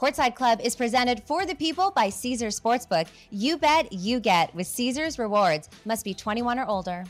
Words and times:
Courtside 0.00 0.34
Club 0.34 0.62
is 0.62 0.74
presented 0.74 1.22
for 1.24 1.44
the 1.44 1.54
people 1.54 1.90
by 1.90 2.08
Caesars 2.08 2.58
Sportsbook. 2.58 3.06
You 3.28 3.58
bet, 3.58 3.92
you 3.92 4.18
get 4.18 4.54
with 4.54 4.66
Caesars 4.66 5.18
Rewards. 5.18 5.68
Must 5.84 6.06
be 6.06 6.14
21 6.14 6.58
or 6.58 6.66
older. 6.66 7.04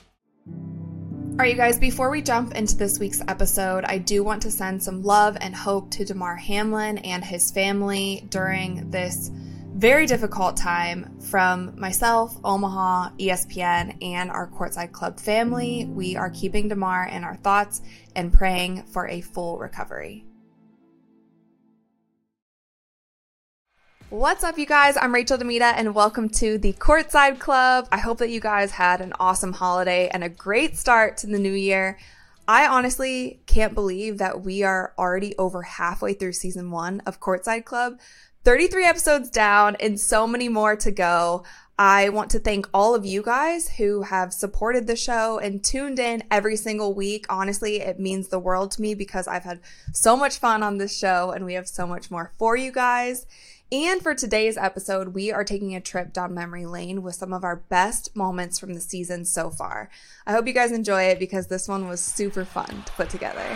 All 0.48 1.36
right, 1.36 1.52
you 1.52 1.56
guys, 1.56 1.78
before 1.78 2.10
we 2.10 2.20
jump 2.20 2.56
into 2.56 2.76
this 2.76 2.98
week's 2.98 3.20
episode, 3.28 3.84
I 3.84 3.98
do 3.98 4.24
want 4.24 4.42
to 4.42 4.50
send 4.50 4.82
some 4.82 5.04
love 5.04 5.36
and 5.40 5.54
hope 5.54 5.92
to 5.92 6.04
Damar 6.04 6.34
Hamlin 6.34 6.98
and 6.98 7.24
his 7.24 7.52
family 7.52 8.26
during 8.28 8.90
this 8.90 9.30
very 9.72 10.06
difficult 10.06 10.56
time 10.56 11.16
from 11.20 11.78
myself, 11.78 12.36
Omaha, 12.42 13.10
ESPN, 13.20 14.02
and 14.02 14.32
our 14.32 14.48
Courtside 14.48 14.90
Club 14.90 15.20
family. 15.20 15.84
We 15.84 16.16
are 16.16 16.28
keeping 16.28 16.66
Damar 16.66 17.06
in 17.06 17.22
our 17.22 17.36
thoughts 17.36 17.82
and 18.16 18.32
praying 18.32 18.82
for 18.82 19.06
a 19.06 19.20
full 19.20 19.58
recovery. 19.58 20.26
What's 24.10 24.42
up, 24.42 24.58
you 24.58 24.66
guys? 24.66 24.96
I'm 24.96 25.14
Rachel 25.14 25.38
DeMita, 25.38 25.72
and 25.76 25.94
welcome 25.94 26.28
to 26.30 26.58
the 26.58 26.72
Courtside 26.72 27.38
Club. 27.38 27.86
I 27.92 27.98
hope 27.98 28.18
that 28.18 28.28
you 28.28 28.40
guys 28.40 28.72
had 28.72 29.00
an 29.00 29.12
awesome 29.20 29.52
holiday 29.52 30.08
and 30.08 30.24
a 30.24 30.28
great 30.28 30.76
start 30.76 31.16
to 31.18 31.28
the 31.28 31.38
new 31.38 31.52
year. 31.52 31.96
I 32.48 32.66
honestly 32.66 33.40
can't 33.46 33.72
believe 33.72 34.18
that 34.18 34.42
we 34.42 34.64
are 34.64 34.94
already 34.98 35.38
over 35.38 35.62
halfway 35.62 36.14
through 36.14 36.32
season 36.32 36.72
one 36.72 37.02
of 37.06 37.20
Courtside 37.20 37.64
Club. 37.64 38.00
33 38.42 38.84
episodes 38.84 39.30
down 39.30 39.76
and 39.78 40.00
so 40.00 40.26
many 40.26 40.48
more 40.48 40.74
to 40.74 40.90
go. 40.90 41.44
I 41.78 42.08
want 42.08 42.32
to 42.32 42.40
thank 42.40 42.68
all 42.74 42.96
of 42.96 43.06
you 43.06 43.22
guys 43.22 43.68
who 43.76 44.02
have 44.02 44.34
supported 44.34 44.88
the 44.88 44.96
show 44.96 45.38
and 45.38 45.62
tuned 45.62 46.00
in 46.00 46.24
every 46.32 46.56
single 46.56 46.94
week. 46.94 47.26
Honestly, 47.30 47.80
it 47.80 48.00
means 48.00 48.26
the 48.26 48.40
world 48.40 48.72
to 48.72 48.82
me 48.82 48.94
because 48.94 49.28
I've 49.28 49.44
had 49.44 49.60
so 49.92 50.16
much 50.16 50.38
fun 50.38 50.64
on 50.64 50.78
this 50.78 50.98
show 50.98 51.30
and 51.30 51.44
we 51.44 51.54
have 51.54 51.68
so 51.68 51.86
much 51.86 52.10
more 52.10 52.32
for 52.38 52.56
you 52.56 52.72
guys. 52.72 53.24
And 53.72 54.02
for 54.02 54.16
today's 54.16 54.56
episode, 54.56 55.14
we 55.14 55.30
are 55.30 55.44
taking 55.44 55.76
a 55.76 55.80
trip 55.80 56.12
down 56.12 56.34
memory 56.34 56.66
lane 56.66 57.02
with 57.02 57.14
some 57.14 57.32
of 57.32 57.44
our 57.44 57.54
best 57.54 58.16
moments 58.16 58.58
from 58.58 58.74
the 58.74 58.80
season 58.80 59.24
so 59.24 59.48
far. 59.48 59.88
I 60.26 60.32
hope 60.32 60.48
you 60.48 60.52
guys 60.52 60.72
enjoy 60.72 61.04
it 61.04 61.20
because 61.20 61.46
this 61.46 61.68
one 61.68 61.86
was 61.86 62.00
super 62.00 62.44
fun 62.44 62.82
to 62.84 62.92
put 62.94 63.10
together. 63.10 63.46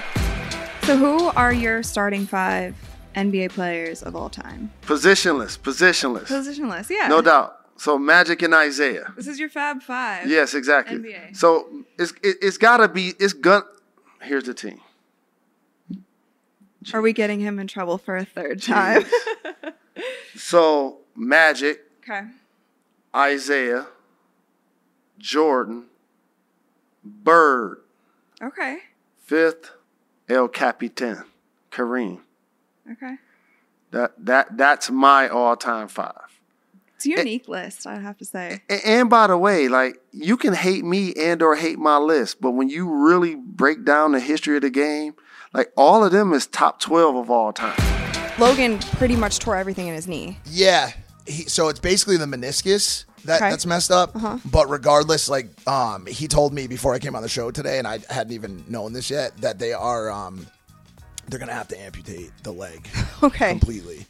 So, 0.85 0.97
who 0.97 1.27
are 1.31 1.53
your 1.53 1.83
starting 1.83 2.27
five 2.27 2.77
NBA 3.17 3.51
players 3.51 4.05
of 4.05 4.15
all 4.15 4.31
time? 4.31 4.71
Positionless, 4.83 5.59
positionless. 5.59 6.27
Positionless, 6.27 6.91
yeah. 6.91 7.09
No 7.09 7.21
doubt. 7.21 7.57
So 7.77 7.99
Magic 7.99 8.41
and 8.43 8.55
Isaiah. 8.55 9.13
This 9.17 9.27
is 9.27 9.41
your 9.41 9.49
Fab 9.49 9.83
Five. 9.83 10.29
Yes, 10.29 10.55
exactly. 10.55 10.97
NBA. 10.97 11.37
So 11.37 11.67
it's 11.99 12.13
it, 12.23 12.37
it's 12.41 12.57
got 12.57 12.77
to 12.77 12.87
be 12.87 13.15
it's 13.19 13.33
gun. 13.33 13.65
Here's 14.23 14.45
the 14.45 14.55
team. 14.55 14.81
Are 16.93 17.03
we 17.03 17.13
getting 17.13 17.41
him 17.41 17.59
in 17.59 17.67
trouble 17.67 17.99
for 17.99 18.17
a 18.17 18.25
third 18.25 18.63
time? 18.63 19.05
So 20.37 20.99
Magic, 21.17 21.81
okay. 22.03 22.23
Isaiah, 23.15 23.87
Jordan, 25.19 25.85
Bird, 27.05 27.79
Okay. 28.43 28.79
fifth, 29.25 29.71
El 30.29 30.49
Capitan, 30.49 31.25
Kareem. 31.71 32.21
Okay. 32.91 33.17
That 33.93 34.13
that 34.25 34.57
that's 34.57 34.91
my 34.91 35.29
all-time 35.29 35.87
five. 35.89 36.13
It's 36.97 37.07
a 37.07 37.11
unique 37.11 37.47
list, 37.49 37.87
I 37.87 37.99
have 38.01 38.17
to 38.19 38.25
say. 38.25 38.63
A- 38.69 38.87
And 38.87 39.09
by 39.11 39.27
the 39.29 39.37
way, 39.39 39.69
like 39.69 40.01
you 40.13 40.37
can 40.37 40.55
hate 40.55 40.85
me 40.85 41.13
and 41.15 41.43
or 41.43 41.55
hate 41.57 41.79
my 41.79 41.99
list, 41.99 42.41
but 42.41 42.53
when 42.53 42.69
you 42.69 42.89
really 42.89 43.35
break 43.37 43.85
down 43.85 44.13
the 44.13 44.21
history 44.21 44.57
of 44.57 44.63
the 44.63 44.71
game, 44.71 45.15
like 45.53 45.71
all 45.77 46.03
of 46.05 46.11
them 46.13 46.33
is 46.33 46.47
top 46.47 46.81
12 46.81 47.15
of 47.17 47.31
all 47.31 47.53
time. 47.53 47.94
Logan 48.39 48.79
pretty 48.79 49.17
much 49.17 49.39
tore 49.39 49.57
everything 49.57 49.87
in 49.89 49.95
his 49.95 50.09
knee. 50.09 50.39
Yeah. 50.47 50.91
He, 51.27 51.45
so 51.45 51.69
it's 51.69 51.81
basically 51.81 52.17
the 52.17 52.27
meniscus 52.27 53.05
that, 53.25 53.41
Okay. 53.41 53.51
that's 53.51 53.65
messed 53.67 53.91
up. 53.91 54.15
Uh-huh. 54.17 54.39
But 54.51 54.69
regardless, 54.69 55.29
like 55.29 55.47
um, 55.69 56.05
he 56.07 56.29
told 56.29 56.53
me 56.53 56.67
before 56.67 56.93
I 56.95 56.99
came 56.99 57.15
on 57.17 57.23
the 57.23 57.29
show 57.29 57.51
today, 57.51 57.79
and 57.79 57.87
I 57.89 58.01
hadn't 58.11 58.33
even 58.33 58.65
known 58.69 58.93
this 58.93 59.09
yet, 59.11 59.37
that 59.39 59.59
they 59.59 59.73
are 59.73 60.11
um, 60.11 60.47
they're 61.29 61.39
gonna 61.41 61.53
have 61.55 61.69
to 61.69 61.81
amputate 61.81 62.31
the 62.43 62.53
leg 62.53 62.87
Okay. 63.23 63.51
completely. 63.51 64.07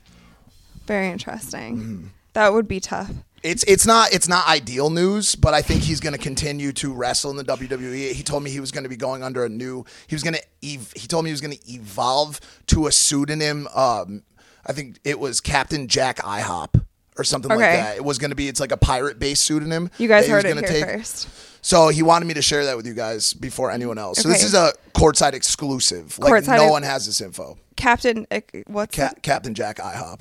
Very 0.86 1.08
interesting. 1.08 1.76
Mm-hmm. 1.78 2.06
That 2.34 2.52
would 2.52 2.68
be 2.68 2.80
tough. 2.80 3.10
It's 3.42 3.62
it's 3.64 3.86
not 3.86 4.12
it's 4.12 4.28
not 4.28 4.48
ideal 4.48 4.90
news, 4.90 5.34
but 5.34 5.52
I 5.54 5.60
think 5.62 5.82
he's 5.82 6.00
going 6.00 6.14
to 6.14 6.18
continue 6.18 6.72
to 6.72 6.92
wrestle 6.94 7.30
in 7.30 7.36
the 7.36 7.44
WWE. 7.44 8.12
He 8.12 8.22
told 8.22 8.42
me 8.42 8.50
he 8.50 8.60
was 8.60 8.70
going 8.70 8.84
to 8.84 8.88
be 8.88 8.96
going 8.96 9.22
under 9.22 9.44
a 9.44 9.48
new. 9.48 9.84
He 10.06 10.14
was 10.14 10.22
going 10.22 10.34
to 10.34 10.42
ev- 10.62 10.92
he 10.96 11.06
told 11.06 11.24
me 11.24 11.30
he 11.30 11.32
was 11.32 11.40
going 11.42 11.56
to 11.56 11.72
evolve 11.72 12.40
to 12.68 12.86
a 12.86 12.92
pseudonym. 12.92 13.68
Um, 13.74 14.22
I 14.66 14.72
think 14.72 14.98
it 15.04 15.18
was 15.20 15.40
Captain 15.40 15.88
Jack 15.88 16.18
IHOP 16.18 16.84
or 17.16 17.24
something 17.24 17.48
like 17.50 17.58
that. 17.60 17.96
It 17.96 18.04
was 18.04 18.18
going 18.18 18.30
to 18.30 18.36
be 18.36 18.48
it's 18.48 18.60
like 18.60 18.72
a 18.72 18.76
pirate 18.76 19.18
based 19.18 19.44
pseudonym. 19.44 19.90
You 19.98 20.08
guys 20.08 20.24
that 20.24 20.28
he 20.28 20.32
heard 20.32 20.58
it 20.64 20.68
here 20.68 20.98
first. 20.98 21.28
So 21.64 21.88
he 21.88 22.02
wanted 22.02 22.26
me 22.26 22.34
to 22.34 22.42
share 22.42 22.66
that 22.66 22.76
with 22.76 22.86
you 22.86 22.92
guys 22.92 23.32
before 23.32 23.70
anyone 23.70 23.96
else. 23.96 24.20
So 24.20 24.28
this 24.28 24.44
is 24.44 24.52
a 24.54 24.72
courtside 24.94 25.32
exclusive. 25.32 26.18
Like 26.18 26.30
Courtside 26.30 26.58
no 26.58 26.68
one 26.70 26.82
has 26.82 27.06
this 27.06 27.20
info. 27.22 27.56
Captain, 27.76 28.26
uh, 28.30 28.40
what's 28.66 28.94
Ca- 28.94 29.14
Captain 29.22 29.54
Jack 29.54 29.78
IHOP. 29.78 30.20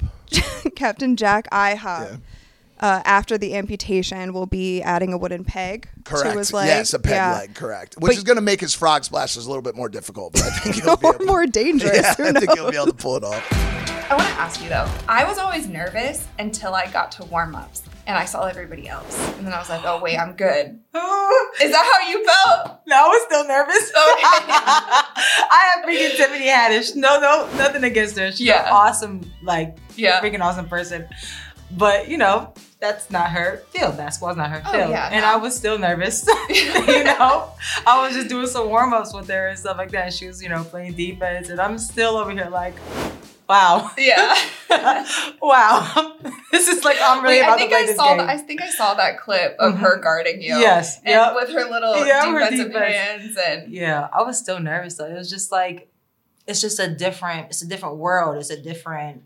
Captain 0.75 1.15
Jack 1.15 1.49
IHOP. 1.51 2.11
Yeah. 2.11 2.17
Uh, 2.83 3.01
after 3.05 3.37
the 3.37 3.55
amputation, 3.55 4.33
will 4.33 4.45
be 4.45 4.81
adding 4.81 5.13
a 5.13 5.17
wooden 5.17 5.45
peg 5.45 5.87
Correct. 6.03 6.33
to 6.33 6.37
his 6.37 6.51
leg. 6.51 6.67
Yes, 6.67 6.93
a 6.93 6.99
peg 6.99 7.13
Yeah. 7.13 7.31
leg. 7.31 7.55
Correct. 7.55 7.95
Which 7.97 8.09
But- 8.09 8.17
is 8.17 8.23
going 8.25 8.35
to 8.35 8.41
make 8.41 8.59
his 8.59 8.73
frog 8.73 9.05
splashes 9.05 9.45
a 9.45 9.47
little 9.49 9.61
bit 9.61 9.73
more 9.73 9.87
difficult, 9.87 10.33
but 10.33 10.41
I 10.43 10.49
think 10.49 10.75
he'll 10.83 10.97
be 10.97 11.05
Or 11.07 11.15
able, 11.15 11.25
more 11.25 11.45
dangerous. 11.45 11.95
Yeah, 11.95 12.13
Who 12.15 12.25
I 12.25 12.31
think 12.33 12.51
he'll 12.55 12.69
be 12.69 12.75
able 12.75 12.87
to 12.87 12.93
pull 12.93 13.15
it 13.15 13.23
off. 13.23 13.41
I 14.11 14.15
want 14.17 14.27
to 14.27 14.35
ask 14.35 14.61
you 14.61 14.67
though. 14.67 14.85
I 15.07 15.23
was 15.23 15.37
always 15.37 15.65
nervous 15.65 16.27
until 16.39 16.75
I 16.75 16.87
got 16.87 17.09
to 17.13 17.23
warm 17.23 17.55
ups 17.55 17.83
and 18.05 18.17
I 18.17 18.25
saw 18.25 18.43
everybody 18.47 18.89
else. 18.89 19.17
And 19.37 19.47
then 19.47 19.53
I 19.53 19.59
was 19.59 19.69
like, 19.69 19.85
oh, 19.85 20.01
wait, 20.01 20.17
I'm 20.19 20.33
good. 20.33 20.77
Is 21.61 21.71
that 21.71 22.01
how 22.01 22.09
you 22.09 22.25
felt? 22.25 22.81
No, 22.85 22.97
I 22.97 23.07
was 23.07 23.23
still 23.27 23.47
nervous. 23.47 23.91
Okay. 23.95 24.51
I 24.51 25.71
have 25.73 25.85
freaking 25.85 26.17
Tiffany 26.17 26.47
Haddish. 26.47 26.97
No, 26.97 27.21
no, 27.21 27.47
nothing 27.55 27.85
against 27.85 28.17
her. 28.19 28.29
She's 28.31 28.41
Yeah. 28.41 28.63
an 28.67 28.73
awesome, 28.73 29.21
like, 29.41 29.77
Yeah. 29.95 30.19
freaking 30.19 30.41
awesome 30.41 30.67
person. 30.67 31.07
But 31.71 32.07
you 32.09 32.17
know, 32.17 32.53
that's 32.83 33.09
not 33.09 33.29
her 33.31 33.63
field. 33.69 33.95
Basketball's 33.95 34.35
not 34.37 34.49
her 34.49 34.61
Oh, 34.65 34.71
field. 34.71 34.89
yeah, 34.89 35.07
and 35.11 35.21
no. 35.21 35.31
I 35.33 35.35
was 35.37 35.55
still 35.55 35.79
nervous. 35.79 36.27
you 36.49 36.73
know, 37.05 37.49
I 37.87 38.05
was 38.05 38.13
just 38.13 38.27
doing 38.27 38.47
some 38.47 38.67
warm 38.67 38.93
ups 38.93 39.13
with 39.13 39.29
her 39.29 39.47
and 39.47 39.57
stuff 39.57 39.77
like 39.77 39.91
that. 39.91 40.13
She 40.13 40.27
was, 40.27 40.43
you 40.43 40.49
know, 40.49 40.63
playing 40.65 40.93
defense, 40.93 41.47
and 41.49 41.61
I'm 41.61 41.77
still 41.77 42.17
over 42.17 42.31
here 42.31 42.49
like, 42.51 42.75
wow, 43.47 43.89
Yeah. 43.97 44.35
wow, 45.41 46.15
this 46.51 46.67
is 46.67 46.83
like 46.83 46.97
I'm 47.01 47.23
really 47.23 47.37
Wait, 47.37 47.43
about 47.43 47.55
I 47.55 47.57
think 47.57 47.69
to 47.71 47.75
play 47.75 47.83
I 47.83 47.85
this 47.87 47.95
saw 47.95 48.07
game. 48.09 48.17
that. 48.17 48.29
I 48.29 48.37
think 48.37 48.61
I 48.61 48.69
saw 48.69 48.93
that 48.95 49.19
clip 49.19 49.55
of 49.59 49.73
mm-hmm. 49.75 49.83
her 49.83 49.97
guarding 49.97 50.41
you. 50.41 50.49
Yes, 50.57 50.97
And 50.97 51.07
yep. 51.09 51.35
with 51.35 51.49
her 51.49 51.69
little 51.69 52.05
Yeah, 52.05 52.31
her 52.31 52.39
defensive 52.39 52.67
defense. 52.73 52.95
hands 52.95 53.37
and 53.47 53.71
Yeah, 53.71 54.07
I 54.11 54.23
was 54.23 54.37
still 54.37 54.59
nervous 54.59 54.95
though. 54.95 55.05
It 55.05 55.13
was 55.13 55.29
just 55.29 55.51
like 55.51 55.89
it's 56.47 56.59
just 56.59 56.79
a 56.79 56.87
different 56.89 57.47
it's 57.51 57.61
a 57.61 57.67
different 57.67 57.97
world. 57.97 58.37
It's 58.37 58.49
a 58.49 58.61
different 58.61 59.21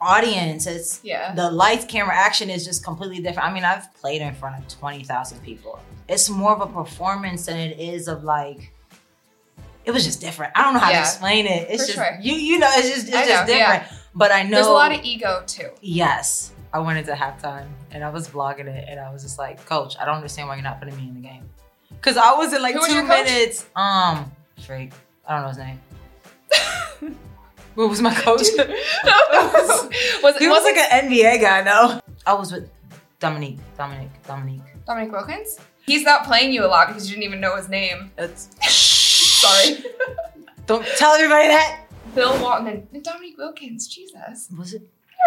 audience. 0.00 0.66
It's 0.66 1.00
Yeah. 1.02 1.34
the 1.34 1.50
lights, 1.50 1.84
camera, 1.84 2.14
action 2.14 2.50
is 2.50 2.64
just 2.64 2.84
completely 2.84 3.18
different. 3.20 3.48
I 3.48 3.52
mean, 3.52 3.64
I've 3.64 3.92
played 3.94 4.22
in 4.22 4.34
front 4.34 4.58
of 4.58 4.68
twenty 4.68 5.04
thousand 5.04 5.40
people. 5.42 5.78
It's 6.08 6.28
more 6.30 6.52
of 6.52 6.60
a 6.60 6.66
performance 6.72 7.46
than 7.46 7.56
it 7.58 7.78
is 7.80 8.08
of 8.08 8.24
like. 8.24 8.72
It 9.84 9.92
was 9.92 10.04
just 10.04 10.20
different. 10.20 10.52
I 10.56 10.62
don't 10.64 10.74
know 10.74 10.80
how 10.80 10.90
Yeah, 10.90 11.02
to 11.02 11.08
explain 11.08 11.46
it. 11.46 11.68
It's 11.70 11.82
for 11.82 11.86
just 11.86 11.94
sure. 11.98 12.18
you. 12.20 12.34
You 12.34 12.58
know, 12.58 12.68
it's 12.72 12.88
just 12.88 13.08
it's 13.08 13.28
just 13.28 13.46
know, 13.48 13.54
yeah. 13.54 13.78
different. 13.80 14.02
But 14.14 14.32
I 14.32 14.42
know 14.42 14.50
there's 14.56 14.66
a 14.66 14.70
lot 14.72 14.92
of 14.92 15.04
ego 15.04 15.42
too. 15.46 15.70
Yes. 15.80 16.52
I 16.72 16.78
went 16.80 16.98
into 16.98 17.12
halftime 17.12 17.68
and 17.92 18.02
I 18.04 18.10
was 18.10 18.28
vlogging 18.28 18.66
it 18.66 18.86
and 18.88 18.98
I 19.00 19.10
was 19.12 19.22
just 19.22 19.38
like, 19.38 19.64
Coach, 19.64 19.94
I 20.00 20.04
don't 20.04 20.16
understand 20.16 20.48
why 20.48 20.56
you're 20.56 20.64
not 20.64 20.80
putting 20.80 20.96
me 20.96 21.04
in 21.08 21.14
the 21.14 21.20
game. 21.20 21.48
Cause 22.02 22.16
I 22.16 22.34
was 22.34 22.52
in 22.52 22.60
like 22.60 22.74
Who 22.74 22.86
two 22.86 23.02
minutes. 23.04 23.66
Um, 23.76 24.30
Drake. 24.66 24.92
I 25.26 25.32
don't 25.34 25.42
know 25.42 25.48
his 25.48 25.58
name. 25.58 27.16
what 27.76 27.88
was 27.88 28.02
my 28.02 28.12
coach? 28.26 28.40
was 28.58 30.34
it 30.36 30.38
he 30.40 30.48
was 30.48 30.64
like 30.64 30.76
an 30.76 31.08
NBA 31.10 31.40
guy, 31.40 31.62
no? 31.62 32.00
I 32.26 32.34
was 32.34 32.52
with 32.52 32.68
Dominique. 33.20 33.58
Dominique. 33.78 34.10
Dominique. 34.26 34.62
Dominic 34.86 35.12
Wilkins? 35.12 35.58
He's 35.86 36.02
not 36.02 36.24
playing 36.24 36.52
you 36.52 36.64
a 36.64 36.66
lot 36.66 36.88
because 36.88 37.08
you 37.08 37.14
didn't 37.14 37.26
even 37.28 37.40
know 37.40 37.56
his 37.56 37.68
name. 37.68 38.10
It's 38.18 38.48
Sorry. 39.40 39.84
don't 40.66 40.84
tell 40.96 41.12
everybody 41.14 41.48
that. 41.48 41.82
Bill 42.14 42.40
Walton 42.42 42.88
and 42.92 43.04
Dominique 43.04 43.38
Wilkins. 43.38 43.86
Jesus. 43.88 44.48
Was 44.58 44.74
it? 44.74 44.82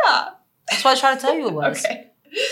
Yeah. 0.06 0.29
That's 0.69 0.83
what 0.83 0.97
I 0.97 1.00
tried 1.00 1.15
to 1.15 1.21
tell 1.21 1.35
you 1.35 1.47
it 1.47 1.53
was. 1.53 1.85
Okay. 1.85 2.07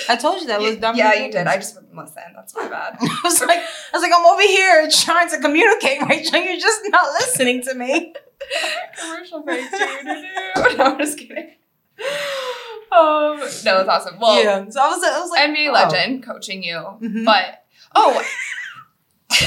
I 0.09 0.15
told 0.15 0.41
you 0.41 0.47
that 0.47 0.59
was 0.59 0.75
You- 0.75 0.79
Dominique. 0.79 1.03
yeah, 1.03 1.13
you 1.25 1.31
did. 1.31 1.45
I 1.47 1.57
just 1.57 1.75
wouldn't 1.75 1.95
listen. 1.95 2.23
That's 2.35 2.55
my 2.55 2.67
bad. 2.67 2.97
I 2.99 3.19
was 3.23 3.41
like, 3.41 3.59
I 3.59 3.63
was 3.93 4.01
like, 4.01 4.11
I'm 4.15 4.25
over 4.25 4.41
here 4.41 4.87
trying 4.89 5.29
to 5.29 5.39
communicate, 5.39 6.01
Rachel. 6.07 6.39
You're 6.39 6.59
just 6.59 6.81
not 6.87 7.05
listening 7.13 7.61
to 7.63 7.75
me. 7.75 8.13
Commercial 8.99 9.41
break. 9.43 9.65
No, 10.77 10.83
I'm 10.83 10.97
just 10.99 11.17
kidding. 11.17 11.51
Um, 12.91 13.37
no, 13.39 13.83
that's 13.83 13.89
awesome. 13.89 14.19
Well, 14.19 14.43
yeah. 14.43 14.69
So 14.69 14.79
I 14.81 14.89
was, 14.89 15.03
I 15.03 15.19
was 15.19 15.31
like, 15.31 15.49
NBA 15.49 15.69
oh. 15.69 15.73
legend 15.73 16.23
coaching 16.23 16.61
you, 16.63 16.75
Mhm. 16.75 17.25
but 17.25 17.65
oh, 17.95 18.21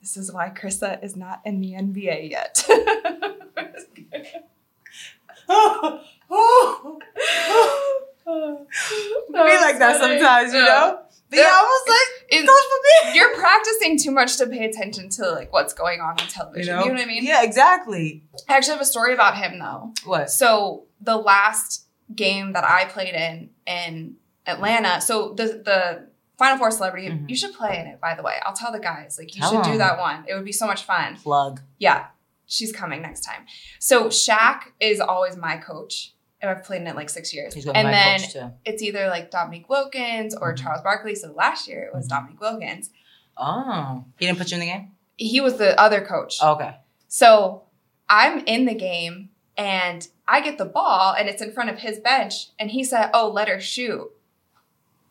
this 0.00 0.16
is 0.16 0.32
why 0.32 0.50
Krista 0.50 1.02
is 1.04 1.16
not 1.16 1.40
in 1.44 1.60
the 1.60 1.72
NBA 1.72 2.30
yet. 2.30 2.64
be 8.26 9.32
like 9.32 9.78
that 9.78 9.98
sometimes, 10.00 10.52
you 10.52 10.60
know. 10.62 10.98
But 11.30 11.36
yeah, 11.38 11.44
I 11.48 11.62
was 11.62 11.88
like, 11.88 12.40
It- 12.40 12.46
goes 12.46 12.58
for 12.58 13.08
me. 13.12 13.14
You're 13.18 13.34
practicing 13.36 13.98
too 13.98 14.10
much 14.10 14.36
to 14.38 14.46
pay 14.46 14.64
attention 14.64 15.08
to 15.10 15.30
like 15.30 15.52
what's 15.52 15.72
going 15.72 16.00
on 16.00 16.10
on 16.20 16.26
television. 16.28 16.78
You 16.80 16.86
know, 16.86 16.92
what 16.92 17.00
I 17.00 17.06
mean? 17.06 17.24
Yeah, 17.24 17.42
exactly. 17.44 18.24
I 18.48 18.56
actually 18.56 18.72
have 18.72 18.80
a 18.80 18.84
story 18.86 19.14
about 19.14 19.36
him 19.36 19.58
though. 19.58 19.92
What? 20.04 20.30
So 20.30 20.86
the 21.00 21.16
last 21.16 21.86
game 22.14 22.52
that 22.54 22.64
I 22.64 22.84
played 22.86 23.14
in 23.14 23.50
in 23.66 24.16
Atlanta, 24.46 25.00
so 25.00 25.32
the 25.34 25.62
the 25.64 26.08
Final 26.36 26.58
Four 26.58 26.70
celebrity, 26.72 27.08
Mhm. 27.08 27.28
you 27.28 27.36
should 27.36 27.52
play 27.54 27.78
in 27.78 27.86
it. 27.86 28.00
By 28.00 28.14
the 28.14 28.22
way, 28.22 28.36
I'll 28.44 28.54
tell 28.54 28.72
the 28.72 28.80
guys 28.80 29.16
like 29.18 29.34
you 29.36 29.42
Tell 29.42 29.52
should 29.52 29.70
do 29.72 29.78
that 29.78 29.98
one. 29.98 30.24
It 30.26 30.34
would 30.34 30.44
be 30.44 30.52
so 30.52 30.66
much 30.66 30.82
fun. 30.84 31.16
Plug. 31.16 31.60
Yeah, 31.78 32.06
she's 32.46 32.72
coming 32.72 33.02
next 33.02 33.20
time. 33.20 33.46
So 33.78 34.06
Shaq 34.08 34.62
is 34.80 35.00
always 35.00 35.36
my 35.36 35.58
coach. 35.58 36.14
I've 36.48 36.64
played 36.64 36.80
in 36.80 36.86
it 36.86 36.96
like 36.96 37.10
six 37.10 37.34
years. 37.34 37.52
He's 37.54 37.66
And 37.66 37.88
then 37.88 38.20
too. 38.20 38.50
it's 38.64 38.82
either 38.82 39.08
like 39.08 39.30
Dominique 39.30 39.68
Wilkins 39.68 40.34
or 40.34 40.54
Mhm. 40.54 40.58
Charles 40.62 40.80
Barkley. 40.82 41.14
So 41.14 41.32
last 41.32 41.68
year 41.68 41.82
it 41.84 41.94
was 41.94 42.06
Mhm. 42.06 42.10
Dominique 42.10 42.40
Wilkins. 42.40 42.90
Oh, 43.36 44.04
he 44.18 44.26
didn't 44.26 44.38
put 44.38 44.50
you 44.50 44.54
in 44.56 44.60
the 44.60 44.66
game. 44.66 44.92
He 45.16 45.40
was 45.40 45.58
the 45.58 45.78
other 45.78 46.00
coach. 46.04 46.42
Okay. 46.42 46.76
So 47.08 47.62
I'm 48.08 48.38
in 48.46 48.64
the 48.64 48.74
game 48.74 49.30
and 49.56 50.06
I 50.26 50.40
get 50.40 50.56
the 50.58 50.64
ball 50.64 51.14
and 51.18 51.28
it's 51.28 51.42
in 51.42 51.52
front 51.52 51.70
of 51.70 51.78
his 51.80 51.98
bench. 51.98 52.48
And 52.58 52.70
he 52.70 52.84
said, 52.84 53.10
Oh, 53.12 53.28
let 53.28 53.48
her 53.48 53.60
shoot. 53.60 54.10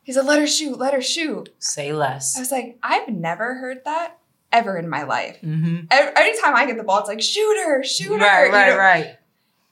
He 0.02 0.12
said, 0.12 0.24
Let 0.26 0.40
her 0.40 0.46
shoot, 0.46 0.78
let 0.78 0.94
her 0.94 1.02
shoot. 1.02 1.54
Say 1.58 1.92
less. 1.92 2.36
I 2.36 2.40
was 2.40 2.50
like, 2.50 2.78
I've 2.82 3.08
never 3.08 3.54
heard 3.54 3.84
that 3.84 4.18
ever 4.52 4.76
in 4.76 4.88
my 4.88 5.04
life. 5.04 5.38
Mm-hmm. 5.42 5.86
Every, 5.90 6.16
anytime 6.16 6.56
I 6.56 6.66
get 6.66 6.76
the 6.76 6.82
ball, 6.82 6.98
it's 7.00 7.08
like, 7.08 7.20
Shoot 7.20 7.56
her, 7.64 7.84
shoot 7.84 8.18
her. 8.18 8.24
Right, 8.26 8.46
you 8.46 8.52
right, 8.52 8.68
know? 8.70 8.76
right. 8.78 9.16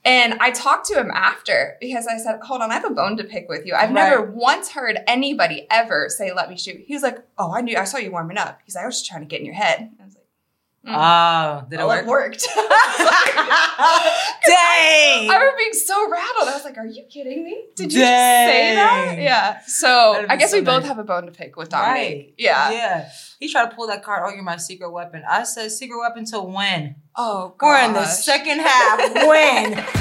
And 0.08 0.34
I 0.40 0.50
talked 0.52 0.86
to 0.86 0.94
him 0.98 1.10
after 1.10 1.76
because 1.82 2.06
I 2.06 2.16
said, 2.16 2.40
Hold 2.42 2.62
on, 2.62 2.70
I 2.70 2.74
have 2.74 2.86
a 2.86 2.94
bone 2.94 3.18
to 3.18 3.24
pick 3.24 3.46
with 3.46 3.66
you. 3.66 3.74
I've 3.74 3.90
Right. 3.92 4.08
never 4.08 4.22
once 4.22 4.70
heard 4.70 4.98
anybody 5.06 5.66
ever 5.70 6.08
say, 6.08 6.32
Let 6.32 6.48
me 6.48 6.56
shoot. 6.56 6.82
He 6.86 6.94
was 6.94 7.02
like, 7.02 7.18
Oh, 7.36 7.52
I 7.54 7.60
knew, 7.60 7.76
I 7.76 7.84
saw 7.84 7.98
you 7.98 8.10
warming 8.10 8.38
up. 8.38 8.58
He's 8.64 8.74
like, 8.74 8.84
I 8.84 8.86
was 8.86 8.96
just 9.00 9.06
trying 9.10 9.20
to 9.20 9.26
get 9.26 9.40
in 9.40 9.44
your 9.46 9.54
head. 9.54 9.90
I 10.00 10.04
was 10.06 10.16
Mm. 10.86 10.94
Oh, 10.94 11.66
did 11.68 11.80
it 11.80 11.82
"Oh, 11.82 11.88
work? 11.88 12.06
worked. 12.06 12.46
Dang. 14.46 15.30
I 15.30 15.38
was 15.38 15.54
being 15.58 15.72
so 15.72 16.08
rattled. 16.10 16.48
I 16.48 16.52
was 16.54 16.64
like, 16.64 16.78
"Are 16.78 16.86
you 16.86 17.02
kidding 17.10 17.42
me? 17.44 17.66
Did 17.74 17.92
you 17.92 17.98
just 18.00 18.08
say 18.10 18.74
that?" 18.74 19.16
Yeah. 19.18 19.60
So 19.66 20.24
I 20.28 20.36
guess 20.36 20.50
so 20.52 20.58
we 20.58 20.64
both 20.64 20.84
have 20.84 20.98
a 20.98 21.04
bone 21.04 21.26
to 21.26 21.32
pick 21.32 21.56
with 21.56 21.70
Dominique. 21.70 21.94
Right. 22.18 22.34
Yeah. 22.38 22.70
Yeah. 22.70 23.10
He 23.40 23.50
tried 23.50 23.70
to 23.70 23.76
pull 23.76 23.86
that 23.88 24.02
card. 24.04 24.22
Oh, 24.26 24.30
you're 24.34 24.42
my 24.42 24.56
secret 24.56 24.90
weapon. 24.90 25.22
I 25.28 25.42
said 25.44 25.70
secret 25.72 25.98
weapon 25.98 26.24
to 26.26 26.40
when?" 26.40 26.96
Oh, 27.16 27.54
We're 27.60 27.84
in 27.84 27.92
the 27.92 28.06
second 28.06 28.60
half. 28.60 29.14
when? 29.14 29.84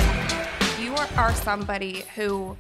You 0.80 0.94
are, 0.96 1.08
are 1.18 1.34
somebody 1.34 2.06
who 2.16 2.56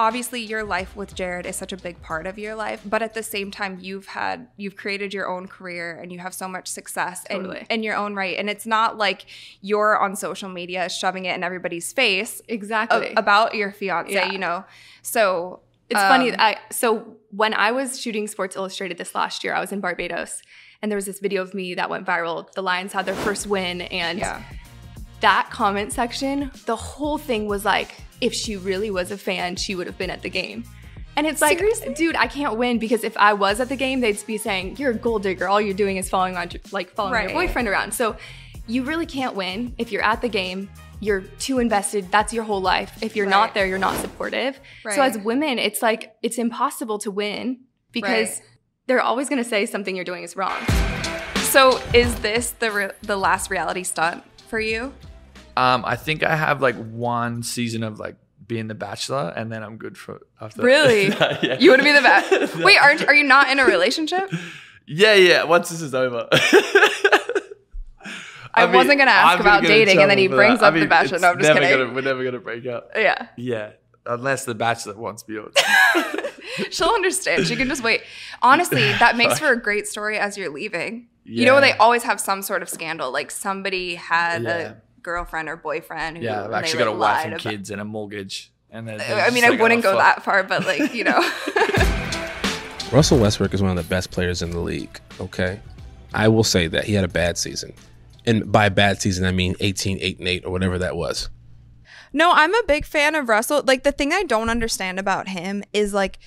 obviously 0.00 0.40
your 0.40 0.64
life 0.64 0.96
with 0.96 1.14
Jared 1.14 1.44
is 1.44 1.54
such 1.56 1.72
a 1.74 1.76
big 1.76 2.00
part 2.00 2.26
of 2.26 2.38
your 2.38 2.54
life, 2.54 2.80
but 2.86 3.02
at 3.02 3.12
the 3.12 3.22
same 3.22 3.50
time 3.50 3.78
you've 3.82 4.06
had 4.06 4.48
you've 4.56 4.74
created 4.74 5.12
your 5.12 5.28
own 5.28 5.46
career 5.46 5.98
and 6.00 6.10
you 6.10 6.18
have 6.18 6.32
so 6.32 6.48
much 6.48 6.66
success 6.68 7.26
in, 7.28 7.36
Totally. 7.42 7.66
in 7.68 7.82
your 7.82 7.94
own 7.96 8.14
right. 8.14 8.38
And 8.38 8.48
it's 8.48 8.64
not 8.66 8.96
like 8.96 9.26
you're 9.60 9.98
on 9.98 10.16
social 10.16 10.48
media 10.48 10.88
shoving 10.88 11.26
it 11.26 11.34
in 11.36 11.44
everybody's 11.44 11.92
face 11.92 12.40
a- 12.48 12.54
Exactly. 12.54 13.12
about 13.14 13.54
your 13.54 13.72
fiance, 13.72 14.10
Yeah. 14.14 14.32
you 14.32 14.38
know. 14.38 14.64
So 15.02 15.60
It's 15.90 16.00
funny. 16.00 16.30
um, 16.30 16.36
I 16.40 16.56
so 16.70 17.18
when 17.30 17.52
I 17.52 17.70
was 17.72 18.00
shooting 18.00 18.26
Sports 18.26 18.56
Illustrated 18.56 18.96
this 18.96 19.14
last 19.14 19.44
year, 19.44 19.52
I 19.54 19.60
was 19.60 19.70
in 19.70 19.80
Barbados, 19.80 20.40
and 20.80 20.90
there 20.90 20.96
was 20.96 21.04
this 21.04 21.20
video 21.20 21.42
of 21.42 21.52
me 21.52 21.74
that 21.74 21.90
went 21.90 22.06
viral. 22.06 22.50
The 22.52 22.62
Lions 22.62 22.94
had 22.94 23.04
their 23.04 23.14
first 23.26 23.46
win, 23.46 23.82
and 23.82 24.18
yeah. 24.18 24.42
that 25.20 25.50
comment 25.50 25.92
section, 25.92 26.50
the 26.64 26.76
whole 26.76 27.18
thing 27.18 27.46
was 27.46 27.66
like, 27.66 27.92
if 28.20 28.34
she 28.34 28.56
really 28.56 28.90
was 28.90 29.10
a 29.10 29.18
fan, 29.18 29.56
she 29.56 29.74
would 29.74 29.86
have 29.86 29.98
been 29.98 30.10
at 30.10 30.22
the 30.22 30.30
game. 30.30 30.64
And 31.16 31.26
it's 31.26 31.40
like, 31.42 31.58
Seriously? 31.58 31.92
dude, 31.94 32.16
I 32.16 32.26
can't 32.28 32.56
win 32.56 32.78
because 32.78 33.02
if 33.04 33.16
I 33.16 33.32
was 33.34 33.60
at 33.60 33.68
the 33.68 33.76
game, 33.76 34.00
they'd 34.00 34.24
be 34.26 34.38
saying, 34.38 34.76
"You're 34.76 34.92
a 34.92 34.94
gold 34.94 35.22
digger. 35.24 35.48
All 35.48 35.60
you're 35.60 35.74
doing 35.74 35.96
is 35.96 36.08
following 36.08 36.36
on, 36.36 36.48
like 36.72 36.90
following 36.94 37.14
Right. 37.14 37.30
your 37.30 37.38
boyfriend 37.40 37.68
around." 37.68 37.92
So, 37.92 38.16
you 38.66 38.84
really 38.84 39.06
can't 39.06 39.34
win 39.34 39.74
if 39.78 39.90
you're 39.90 40.04
at 40.04 40.22
the 40.22 40.28
game. 40.28 40.70
You're 41.00 41.22
too 41.22 41.58
invested. 41.58 42.10
That's 42.12 42.32
your 42.32 42.44
whole 42.44 42.60
life. 42.60 42.92
If 43.02 43.16
you're 43.16 43.26
Right. 43.26 43.30
not 43.30 43.54
there, 43.54 43.66
you're 43.66 43.78
not 43.78 43.98
supportive. 44.00 44.60
So, 44.84 45.02
as 45.02 45.18
women, 45.18 45.58
it's 45.58 45.82
like 45.82 46.14
it's 46.22 46.38
impossible 46.38 46.98
to 46.98 47.10
win 47.10 47.60
because 47.90 48.28
Right. 48.28 48.42
they're 48.86 49.00
always 49.02 49.28
going 49.28 49.42
to 49.42 49.48
say 49.48 49.66
something 49.66 49.96
you're 49.96 50.04
doing 50.04 50.22
is 50.22 50.36
wrong. 50.36 50.58
So 51.42 51.80
is 51.92 52.14
this 52.16 52.52
the 52.52 52.70
re- 52.70 52.90
the 53.02 53.16
last 53.16 53.50
reality 53.50 53.82
stunt 53.82 54.22
for 54.48 54.60
you? 54.60 54.92
Um, 55.60 55.84
I 55.86 55.96
think 55.96 56.22
I 56.22 56.34
have 56.34 56.62
like 56.62 56.76
one 56.76 57.42
season 57.42 57.82
of 57.82 57.98
like 57.98 58.16
being 58.46 58.66
the 58.66 58.74
Bachelor, 58.74 59.32
and 59.36 59.52
then 59.52 59.62
I'm 59.62 59.76
good 59.76 59.98
for 59.98 60.20
after. 60.40 60.62
Really? 60.62 61.08
that. 61.10 61.42
yeah. 61.44 61.58
You 61.58 61.70
want 61.70 61.80
to 61.82 61.84
be 61.84 61.92
the 61.92 62.00
best? 62.00 62.56
Wait, 62.64 62.78
aren't 62.80 63.06
are 63.06 63.14
you 63.14 63.24
not 63.24 63.50
in 63.50 63.58
a 63.58 63.66
relationship? 63.66 64.32
Yeah, 64.86 65.14
yeah. 65.14 65.44
Once 65.44 65.68
this 65.68 65.82
is 65.82 65.94
over. 65.94 66.28
I 68.52 68.64
wasn't 68.64 68.98
gonna 68.98 69.10
ask 69.12 69.34
I'm 69.34 69.40
about 69.42 69.64
in 69.64 69.70
dating, 69.70 70.00
and 70.00 70.10
then 70.10 70.18
he 70.18 70.28
brings 70.28 70.60
that. 70.60 70.74
up 70.74 70.80
The 70.80 70.86
Bachelor. 70.86 71.18
No, 71.18 71.30
I'm 71.32 71.38
just 71.38 71.52
kidding. 71.52 71.70
Gonna, 71.70 71.92
we're 71.94 72.00
never 72.00 72.24
gonna 72.24 72.40
break 72.40 72.66
up. 72.66 72.90
Yeah. 72.96 73.28
Yeah, 73.36 73.72
unless 74.06 74.44
the 74.44 74.54
Bachelor 74.54 74.96
wants 74.96 75.28
me 75.28 75.38
on. 75.38 75.52
She'll 76.70 76.88
understand. 76.88 77.46
She 77.46 77.54
can 77.54 77.68
just 77.68 77.84
wait. 77.84 78.02
Honestly, 78.42 78.80
that 78.94 79.16
makes 79.16 79.38
for 79.38 79.52
a 79.52 79.60
great 79.60 79.86
story 79.86 80.18
as 80.18 80.36
you're 80.36 80.50
leaving. 80.50 81.08
You 81.24 81.44
know, 81.44 81.60
they 81.60 81.72
always 81.72 82.02
have 82.02 82.18
some 82.18 82.42
sort 82.42 82.62
of 82.62 82.68
scandal. 82.68 83.12
Like 83.12 83.30
somebody 83.30 83.94
had 83.94 84.42
Yeah. 84.42 84.58
a 84.58 84.74
girlfriend 85.02 85.48
or 85.48 85.56
boyfriend 85.56 86.18
who 86.18 86.24
Yeah, 86.24 86.40
I've 86.40 86.44
and 86.46 86.54
they, 86.54 86.58
actually 86.58 86.78
like, 86.78 86.86
got 86.86 86.94
a 86.94 86.98
wife 86.98 87.24
and 87.24 87.34
about- 87.34 87.42
kids 87.42 87.70
and 87.70 87.80
a 87.80 87.84
mortgage. 87.84 88.52
And 88.72 88.86
then 88.86 89.00
I 89.00 89.30
mean, 89.30 89.44
I 89.44 89.48
oh, 89.48 89.56
wouldn't 89.56 89.82
go 89.82 89.96
that 89.96 90.22
far, 90.22 90.44
but 90.44 90.64
like, 90.64 90.94
you 90.94 91.02
know. 91.02 91.18
Russell 92.92 93.18
Westbrook 93.18 93.52
is 93.54 93.62
one 93.62 93.70
of 93.70 93.76
the 93.76 93.88
best 93.88 94.10
players 94.10 94.42
in 94.42 94.50
the 94.50 94.60
league. 94.60 95.00
Okay, 95.20 95.60
I 96.14 96.28
will 96.28 96.44
say 96.44 96.66
that 96.68 96.84
he 96.84 96.94
had 96.94 97.04
a 97.04 97.08
bad 97.08 97.38
season, 97.38 97.72
and 98.26 98.50
by 98.50 98.68
bad 98.68 99.00
season 99.00 99.24
I 99.24 99.32
mean 99.32 99.54
18, 99.60 99.98
8, 100.00 100.18
and 100.18 100.28
8 100.28 100.44
or 100.44 100.50
whatever 100.52 100.78
that 100.78 100.96
was. 100.96 101.28
No, 102.12 102.32
I'm 102.32 102.54
a 102.54 102.62
big 102.66 102.84
fan 102.84 103.14
of 103.14 103.28
Russell. 103.28 103.62
Like 103.64 103.84
the 103.84 103.92
thing 103.92 104.12
I 104.12 104.24
don't 104.24 104.50
understand 104.50 104.98
about 104.98 105.28
him 105.28 105.62
is 105.72 105.94
like 105.94 106.18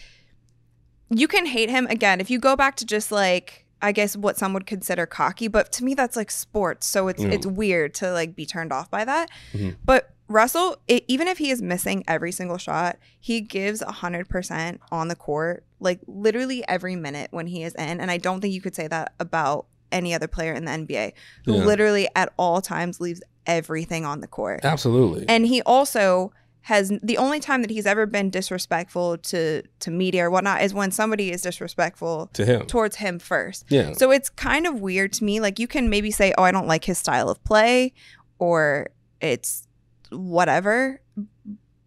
you 1.10 1.28
can 1.28 1.46
hate 1.46 1.70
him 1.70 1.86
again 1.88 2.22
if 2.22 2.30
you 2.30 2.40
go 2.40 2.56
back 2.56 2.76
to 2.78 2.86
just 2.86 3.12
like 3.12 3.63
I 3.84 3.92
guess 3.92 4.16
what 4.18 4.38
some 4.38 4.54
would 4.54 4.66
consider 4.66 5.06
cocky, 5.06 5.48
but 5.48 5.72
to 5.74 5.84
me 5.84 5.94
that's 5.94 6.16
like 6.16 6.32
sports, 6.32 6.88
so 6.88 7.08
it's 7.10 7.22
Mm. 7.22 7.34
it's 7.34 7.46
weird 7.46 7.94
to 7.96 8.12
like 8.12 8.36
be 8.36 8.46
turned 8.46 8.72
off 8.74 8.90
by 8.90 9.04
that. 9.06 9.30
Mhm. 9.54 9.76
But 9.86 10.10
Russell, 10.30 10.78
it, 10.88 11.04
even 11.08 11.28
if 11.28 11.38
he 11.38 11.52
is 11.52 11.62
missing 11.62 12.04
every 12.08 12.32
single 12.32 12.58
shot, 12.58 12.98
he 13.20 13.42
gives 13.42 13.82
100% 13.82 14.80
on 14.92 15.10
the 15.10 15.16
court, 15.16 15.64
like 15.80 16.00
literally 16.08 16.66
every 16.68 16.96
minute 16.96 17.28
when 17.32 17.46
he 17.48 17.62
is 17.64 17.76
in. 17.76 18.00
And 18.00 18.10
I 18.10 18.18
don't 18.18 18.40
think 18.42 18.54
you 18.54 18.62
could 18.62 18.74
say 18.76 18.88
that 18.88 19.14
about 19.20 19.66
any 19.92 20.14
other 20.14 20.28
player 20.28 20.54
in 20.54 20.66
the 20.66 20.72
NBA 20.72 21.14
who 21.46 21.56
Yeah. 21.56 21.66
literally 21.66 22.08
at 22.16 22.32
all 22.38 22.62
times 22.62 23.00
leaves 23.02 23.22
everything 23.46 24.06
on 24.06 24.22
the 24.22 24.28
court. 24.28 24.62
Absolutely. 24.64 25.26
And 25.28 25.46
he 25.46 25.62
also 25.64 26.32
has 26.68 26.92
the 27.04 27.18
only 27.18 27.40
time 27.42 27.62
that 27.62 27.70
he's 27.70 27.86
ever 27.86 28.06
been 28.06 28.30
disrespectful 28.30 29.18
to 29.18 29.62
to 29.80 29.92
media 29.92 30.26
or 30.26 30.30
whatnot 30.32 30.62
is 30.62 30.74
when 30.74 30.92
somebody 30.92 31.30
is 31.32 31.42
disrespectful 31.42 32.30
to 32.34 32.46
him. 32.46 32.66
towards 32.68 32.96
him 32.96 33.20
first. 33.20 33.66
Yeah. 33.70 33.92
So 33.94 34.12
it's 34.12 34.30
kind 34.30 34.66
of 34.66 34.80
weird 34.80 35.12
to 35.14 35.24
me. 35.26 35.40
Like 35.42 35.60
you 35.60 35.68
can 35.68 35.90
maybe 35.90 36.10
say, 36.12 36.34
"Oh, 36.38 36.44
I 36.44 36.52
don't 36.52 36.68
like 36.68 36.86
his 36.86 36.98
style 36.98 37.30
of 37.30 37.44
play," 37.44 37.94
or 38.40 38.88
it's 39.22 39.68
whatever. 40.10 41.02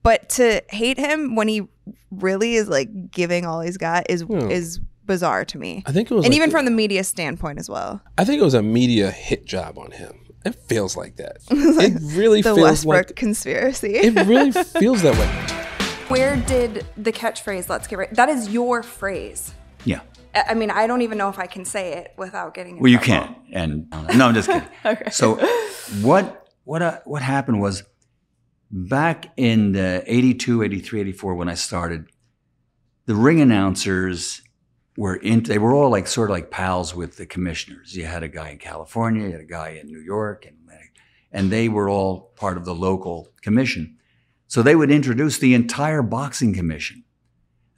But 0.02 0.28
to 0.30 0.62
hate 0.70 0.98
him 0.98 1.34
when 1.34 1.48
he 1.48 1.62
really 2.10 2.54
is 2.54 2.68
like 2.68 3.10
giving 3.10 3.44
all 3.46 3.60
he's 3.60 3.76
got 3.78 4.08
is 4.10 4.22
Hmm. 4.22 4.50
is 4.50 4.78
bizarre 5.04 5.44
to 5.46 5.58
me. 5.58 5.82
I 5.86 5.92
think 5.92 6.10
it 6.10 6.14
was 6.14 6.24
And 6.24 6.32
like 6.32 6.36
even 6.36 6.48
the- 6.50 6.52
from 6.52 6.64
the 6.64 6.70
media 6.70 7.02
standpoint 7.04 7.58
as 7.58 7.70
well. 7.70 8.00
I 8.18 8.24
think 8.24 8.40
it 8.40 8.44
was 8.44 8.54
a 8.54 8.62
media 8.62 9.10
hit 9.10 9.46
job 9.46 9.78
on 9.78 9.92
him. 9.92 10.18
It 10.46 10.54
feels 10.54 10.96
like 10.96 11.16
that. 11.16 11.38
it 11.50 12.00
really 12.16 12.40
The 12.40 12.54
feels 12.54 12.60
Westbrook 12.60 13.08
like 13.08 13.16
conspiracy. 13.16 13.94
it 13.96 14.26
really 14.26 14.52
feels 14.80 15.02
that 15.02 15.14
way. 15.14 15.26
Where 16.08 16.36
did 16.36 16.86
the 16.96 17.12
catchphrase 17.12 17.68
"Let's 17.68 17.86
get 17.88 17.98
right"? 17.98 18.14
That 18.14 18.28
is 18.28 18.48
your 18.50 18.82
phrase. 18.82 19.52
Yeah. 19.84 20.00
I 20.34 20.44
I 20.50 20.54
mean, 20.54 20.70
I 20.70 20.86
don't 20.86 21.02
even 21.02 21.18
know 21.18 21.28
if 21.28 21.38
I 21.38 21.46
can 21.46 21.64
say 21.64 21.94
it 21.94 22.14
without 22.16 22.54
getting. 22.54 22.78
Well, 22.78 22.92
you 22.92 22.98
can't. 23.00 23.36
And 23.52 23.90
no, 23.90 24.26
I'm 24.28 24.34
just 24.34 24.48
kidding. 24.48 24.68
Okay. 24.84 25.10
So 25.10 25.34
what 26.00 26.46
what 26.64 26.82
uh, 26.82 27.00
what 27.04 27.22
happened 27.22 27.60
was 27.60 27.82
back 28.70 29.32
in 29.36 29.72
the 29.72 30.02
82, 30.06 30.62
83, 30.62 31.00
84 31.00 31.34
when 31.34 31.48
I 31.48 31.54
started, 31.54 32.06
the 33.06 33.14
ring 33.14 33.40
announcers 33.40 34.42
were 34.96 35.16
in 35.16 35.42
they 35.42 35.58
were 35.58 35.74
all 35.74 35.90
like 35.90 36.06
sort 36.06 36.30
of 36.30 36.34
like 36.34 36.50
pals 36.50 36.94
with 36.94 37.16
the 37.16 37.26
commissioners. 37.26 37.96
You 37.96 38.06
had 38.06 38.22
a 38.22 38.28
guy 38.28 38.50
in 38.50 38.58
California, 38.58 39.26
you 39.26 39.32
had 39.32 39.40
a 39.40 39.44
guy 39.44 39.80
in 39.80 39.86
New 39.86 40.00
York 40.00 40.46
and 40.46 40.56
and 41.36 41.50
they 41.50 41.68
were 41.68 41.88
all 41.88 42.32
part 42.36 42.56
of 42.56 42.64
the 42.64 42.74
local 42.74 43.28
commission. 43.42 43.98
So 44.48 44.62
they 44.62 44.74
would 44.74 44.90
introduce 44.90 45.38
the 45.38 45.52
entire 45.52 46.00
boxing 46.00 46.54
commission. 46.54 47.04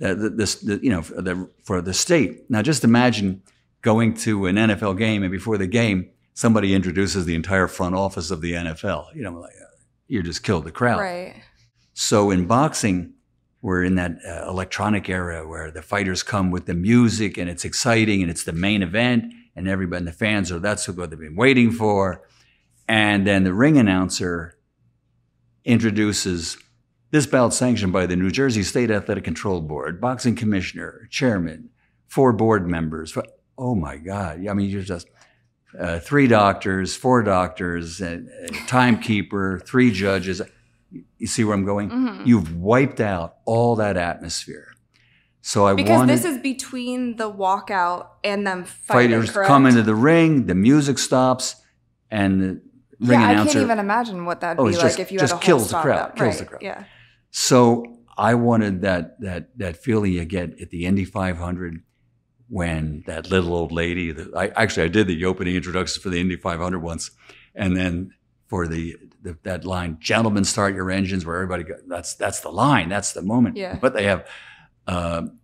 Uh, 0.01 0.15
the, 0.15 0.31
this, 0.31 0.55
the, 0.57 0.79
you 0.81 0.91
know, 0.91 1.03
for 1.03 1.21
the, 1.21 1.51
for 1.65 1.83
the 1.83 1.93
state. 1.93 2.49
Now, 2.49 2.63
just 2.63 2.85
imagine 2.85 3.43
going 3.83 4.15
to 4.15 4.47
an 4.47 4.55
NFL 4.55 4.97
game 4.97 5.25
and 5.25 5.33
before 5.33 5.59
the 5.59 5.67
game, 5.67 6.09
somebody 6.35 6.73
introduces 6.73 7.25
the 7.25 7.35
entire 7.35 7.67
front 7.67 7.97
office 7.97 8.31
of 8.31 8.43
the 8.43 8.53
NFL. 8.53 9.13
You 9.17 9.25
know, 9.25 9.33
like, 9.33 9.51
uh, 9.51 9.75
you 10.07 10.23
just 10.23 10.45
killed 10.45 10.63
the 10.63 10.71
crowd. 10.71 11.01
Right. 11.01 11.43
So 11.95 12.31
in 12.31 12.47
boxing, 12.47 13.15
we're 13.61 13.83
in 13.83 13.97
that 13.97 14.19
uh, 14.27 14.49
electronic 14.49 15.09
era 15.09 15.47
where 15.47 15.71
the 15.71 15.83
fighters 15.83 16.23
come 16.23 16.51
with 16.51 16.67
the 16.67 16.75
music 16.75 17.37
and 17.37 17.51
it's 17.51 17.65
exciting 17.65 18.23
and 18.23 18.31
it's 18.31 18.45
the 18.45 18.53
main 18.53 18.83
event 18.83 19.33
and 19.57 19.69
everybody 19.69 19.99
and 19.99 20.07
the 20.07 20.13
fans 20.13 20.53
are 20.53 20.61
that's 20.61 20.89
what 20.89 21.11
they've 21.11 21.19
been 21.19 21.37
waiting 21.37 21.71
for. 21.71 22.23
And 22.89 23.27
then 23.27 23.45
the 23.45 23.53
ring 23.53 23.77
announcer 23.77 24.57
introduces 25.65 26.57
this 27.11 27.27
bout 27.27 27.53
sanctioned 27.53 27.93
by 27.93 28.07
the 28.07 28.17
New 28.17 28.31
Jersey 28.31 28.63
State 28.63 28.91
Athletic 28.91 29.25
Control 29.25 29.61
Board, 29.61 30.01
boxing 30.01 30.37
commissioner, 30.37 31.09
chairman, 31.11 31.71
four 32.07 32.33
board 32.33 32.69
members. 32.69 33.17
Oh 33.57 33.75
my 33.75 33.97
God. 33.97 34.47
I 34.47 34.55
mean, 34.55 34.71
you're 34.71 34.83
just 34.83 35.09
uh, 35.79 35.99
three 35.99 36.27
doctors, 36.27 36.97
four 36.97 37.23
doctors, 37.23 38.01
a 38.01 38.23
timekeeper, 38.67 39.61
three 39.67 39.91
judges. 39.91 40.41
You 40.91 41.27
see 41.27 41.45
where 41.45 41.55
I'm 41.55 41.65
going? 41.65 41.91
Mhm. 41.91 42.27
You've 42.27 42.57
wiped 42.57 43.01
out 43.01 43.37
all 43.45 43.77
that 43.77 43.97
atmosphere. 43.97 44.69
So 45.41 45.67
I 45.67 45.75
Because 45.75 45.91
wanted 45.99 46.13
this 46.15 46.25
is 46.25 46.39
between 46.39 47.17
the 47.17 47.31
walkout 47.31 48.07
and 48.25 48.47
them 48.47 48.65
fighting, 48.65 49.11
fighters 49.13 49.31
correct? 49.31 49.49
come 49.49 49.67
into 49.67 49.83
the 49.83 49.95
ring, 49.95 50.47
the 50.47 50.55
music 50.55 50.99
stops, 50.99 51.57
and 52.11 52.41
the 52.41 52.49
ring 53.01 53.21
yeah, 53.21 53.31
announcer. 53.31 53.51
I 53.51 53.53
can't 53.53 53.65
even 53.65 53.79
imagine 53.79 54.25
what 54.25 54.41
that'd 54.41 54.59
Oh, 54.61 54.65
be 54.67 54.73
like 54.73 54.81
just- 54.83 54.99
if 54.99 55.13
you 55.13 55.19
just 55.19 55.35
had 55.35 55.43
a 55.43 55.45
kills 55.45 55.71
whole 55.71 55.81
the 55.81 55.85
crowd, 55.85 55.99
that- 55.99 56.17
kills 56.17 56.39
the 56.39 56.43
right, 56.45 56.51
crowd. 56.51 56.63
Yeah. 56.63 56.85
So 57.31 57.85
I 58.17 58.35
wanted 58.35 58.83
that 58.83 59.21
that 59.21 59.57
that 59.59 59.77
feeling 59.77 60.13
you 60.13 60.25
get 60.25 60.61
at 60.61 60.71
the 60.71 60.87
Indy 60.87 61.05
500 61.05 61.83
when 62.49 63.05
that 63.07 63.31
little 63.31 63.55
old 63.55 63.73
lady. 63.73 64.11
The, 64.13 64.31
I 64.37 64.49
actually 64.63 64.85
I 64.85 64.89
did 64.89 65.07
the 65.07 65.25
opening 65.25 65.55
introductions 65.55 66.03
for 66.03 66.09
the 66.11 66.21
Indy 66.21 66.37
500 66.37 66.81
once, 66.81 67.11
and 67.55 67.77
then 67.77 68.11
for 68.49 68.67
the, 68.67 68.97
the 69.33 69.39
that 69.43 69.65
line, 69.65 69.97
"Gentlemen, 70.01 70.45
start 70.45 70.75
your 70.75 70.91
engines," 70.91 71.25
where 71.27 71.37
everybody 71.37 71.65
go, 71.65 71.75
that's 71.87 72.15
that's 72.15 72.41
the 72.41 72.51
line, 72.51 72.89
that's 72.89 73.13
the 73.13 73.23
moment. 73.23 73.57
Yeah. 73.57 73.79
But 73.81 73.95
they 73.95 74.05
have 74.05 74.27
um, 74.87 75.39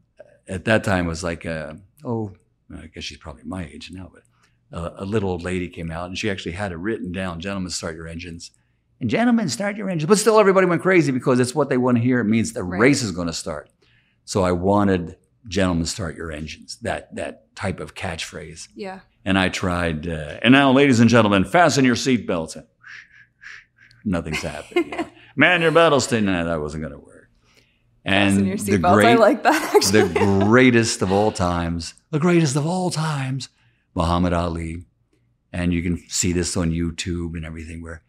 at 0.48 0.64
that 0.64 0.84
time 0.84 1.06
was 1.06 1.22
like 1.22 1.46
uh, 1.46 1.74
oh 2.04 2.32
I 2.74 2.86
guess 2.86 3.04
she's 3.04 3.18
probably 3.18 3.44
my 3.44 3.64
age 3.64 3.90
now, 3.92 4.10
but 4.12 4.22
uh, 4.76 4.90
a 4.96 5.04
little 5.04 5.30
old 5.30 5.42
lady 5.42 5.68
came 5.68 5.90
out 5.90 6.06
and 6.08 6.18
she 6.18 6.30
actually 6.30 6.52
had 6.52 6.72
it 6.72 6.76
written 6.76 7.12
down, 7.12 7.40
"Gentlemen, 7.40 7.70
start 7.70 7.94
your 7.96 8.08
engines." 8.08 8.50
And 9.00 9.10
gentlemen, 9.10 9.48
start 9.48 9.76
your 9.76 9.90
engines. 9.90 10.08
But 10.08 10.18
still, 10.18 10.38
everybody 10.38 10.66
went 10.66 10.80
crazy 10.82 11.12
because 11.12 11.40
it's 11.40 11.54
what 11.54 11.68
they 11.68 11.76
want 11.76 11.96
to 11.98 12.02
hear. 12.02 12.20
It 12.20 12.24
means 12.24 12.52
the 12.52 12.62
Right. 12.62 12.80
race 12.80 13.02
is 13.02 13.10
going 13.10 13.26
to 13.26 13.32
start. 13.32 13.68
So 14.24 14.42
I 14.44 14.52
wanted 14.52 15.16
"Gentlemen, 15.48 15.84
start 15.86 16.16
your 16.16 16.32
engines." 16.32 16.78
That 16.82 17.14
that 17.16 17.54
type 17.54 17.80
of 17.80 17.94
catchphrase. 17.94 18.68
Yeah. 18.74 19.00
And 19.26 19.38
I 19.38 19.48
tried. 19.48 20.06
Uh, 20.08 20.38
and 20.42 20.52
now, 20.52 20.70
ladies 20.72 21.00
and 21.00 21.08
gentlemen, 21.10 21.44
fasten 21.44 21.84
your 21.84 21.96
seatbelts. 21.96 22.62
Nothing's 24.04 24.42
happening. 24.42 25.06
Man, 25.36 25.62
your 25.62 25.72
battle's. 25.72 26.10
Nah, 26.10 26.44
that 26.44 26.60
wasn't 26.60 26.82
going 26.82 26.92
to 26.92 26.98
work. 26.98 27.28
And 28.04 28.58
the 28.58 28.78
great, 28.78 29.06
I 29.06 29.14
like 29.14 29.42
that 29.44 29.74
actually. 29.74 30.02
the 30.02 30.44
greatest 30.44 31.00
of 31.00 31.10
all 31.10 31.32
times, 31.32 31.94
the 32.10 32.18
greatest 32.18 32.54
of 32.54 32.66
all 32.66 32.90
times, 32.90 33.48
Muhammad 33.94 34.32
Ali. 34.34 34.84
And 35.52 35.72
you 35.72 35.82
can 35.82 36.02
see 36.08 36.32
this 36.32 36.56
on 36.56 36.70
YouTube 36.70 37.34
and 37.34 37.46
everything 37.46 37.80
where 37.80 38.02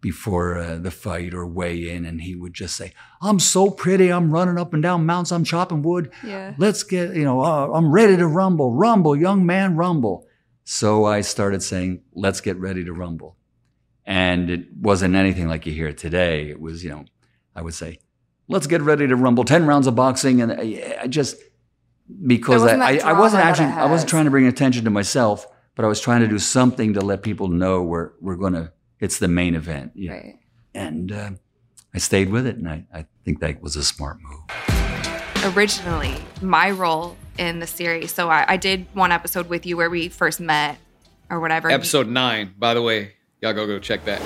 before 0.00 0.58
uh, 0.58 0.76
the 0.76 0.90
fight 0.90 1.34
or 1.34 1.46
weigh 1.46 1.90
in, 1.90 2.04
and 2.04 2.22
he 2.22 2.34
would 2.34 2.54
just 2.54 2.76
say, 2.76 2.92
I'm 3.20 3.38
so 3.38 3.70
pretty. 3.70 4.10
I'm 4.10 4.30
running 4.30 4.58
up 4.58 4.74
and 4.74 4.82
down 4.82 5.06
mountains. 5.06 5.32
I'm 5.32 5.44
chopping 5.44 5.82
wood. 5.82 6.10
Yeah. 6.24 6.54
Let's 6.58 6.82
get, 6.82 7.14
you 7.14 7.24
know, 7.24 7.42
uh, 7.42 7.68
I'm 7.72 7.92
ready 7.92 8.16
to 8.16 8.26
rumble. 8.26 8.74
Rumble, 8.74 9.14
young 9.14 9.44
man, 9.46 9.76
rumble. 9.76 10.26
So 10.64 11.04
I 11.04 11.20
started 11.20 11.62
saying, 11.62 12.02
let's 12.14 12.40
get 12.40 12.56
ready 12.56 12.84
to 12.84 12.92
rumble. 12.92 13.36
And 14.10 14.50
it 14.50 14.66
wasn't 14.76 15.14
anything 15.14 15.46
like 15.46 15.66
you 15.66 15.72
hear 15.72 15.92
today. 15.92 16.50
It 16.50 16.60
was, 16.60 16.82
you 16.82 16.90
know, 16.90 17.04
I 17.54 17.62
would 17.62 17.74
say, 17.74 18.00
let's 18.48 18.66
get 18.66 18.82
ready 18.82 19.06
to 19.06 19.14
rumble. 19.14 19.44
10 19.44 19.66
rounds 19.66 19.86
of 19.86 19.94
boxing. 19.94 20.42
And 20.42 20.50
I, 20.50 20.98
I 21.02 21.06
just, 21.06 21.36
because 22.26 22.62
wasn't 22.62 22.82
I, 22.82 22.98
I, 22.98 23.10
I 23.10 23.12
wasn't 23.12 23.44
actually, 23.44 23.66
I 23.66 23.86
wasn't 23.86 24.10
trying 24.10 24.24
to 24.24 24.32
bring 24.32 24.48
attention 24.48 24.82
to 24.82 24.90
myself, 24.90 25.46
but 25.76 25.84
I 25.84 25.88
was 25.88 26.00
trying 26.00 26.22
to 26.22 26.26
do 26.26 26.40
something 26.40 26.94
to 26.94 27.00
let 27.00 27.22
people 27.22 27.46
know 27.46 27.82
we're, 27.82 28.10
we're 28.20 28.34
going 28.34 28.54
to, 28.54 28.72
it's 28.98 29.20
the 29.20 29.28
main 29.28 29.54
event. 29.54 29.92
you 29.94 30.08
know. 30.08 30.16
Right. 30.16 30.40
And 30.74 31.12
uh, 31.12 31.30
I 31.94 31.98
stayed 31.98 32.30
with 32.30 32.48
it. 32.48 32.56
And 32.56 32.68
I, 32.68 32.84
I 32.92 33.06
think 33.24 33.38
that 33.38 33.62
was 33.62 33.76
a 33.76 33.84
smart 33.84 34.18
move. 34.20 35.54
originally 35.56 36.16
my 36.42 36.72
role 36.72 37.16
in 37.38 37.60
the 37.60 37.66
series. 37.68 38.12
So 38.12 38.28
I, 38.28 38.44
I 38.48 38.56
did 38.56 38.86
one 38.92 39.12
episode 39.12 39.48
with 39.48 39.66
you 39.66 39.76
where 39.76 39.88
we 39.88 40.08
first 40.08 40.40
met 40.40 40.78
or 41.30 41.38
whatever. 41.38 41.70
Episode 41.70 42.08
nine, 42.08 42.54
by 42.58 42.74
the 42.74 42.82
way. 42.82 43.12
Y'all 43.42 43.52
go 43.54 43.66
go 43.66 43.78
check 43.78 44.04
that. 44.04 44.20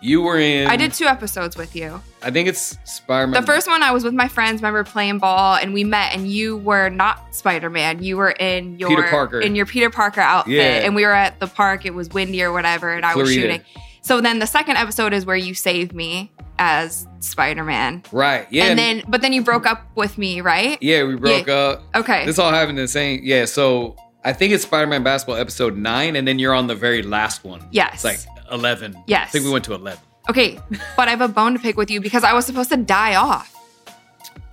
You 0.00 0.20
were 0.20 0.38
in. 0.38 0.68
I 0.68 0.76
did 0.76 0.92
two 0.92 1.06
episodes 1.06 1.56
with 1.56 1.74
you. 1.74 2.00
I 2.22 2.30
think 2.30 2.46
it's 2.46 2.76
Spider 2.84 3.26
Man. 3.28 3.40
The 3.40 3.46
first 3.46 3.66
one 3.66 3.82
I 3.82 3.90
was 3.90 4.04
with 4.04 4.12
my 4.12 4.28
friends, 4.28 4.60
remember 4.60 4.84
playing 4.84 5.18
ball, 5.18 5.56
and 5.56 5.72
we 5.72 5.82
met, 5.82 6.14
and 6.14 6.28
you 6.28 6.58
were 6.58 6.90
not 6.90 7.34
Spider 7.34 7.70
Man. 7.70 8.02
You 8.02 8.18
were 8.18 8.30
in 8.32 8.78
your 8.78 8.90
Peter 8.90 9.04
Parker. 9.08 9.40
in 9.40 9.54
your 9.54 9.64
Peter 9.66 9.88
Parker 9.88 10.20
outfit, 10.20 10.52
Yeah. 10.54 10.62
and 10.84 10.94
we 10.94 11.04
were 11.04 11.12
at 11.12 11.40
the 11.40 11.46
park. 11.46 11.86
It 11.86 11.94
was 11.94 12.10
windy 12.10 12.42
or 12.42 12.52
whatever, 12.52 12.92
and 12.92 13.04
I 13.04 13.14
was 13.16 13.32
shooting. 13.32 13.62
So 14.02 14.20
then 14.20 14.38
the 14.40 14.46
second 14.46 14.76
episode 14.76 15.14
is 15.14 15.24
where 15.24 15.36
you 15.36 15.54
save 15.54 15.94
me 15.94 16.30
as 16.58 17.06
Spider 17.20 17.64
Man. 17.64 18.02
Right. 18.12 18.46
Yeah. 18.50 18.66
And 18.66 18.78
then, 18.78 19.02
but 19.08 19.22
then 19.22 19.32
you 19.32 19.42
broke 19.42 19.66
up 19.66 19.82
with 19.96 20.18
me, 20.18 20.42
right? 20.42 20.76
Yeah, 20.82 21.04
we 21.04 21.16
broke 21.16 21.46
Yeah. 21.46 21.54
up. 21.54 21.82
Okay. 21.96 22.26
This 22.26 22.38
all 22.38 22.50
happened 22.52 22.78
in 22.78 22.84
the 22.84 22.88
same. 22.88 23.20
Yeah. 23.24 23.46
So 23.46 23.96
I 24.22 24.34
think 24.34 24.52
it's 24.52 24.64
Spider 24.64 24.86
Man 24.86 25.02
Basketball 25.02 25.36
episode 25.36 25.78
nine, 25.78 26.14
and 26.14 26.28
then 26.28 26.38
you're 26.38 26.54
on 26.54 26.66
the 26.66 26.74
very 26.74 27.02
last 27.02 27.42
one. 27.44 27.66
Yes. 27.72 27.94
It's 27.94 28.04
like 28.04 28.18
11. 28.50 28.96
Yes. 29.06 29.28
I 29.28 29.30
think 29.30 29.44
we 29.44 29.50
went 29.50 29.64
to 29.66 29.74
11. 29.74 30.00
Okay, 30.30 30.58
but 30.96 31.06
I 31.08 31.10
have 31.10 31.20
a 31.20 31.28
bone 31.28 31.52
to 31.52 31.58
pick 31.58 31.76
with 31.76 31.90
you 31.90 32.00
because 32.00 32.24
I 32.24 32.32
was 32.32 32.46
supposed 32.46 32.70
to 32.70 32.76
die 32.78 33.14
off. 33.14 33.50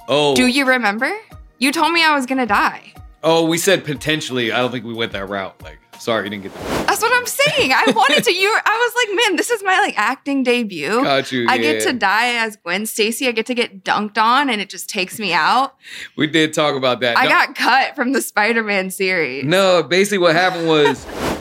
Oh. 0.07 0.35
Do 0.35 0.47
you 0.47 0.65
remember? 0.65 1.11
You 1.59 1.71
told 1.71 1.93
me 1.93 2.03
I 2.03 2.13
was 2.15 2.25
gonna 2.25 2.45
die. 2.45 2.93
Oh, 3.23 3.45
we 3.45 3.57
said 3.57 3.85
potentially. 3.85 4.51
I 4.51 4.57
don't 4.59 4.71
think 4.71 4.83
we 4.83 4.93
went 4.93 5.11
that 5.13 5.29
route. 5.29 5.61
Like, 5.61 5.77
sorry, 5.99 6.23
you 6.25 6.31
didn't 6.31 6.43
get 6.43 6.53
that. 6.55 6.87
That's 6.87 7.01
what 7.01 7.13
I'm 7.13 7.25
saying. 7.27 7.71
I 7.71 7.85
wanted 7.95 8.23
to. 8.25 8.33
You. 8.33 8.49
I 8.65 8.91
was 8.93 9.07
like, 9.07 9.15
man, 9.29 9.35
this 9.37 9.49
is 9.51 9.63
my 9.63 9.79
like 9.79 9.93
acting 9.97 10.43
debut. 10.43 11.03
Got 11.03 11.31
you, 11.31 11.45
I 11.47 11.57
get 11.59 11.83
to 11.83 11.93
die 11.93 12.33
as 12.43 12.57
Gwen 12.57 12.85
Stacy. 12.87 13.27
I 13.27 13.31
get 13.31 13.45
to 13.45 13.53
get 13.53 13.83
dunked 13.85 14.17
on, 14.17 14.49
and 14.49 14.59
it 14.59 14.69
just 14.69 14.89
takes 14.89 15.19
me 15.19 15.31
out. 15.33 15.75
We 16.17 16.27
did 16.27 16.53
talk 16.53 16.75
about 16.75 16.99
that. 17.01 17.15
I 17.17 17.23
No- 17.25 17.29
got 17.29 17.55
cut 17.55 17.95
from 17.95 18.11
the 18.11 18.21
Spider-Man 18.21 18.89
series. 18.89 19.45
No, 19.45 19.83
basically 19.83 20.17
what 20.17 20.35
happened 20.35 20.67
was 20.67 21.05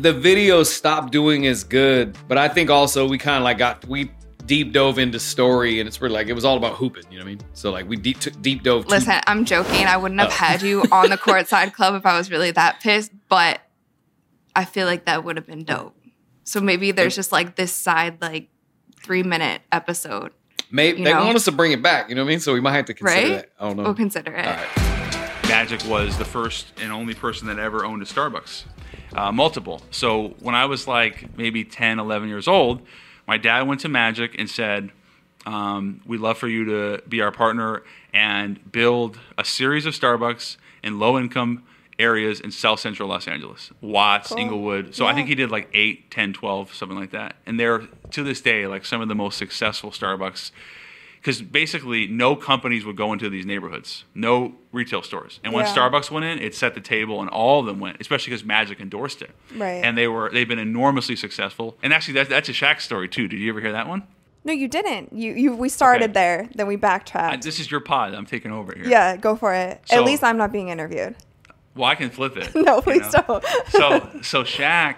the 0.00 0.12
video 0.12 0.62
stopped 0.62 1.12
doing 1.12 1.46
as 1.46 1.64
good, 1.64 2.16
but 2.28 2.38
I 2.38 2.48
think 2.48 2.70
also 2.70 3.08
we 3.08 3.18
kind 3.18 3.36
of 3.38 3.42
like 3.44 3.58
got 3.58 3.86
we 3.86 4.10
deep 4.46 4.72
dove 4.72 4.98
into 4.98 5.18
story 5.18 5.80
and 5.80 5.86
it's 5.88 6.00
really 6.02 6.14
like 6.14 6.26
it 6.28 6.34
was 6.34 6.44
all 6.44 6.56
about 6.56 6.74
hooping, 6.74 7.04
you 7.10 7.18
know 7.18 7.24
what 7.24 7.30
I 7.30 7.34
mean? 7.36 7.40
So 7.54 7.70
like 7.70 7.88
we 7.88 7.96
deep 7.96 8.18
took 8.20 8.40
deep 8.42 8.62
dove. 8.62 8.84
too- 8.84 8.90
Listen, 8.90 9.20
I'm 9.26 9.44
joking. 9.44 9.86
I 9.86 9.96
wouldn't 9.96 10.20
have 10.20 10.30
Oh. 10.30 10.32
had 10.34 10.62
you 10.62 10.82
on 10.92 11.10
the 11.10 11.16
courtside 11.16 11.72
club 11.74 11.94
if 11.94 12.04
I 12.04 12.16
was 12.18 12.30
really 12.30 12.50
that 12.50 12.80
pissed, 12.80 13.12
but 13.28 13.60
I 14.54 14.64
feel 14.64 14.86
like 14.86 15.06
that 15.06 15.24
would 15.24 15.36
have 15.36 15.46
been 15.46 15.64
dope. 15.64 15.96
So 16.44 16.60
maybe 16.60 16.90
there's 16.90 17.14
just 17.14 17.32
like 17.32 17.56
this 17.56 17.72
side 17.72 18.20
like 18.20 18.48
three 19.02 19.22
minute 19.22 19.62
episode. 19.72 20.32
maybe 20.70 21.02
they 21.04 21.12
know? 21.12 21.24
want 21.24 21.36
us 21.36 21.44
to 21.46 21.52
bring 21.52 21.72
it 21.72 21.82
back, 21.82 22.08
you 22.08 22.14
know 22.14 22.22
what 22.22 22.28
I 22.28 22.32
mean? 22.32 22.40
So 22.40 22.52
we 22.52 22.60
might 22.60 22.72
have 22.74 22.84
to 22.86 22.94
consider 22.94 23.20
Right? 23.20 23.28
that. 23.36 23.50
I 23.60 23.68
don't 23.68 23.76
know. 23.76 23.82
We'll 23.84 23.94
consider 23.94 24.34
it. 24.34 24.58
Magic 25.48 25.84
was 25.86 26.16
the 26.18 26.24
first 26.24 26.66
and 26.80 26.90
only 26.92 27.14
person 27.14 27.46
that 27.48 27.58
ever 27.58 27.84
owned 27.84 28.02
a 28.02 28.06
Starbucks, 28.06 28.64
uh, 29.14 29.32
multiple. 29.32 29.82
So 29.90 30.34
when 30.40 30.54
I 30.54 30.66
was 30.66 30.86
like 30.86 31.36
maybe 31.36 31.64
10, 31.64 31.98
11 31.98 32.28
years 32.28 32.48
old, 32.48 32.82
my 33.26 33.36
dad 33.38 33.62
went 33.62 33.80
to 33.80 33.88
Magic 33.88 34.34
and 34.38 34.48
said, 34.50 34.90
um, 35.46 36.00
We'd 36.06 36.20
love 36.20 36.38
for 36.38 36.48
you 36.48 36.64
to 36.66 37.02
be 37.08 37.20
our 37.20 37.30
partner 37.32 37.82
and 38.12 38.70
build 38.72 39.18
a 39.36 39.44
series 39.44 39.86
of 39.86 39.94
Starbucks 39.94 40.56
in 40.82 40.98
low 40.98 41.18
income 41.18 41.64
areas 41.98 42.40
in 42.40 42.50
South 42.50 42.80
Central 42.80 43.08
Los 43.08 43.28
Angeles, 43.28 43.70
Watts, 43.80 44.28
Cool. 44.30 44.38
Inglewood. 44.38 44.94
So 44.94 45.06
I 45.06 45.14
think 45.14 45.28
he 45.28 45.34
did 45.34 45.50
like 45.50 45.68
8, 45.72 46.10
10, 46.10 46.32
12, 46.32 46.74
something 46.74 46.98
like 46.98 47.12
that. 47.12 47.36
And 47.46 47.58
they're 47.58 47.86
to 48.10 48.22
this 48.22 48.40
day 48.40 48.66
like 48.66 48.84
some 48.84 49.00
of 49.00 49.08
the 49.08 49.14
most 49.14 49.38
successful 49.38 49.90
Starbucks 49.90 50.50
because 51.24 51.40
basically 51.40 52.06
no 52.06 52.36
companies 52.36 52.84
would 52.84 52.96
go 52.96 53.10
into 53.14 53.30
these 53.30 53.46
neighborhoods, 53.46 54.04
no 54.14 54.54
retail 54.72 55.02
stores. 55.02 55.40
And 55.42 55.54
when 55.54 55.64
Yeah. 55.64 55.74
Starbucks 55.74 56.10
went 56.10 56.26
in, 56.26 56.38
it 56.38 56.54
set 56.54 56.74
the 56.74 56.82
table, 56.82 57.22
and 57.22 57.30
all 57.30 57.60
of 57.60 57.66
them 57.66 57.80
went, 57.80 57.96
especially 57.98 58.30
because 58.32 58.44
Magic 58.44 58.78
endorsed 58.78 59.22
it. 59.22 59.30
Right. 59.56 59.82
And 59.82 59.96
they 59.96 60.06
were 60.06 60.28
they've 60.30 60.46
been 60.46 60.58
enormously 60.58 61.16
successful. 61.16 61.78
And 61.82 61.94
actually, 61.94 62.14
that's 62.14 62.28
that's 62.28 62.48
a 62.50 62.52
Shaq 62.52 62.82
story 62.82 63.08
too. 63.08 63.26
Did 63.26 63.38
you 63.40 63.48
ever 63.50 63.60
hear 63.62 63.72
that 63.72 63.88
one? 63.88 64.02
No, 64.44 64.52
you 64.52 64.68
didn't. 64.68 65.14
You 65.14 65.32
you 65.32 65.56
we 65.56 65.70
started 65.70 66.04
Okay. 66.10 66.12
there, 66.12 66.48
then 66.54 66.66
we 66.66 66.76
backtracked. 66.76 67.38
Uh, 67.38 67.40
this 67.42 67.58
is 67.58 67.70
your 67.70 67.80
pod. 67.80 68.12
I'm 68.12 68.26
taking 68.26 68.52
over 68.52 68.74
here. 68.76 68.86
yeah, 68.86 69.16
go 69.16 69.34
for 69.34 69.54
it. 69.54 69.80
So- 69.86 69.96
At 69.96 70.04
least 70.04 70.22
I'm 70.22 70.36
not 70.36 70.52
being 70.52 70.68
interviewed. 70.68 71.16
Well, 71.74 71.86
I 71.90 71.94
can 71.94 72.10
flip 72.10 72.36
it. 72.36 72.54
No, 72.54 72.76
you 72.76 72.82
please 72.82 73.12
know? 73.14 73.24
don't. 73.26 73.44
so 73.70 74.10
so 74.22 74.44
Shaq, 74.44 74.96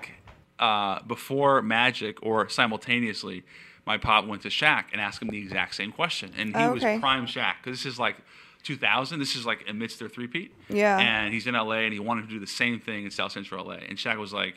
uh, 0.59 1.01
before 1.07 1.63
Magic 1.63 2.19
or 2.23 2.49
simultaneously, 2.49 3.45
my 3.87 3.97
pop 3.99 4.27
went 4.27 4.43
to 4.43 4.49
Shaq 4.49 4.87
and 4.93 5.01
asked 5.01 5.23
him 5.23 5.29
the 5.29 5.39
exact 5.39 5.75
same 5.75 5.93
question, 5.93 6.33
and 6.37 6.49
he 6.49 6.63
Oh, 6.63 6.73
was 6.73 6.83
prime 6.83 7.27
Shaq 7.27 7.55
because 7.63 7.79
this 7.83 7.87
is 7.93 7.99
like 7.99 8.17
2000. 8.65 9.19
This 9.21 9.37
is 9.37 9.47
like 9.47 9.65
amidst 9.69 9.99
their 10.01 10.09
three-peat. 10.09 10.53
Yeah. 10.69 10.99
And 10.99 11.33
he's 11.33 11.47
in 11.47 11.55
LA 11.55 11.81
and 11.85 11.93
he 11.93 12.01
wanted 12.01 12.23
to 12.23 12.29
do 12.29 12.41
the 12.41 12.47
same 12.49 12.81
thing 12.81 13.05
in 13.05 13.11
South 13.11 13.33
Central 13.33 13.65
LA, 13.65 13.75
and 13.89 13.97
Shaq 13.97 14.19
was 14.19 14.33
like, 14.33 14.55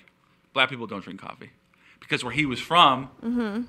"Black 0.54 0.70
people 0.70 0.88
don't 0.88 1.04
drink 1.04 1.22
coffee," 1.22 1.52
because 2.00 2.24
where 2.24 2.34
he 2.34 2.46
was 2.46 2.60
from, 2.60 3.10
Mm-hmm. 3.24 3.64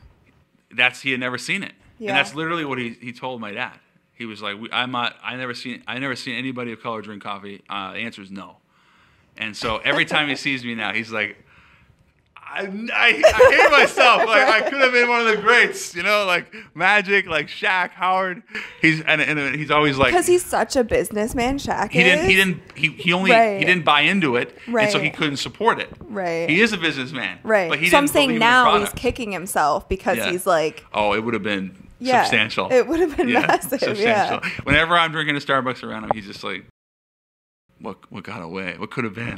that's 0.76 1.02
he 1.02 1.10
had 1.10 1.20
never 1.20 1.38
seen 1.38 1.62
it. 1.62 1.72
Yeah. 1.98 2.10
And 2.10 2.16
that's 2.18 2.34
literally 2.34 2.64
what 2.64 2.78
he, 2.78 2.90
he 3.00 3.12
told 3.12 3.40
my 3.40 3.52
dad. 3.52 3.78
He 4.14 4.24
was 4.26 4.40
like, 4.42 4.58
we, 4.58 4.70
"I'm 4.72 4.90
not. 4.90 5.16
I 5.22 5.36
never 5.36 5.52
seen. 5.54 5.82
I 5.86 5.98
never 5.98 6.16
seen 6.16 6.36
anybody 6.36 6.72
of 6.72 6.82
color 6.82 7.02
drink 7.02 7.22
coffee. 7.22 7.62
Uh, 7.68 7.92
the 7.92 7.98
answer 7.98 8.22
is 8.22 8.30
no." 8.30 8.56
And 9.36 9.56
so 9.56 9.78
every 9.78 10.04
time 10.04 10.28
he 10.28 10.36
sees 10.36 10.64
me 10.64 10.74
now, 10.74 10.92
he's 10.92 11.10
like, 11.10 11.36
I, 12.52 12.62
I, 12.92 13.22
I 13.24 13.52
hate 13.62 13.70
myself. 13.70 14.26
Like 14.26 14.48
I 14.48 14.60
could 14.68 14.80
have 14.80 14.92
been 14.92 15.08
one 15.08 15.20
of 15.20 15.26
the 15.28 15.36
greats, 15.40 15.94
you 15.94 16.02
know, 16.02 16.24
like 16.26 16.52
Magic, 16.74 17.26
like 17.26 17.46
Shaq, 17.46 17.90
Howard. 17.90 18.42
He's 18.82 19.00
and, 19.02 19.20
and 19.20 19.54
he's 19.54 19.70
always 19.70 19.96
like 19.98 20.12
because 20.12 20.26
he's 20.26 20.44
such 20.44 20.74
a 20.74 20.82
businessman, 20.82 21.58
Shaq. 21.58 21.90
he 21.92 22.02
didn't 22.02 22.28
he 22.28 22.34
didn't 22.34 22.60
he, 22.74 22.88
he 22.90 23.12
only 23.12 23.30
Right. 23.30 23.58
he 23.60 23.64
didn't 23.64 23.84
buy 23.84 24.00
into 24.00 24.34
it, 24.36 24.56
right. 24.68 24.84
and 24.84 24.92
so 24.92 24.98
he 24.98 25.10
couldn't 25.10 25.36
support 25.36 25.78
it. 25.78 25.90
Right. 26.00 26.50
He 26.50 26.60
is 26.60 26.72
a 26.72 26.78
businessman, 26.78 27.38
Right. 27.44 27.70
But 27.70 27.78
he 27.78 27.88
so 27.88 27.98
I'm 27.98 28.08
saying 28.08 28.38
now 28.38 28.78
he's 28.80 28.92
kicking 28.94 29.30
himself 29.30 29.88
because 29.88 30.18
Yeah. 30.18 30.30
he's 30.32 30.46
like, 30.46 30.84
Oh, 30.92 31.14
it 31.14 31.24
would 31.24 31.34
have 31.34 31.44
been 31.44 31.88
Yeah, 32.00 32.22
substantial. 32.24 32.68
it 32.72 32.88
would 32.88 32.98
have 33.00 33.16
been 33.16 33.32
massive, 33.32 33.80
yeah. 33.98 34.28
Substantial. 34.40 34.64
Whenever 34.64 34.96
I'm 34.96 35.12
drinking 35.12 35.36
a 35.36 35.40
Starbucks 35.40 35.84
around 35.84 36.04
him, 36.04 36.10
he's 36.14 36.26
just 36.26 36.42
like, 36.42 36.64
"What 37.78 38.10
what 38.10 38.24
got 38.24 38.42
away? 38.42 38.74
What 38.76 38.90
could 38.90 39.04
have 39.04 39.14
been?" 39.14 39.36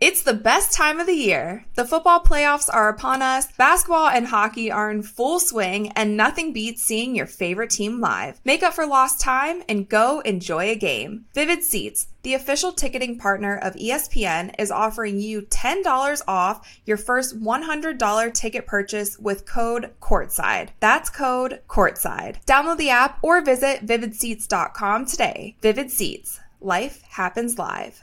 It's 0.00 0.22
the 0.22 0.32
best 0.32 0.72
time 0.72 1.00
of 1.00 1.08
the 1.08 1.12
year. 1.12 1.64
The 1.74 1.84
football 1.84 2.20
playoffs 2.20 2.72
are 2.72 2.88
upon 2.88 3.20
us, 3.20 3.50
basketball 3.56 4.08
and 4.08 4.28
hockey 4.28 4.70
are 4.70 4.92
in 4.92 5.02
full 5.02 5.40
swing, 5.40 5.90
and 5.96 6.16
nothing 6.16 6.52
beats 6.52 6.82
seeing 6.82 7.16
your 7.16 7.26
favorite 7.26 7.70
team 7.70 8.00
live. 8.00 8.40
Make 8.44 8.62
up 8.62 8.74
for 8.74 8.86
lost 8.86 9.20
time 9.20 9.64
and 9.68 9.88
go 9.88 10.20
enjoy 10.20 10.68
a 10.68 10.76
game. 10.76 11.24
Vivid 11.34 11.64
Seats, 11.64 12.06
the 12.22 12.34
official 12.34 12.70
ticketing 12.70 13.18
partner 13.18 13.56
of 13.56 13.74
ESPN, 13.74 14.54
is 14.56 14.70
offering 14.70 15.18
you 15.18 15.42
$10 15.42 16.22
off 16.28 16.78
your 16.86 16.96
first 16.96 17.40
$100 17.40 18.34
ticket 18.34 18.66
purchase 18.66 19.18
with 19.18 19.46
code 19.46 19.90
COURTSIDE. 20.00 20.70
That's 20.78 21.10
code 21.10 21.60
COURTSIDE. 21.66 22.38
Download 22.46 22.78
the 22.78 22.90
app 22.90 23.18
or 23.20 23.40
visit 23.40 23.84
vividseats.com 23.84 25.06
today. 25.06 25.56
Vivid 25.60 25.90
Seats. 25.90 26.38
Life 26.60 27.02
happens 27.02 27.58
live. 27.58 28.00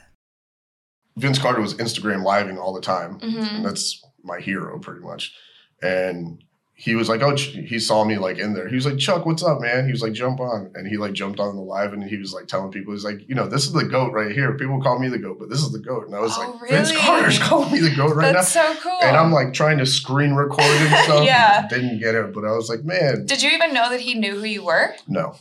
Vince 1.18 1.40
Carter 1.40 1.62
was 1.62 1.74
Instagram 1.76 2.26
living 2.26 2.58
all 2.58 2.74
the 2.74 2.82
time, 2.82 3.20
Mhm. 3.20 3.64
that's 3.64 4.04
my 4.24 4.40
hero 4.40 4.80
pretty 4.80 5.02
much. 5.02 5.34
And 5.82 6.42
he 6.78 6.94
was 6.96 7.08
like, 7.08 7.22
"Oh," 7.22 7.36
he 7.38 7.80
saw 7.80 8.04
me 8.04 8.18
like 8.18 8.38
in 8.38 8.54
there. 8.54 8.68
He 8.68 8.76
was 8.76 8.86
like, 8.86 8.98
"Chuck, 8.98 9.26
what's 9.26 9.42
up, 9.44 9.62
man?" 9.62 9.86
He 9.86 9.92
was 9.94 10.02
like, 10.02 10.12
"Jump 10.12 10.42
on," 10.42 10.72
and 10.76 10.86
he 10.86 10.98
like 10.98 11.14
jumped 11.14 11.40
on 11.40 11.56
the 11.56 11.62
live, 11.62 11.94
and 11.94 12.04
he 12.04 12.18
was 12.18 12.34
like 12.34 12.48
telling 12.48 12.70
people, 12.70 12.92
"He's 12.92 13.06
like, 13.06 13.22
you 13.30 13.36
know, 13.36 13.48
this 13.48 13.66
is 13.66 13.72
the 13.72 13.86
goat 13.86 14.12
right 14.12 14.32
here. 14.32 14.52
People 14.58 14.82
call 14.82 15.00
me 15.00 15.08
the 15.08 15.18
goat, 15.18 15.38
but 15.40 15.50
this 15.50 15.60
is 15.62 15.72
the 15.72 15.80
goat." 15.80 16.06
And 16.06 16.14
I 16.14 16.20
was 16.20 16.38
like, 16.38 16.50
"Vince? 16.70 16.92
Carter's 16.98 17.40
calling 17.40 17.72
me 17.72 17.80
the 17.80 17.96
goat 17.96 18.14
right 18.16 18.34
That's 18.34 18.54
now." 18.54 18.64
That's 18.64 18.80
so 18.84 18.90
cool. 18.90 19.00
And 19.02 19.16
I'm 19.16 19.32
like 19.32 19.54
trying 19.54 19.78
to 19.78 19.86
screen 19.86 20.34
record 20.34 20.66
and 20.66 20.90
stuff. 21.06 21.24
Yeah. 21.26 21.66
Didn't 21.70 22.00
get 22.00 22.14
it, 22.14 22.34
but 22.34 22.44
I 22.44 22.52
was 22.52 22.68
like, 22.68 22.84
"Man, 22.84 23.26
Did 23.26 23.42
you 23.42 23.52
even 23.52 23.74
know 23.74 23.90
that 23.90 24.02
he 24.02 24.14
knew 24.16 24.38
who 24.38 24.46
you 24.46 24.66
were? 24.66 24.96
no." 25.08 25.36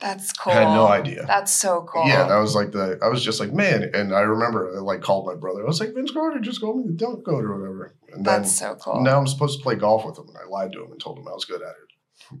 That's 0.00 0.32
cool. 0.32 0.52
I 0.52 0.56
had 0.56 0.74
no 0.74 0.86
idea. 0.86 1.24
That's 1.26 1.52
so 1.52 1.86
cool. 1.90 2.06
Yeah, 2.06 2.26
that 2.28 2.36
was 2.36 2.54
like 2.54 2.72
the. 2.72 2.98
I 3.02 3.08
was 3.08 3.24
just 3.24 3.40
like, 3.40 3.52
man, 3.52 3.90
and 3.94 4.14
I 4.14 4.20
remember 4.20 4.76
I 4.76 4.80
like 4.80 5.00
called 5.02 5.26
my 5.26 5.34
brother. 5.34 5.62
I 5.62 5.66
was 5.66 5.80
like, 5.80 5.94
Vince 5.94 6.10
Carter 6.10 6.40
just 6.40 6.60
called 6.60 6.78
me 6.78 6.84
the 6.86 6.92
dunk 6.92 7.24
goat 7.24 7.44
or 7.44 7.58
whatever. 7.58 7.94
And 8.12 8.24
then 8.24 8.42
That's 8.42 8.52
so 8.52 8.74
cool. 8.76 9.02
Now 9.02 9.18
I'm 9.18 9.26
supposed 9.26 9.58
to 9.58 9.62
play 9.62 9.76
golf 9.76 10.04
with 10.04 10.18
him, 10.18 10.28
and 10.28 10.36
I 10.36 10.46
lied 10.48 10.72
to 10.72 10.84
him 10.84 10.92
and 10.92 11.00
told 11.00 11.18
him 11.18 11.28
I 11.28 11.32
was 11.32 11.44
good 11.44 11.62
at 11.62 11.68
it. 11.68 11.83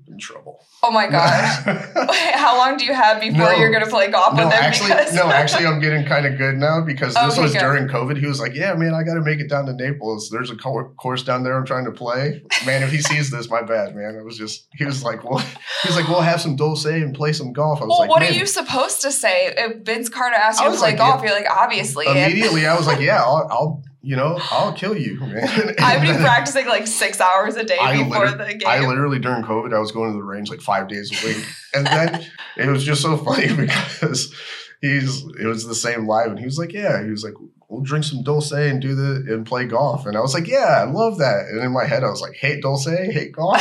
In 0.06 0.18
trouble. 0.18 0.64
Oh 0.82 0.90
my 0.90 1.08
gosh. 1.08 1.64
How 2.34 2.56
long 2.58 2.76
do 2.76 2.84
you 2.84 2.92
have 2.94 3.20
before 3.20 3.38
No. 3.38 3.50
you're 3.52 3.72
gonna 3.72 3.86
play 3.86 4.10
golf 4.10 4.34
No, 4.34 4.44
with 4.44 4.54
him? 4.54 4.62
actually, 4.62 4.90
because 4.90 5.14
no, 5.14 5.30
actually, 5.30 5.66
I'm 5.66 5.80
getting 5.80 6.04
kind 6.04 6.26
of 6.26 6.38
good 6.38 6.56
now 6.56 6.80
because 6.80 7.14
this 7.14 7.22
oh, 7.22 7.32
Okay, 7.32 7.42
was 7.42 7.52
during 7.52 7.88
COVID. 7.88 8.18
He 8.18 8.26
was 8.26 8.40
like, 8.40 8.54
"Yeah, 8.54 8.74
man, 8.74 8.94
I 8.94 9.02
got 9.02 9.14
to 9.14 9.22
make 9.22 9.40
it 9.40 9.48
down 9.48 9.66
to 9.66 9.72
Naples. 9.72 10.28
There's 10.30 10.50
a 10.50 10.56
course 10.56 11.22
down 11.22 11.42
there 11.42 11.56
I'm 11.56 11.66
trying 11.66 11.84
to 11.86 11.92
play. 11.92 12.42
Man, 12.66 12.82
if 12.82 12.90
he 12.90 13.00
sees 13.00 13.30
this, 13.30 13.48
my 13.48 13.62
bad, 13.62 13.94
man. 13.94 14.14
It 14.16 14.24
was 14.24 14.36
just 14.36 14.66
he 14.74 14.84
was 14.84 15.02
like, 15.02 15.24
well, 15.24 15.38
he 15.38 15.88
was 15.88 15.96
like, 15.96 16.08
we'll 16.08 16.20
have 16.20 16.40
some 16.40 16.56
dulce 16.56 16.84
and 16.84 17.14
play 17.14 17.32
some 17.32 17.52
golf. 17.52 17.80
I 17.80 17.84
was 17.84 17.90
well, 17.90 17.98
like, 18.00 18.10
what 18.10 18.20
man, 18.20 18.32
are 18.32 18.34
you 18.34 18.46
supposed 18.46 19.02
to 19.02 19.12
say? 19.12 19.54
If 19.56 19.84
Vince 19.84 20.08
Carter 20.08 20.36
asks 20.36 20.60
you 20.60 20.70
to 20.70 20.76
play 20.76 20.90
like, 20.90 20.98
golf, 20.98 21.22
yeah. 21.22 21.30
you're 21.30 21.40
like, 21.40 21.50
obviously. 21.50 22.06
Immediately 22.06 22.66
I 22.66 22.76
was 22.76 22.86
like, 22.86 23.00
yeah, 23.00 23.22
I'll, 23.22 23.48
I'll 23.50 23.82
you 24.04 24.16
know, 24.16 24.38
I'll 24.50 24.74
kill 24.74 24.96
you, 24.96 25.18
man. 25.18 25.74
I've 25.78 26.02
been 26.02 26.20
practicing 26.20 26.66
like 26.66 26.86
six 26.86 27.22
hours 27.22 27.56
a 27.56 27.64
day 27.64 27.78
I, 27.78 28.02
before 28.02 28.26
liter- 28.26 28.44
the 28.44 28.54
game. 28.54 28.68
I 28.68 28.80
literally 28.80 29.18
during 29.18 29.42
COVID, 29.42 29.74
I 29.74 29.78
was 29.78 29.92
going 29.92 30.12
to 30.12 30.18
the 30.18 30.22
range 30.22 30.50
like 30.50 30.60
five 30.60 30.88
days 30.88 31.10
a 31.10 31.26
week, 31.26 31.42
and 31.72 31.86
then 31.86 32.26
it 32.58 32.68
was 32.68 32.84
just 32.84 33.00
so 33.00 33.16
funny 33.16 33.52
because 33.56 34.34
he's 34.82 35.24
it 35.40 35.46
was 35.46 35.66
the 35.66 35.74
same 35.74 36.06
live, 36.06 36.28
and 36.28 36.38
he 36.38 36.44
was 36.44 36.58
like, 36.58 36.74
yeah, 36.74 37.02
he 37.02 37.10
was 37.10 37.24
like, 37.24 37.32
we'll 37.68 37.80
drink 37.80 38.04
some 38.04 38.22
dulce 38.22 38.52
and 38.52 38.82
do 38.82 38.94
the 38.94 39.32
and 39.32 39.46
play 39.46 39.64
golf, 39.64 40.04
and 40.04 40.18
I 40.18 40.20
was 40.20 40.34
like, 40.34 40.46
yeah, 40.46 40.82
I 40.82 40.84
love 40.84 41.16
that, 41.18 41.46
and 41.46 41.64
in 41.64 41.72
my 41.72 41.86
head 41.86 42.04
I 42.04 42.10
was 42.10 42.20
like, 42.20 42.34
hate 42.34 42.60
dulce, 42.60 42.84
hate 42.84 43.32
golf, 43.32 43.56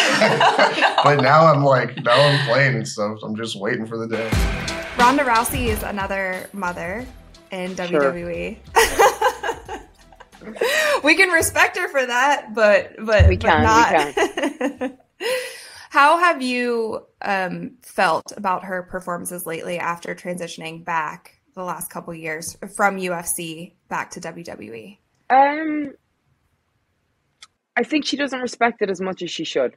but 1.06 1.21
now 1.21 1.45
I'm 1.45 1.63
like, 1.63 2.03
now 2.03 2.19
I'm 2.19 2.45
playing 2.45 2.75
and 2.75 2.88
stuff. 2.88 3.19
I'm 3.23 3.38
just 3.38 3.56
waiting 3.56 3.86
for 3.86 3.97
the 3.97 4.08
day. 4.08 4.29
Ronda 4.97 5.23
Rousey 5.23 5.67
is 5.67 5.82
another 5.84 6.49
mother 6.51 7.06
in 7.51 7.75
WWE. 7.75 8.58
we 11.03 11.15
can 11.15 11.29
respect 11.29 11.77
her 11.77 11.88
for 11.88 12.06
that, 12.06 12.53
but 12.53 12.95
but 12.99 13.27
We 13.27 13.38
but 13.38 13.45
can, 13.45 13.60
we 13.60 14.88
not. 14.88 14.99
How 15.89 16.17
have 16.17 16.41
you 16.41 17.06
um, 17.21 17.77
felt 17.84 18.34
about 18.36 18.65
her 18.65 18.84
performances 18.84 19.45
lately 19.45 19.77
after 19.77 20.15
transitioning 20.15 20.84
back 20.84 21.39
the 21.53 21.63
last 21.63 21.91
couple 21.91 22.15
years 22.15 22.58
from 22.75 22.97
UFC 22.97 23.73
back 23.89 24.10
to? 24.12 24.19
WWE? 24.19 24.97
Um, 25.29 25.93
I 27.75 27.84
think 27.84 28.06
she 28.06 28.17
doesn't 28.17 28.39
respect 28.39 28.82
it 28.82 28.89
as 28.89 29.01
much 29.01 29.21
as 29.21 29.32
she 29.32 29.43
should. 29.43 29.75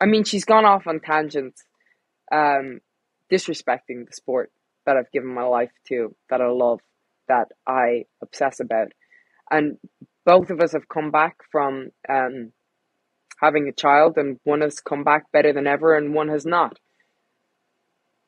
I 0.00 0.06
mean, 0.06 0.24
she's 0.24 0.44
gone 0.44 0.64
off 0.64 0.86
on 0.86 1.00
tangents, 1.00 1.62
um, 2.32 2.80
disrespecting 3.30 4.06
the 4.06 4.12
sport 4.12 4.50
that 4.86 4.96
I've 4.96 5.10
given 5.12 5.32
my 5.32 5.44
life 5.44 5.72
to, 5.88 6.14
that 6.30 6.40
I 6.40 6.48
love, 6.48 6.80
that 7.28 7.48
I 7.66 8.04
obsess 8.22 8.60
about. 8.60 8.92
And 9.50 9.78
both 10.24 10.50
of 10.50 10.60
us 10.60 10.72
have 10.72 10.88
come 10.88 11.10
back 11.10 11.36
from 11.52 11.90
um, 12.08 12.52
having 13.40 13.68
a 13.68 13.72
child, 13.72 14.16
and 14.16 14.38
one 14.44 14.62
has 14.62 14.80
come 14.80 15.04
back 15.04 15.30
better 15.32 15.52
than 15.52 15.66
ever, 15.66 15.96
and 15.96 16.14
one 16.14 16.28
has 16.28 16.46
not. 16.46 16.78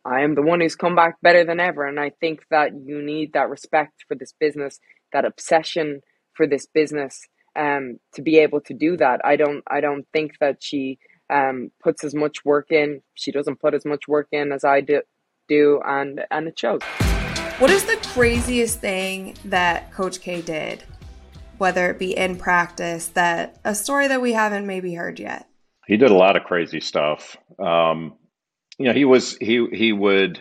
I 0.04 0.20
am 0.20 0.34
the 0.34 0.42
one 0.42 0.60
who's 0.60 0.76
come 0.76 0.94
back 0.94 1.16
better 1.20 1.44
than 1.44 1.58
ever, 1.58 1.84
and 1.84 1.98
I 1.98 2.10
think 2.20 2.44
that 2.50 2.70
you 2.84 3.02
need 3.02 3.32
that 3.32 3.50
respect 3.50 4.04
for 4.06 4.14
this 4.14 4.32
business, 4.38 4.78
that 5.12 5.24
obsession 5.24 6.00
for 6.34 6.46
this 6.46 6.66
business, 6.66 7.26
um, 7.56 7.98
to 8.14 8.22
be 8.22 8.38
able 8.38 8.60
to 8.62 8.74
do 8.74 8.96
that. 8.98 9.20
I 9.24 9.36
don't, 9.36 9.64
I 9.68 9.80
don't 9.80 10.06
think 10.12 10.32
that 10.40 10.62
she 10.62 10.98
um 11.28 11.72
puts 11.82 12.04
as 12.04 12.14
much 12.14 12.44
work 12.44 12.70
in. 12.70 13.02
She 13.14 13.32
doesn't 13.32 13.60
put 13.60 13.74
as 13.74 13.84
much 13.84 14.06
work 14.06 14.28
in 14.30 14.52
as 14.52 14.64
I 14.64 14.80
do, 14.80 15.02
do, 15.48 15.80
and 15.84 16.20
and 16.30 16.46
it 16.46 16.56
shows. 16.56 16.82
What 17.58 17.70
is 17.70 17.84
the 17.84 17.96
craziest 18.12 18.80
thing 18.80 19.34
that 19.46 19.90
Coach 19.90 20.20
K 20.20 20.40
did, 20.40 20.84
whether 21.58 21.90
it 21.90 21.98
be 21.98 22.16
in 22.16 22.36
practice, 22.36 23.08
that 23.08 23.58
a 23.64 23.74
story 23.74 24.08
that 24.08 24.22
we 24.22 24.32
haven't 24.32 24.66
maybe 24.66 24.94
heard 24.94 25.18
yet? 25.18 25.48
he 25.86 25.96
did 25.96 26.10
a 26.10 26.14
lot 26.14 26.36
of 26.36 26.44
crazy 26.44 26.80
stuff. 26.80 27.36
Um, 27.58 28.14
you 28.78 28.86
know, 28.86 28.92
he 28.92 29.04
was 29.04 29.36
he 29.38 29.66
he 29.72 29.92
would. 29.92 30.40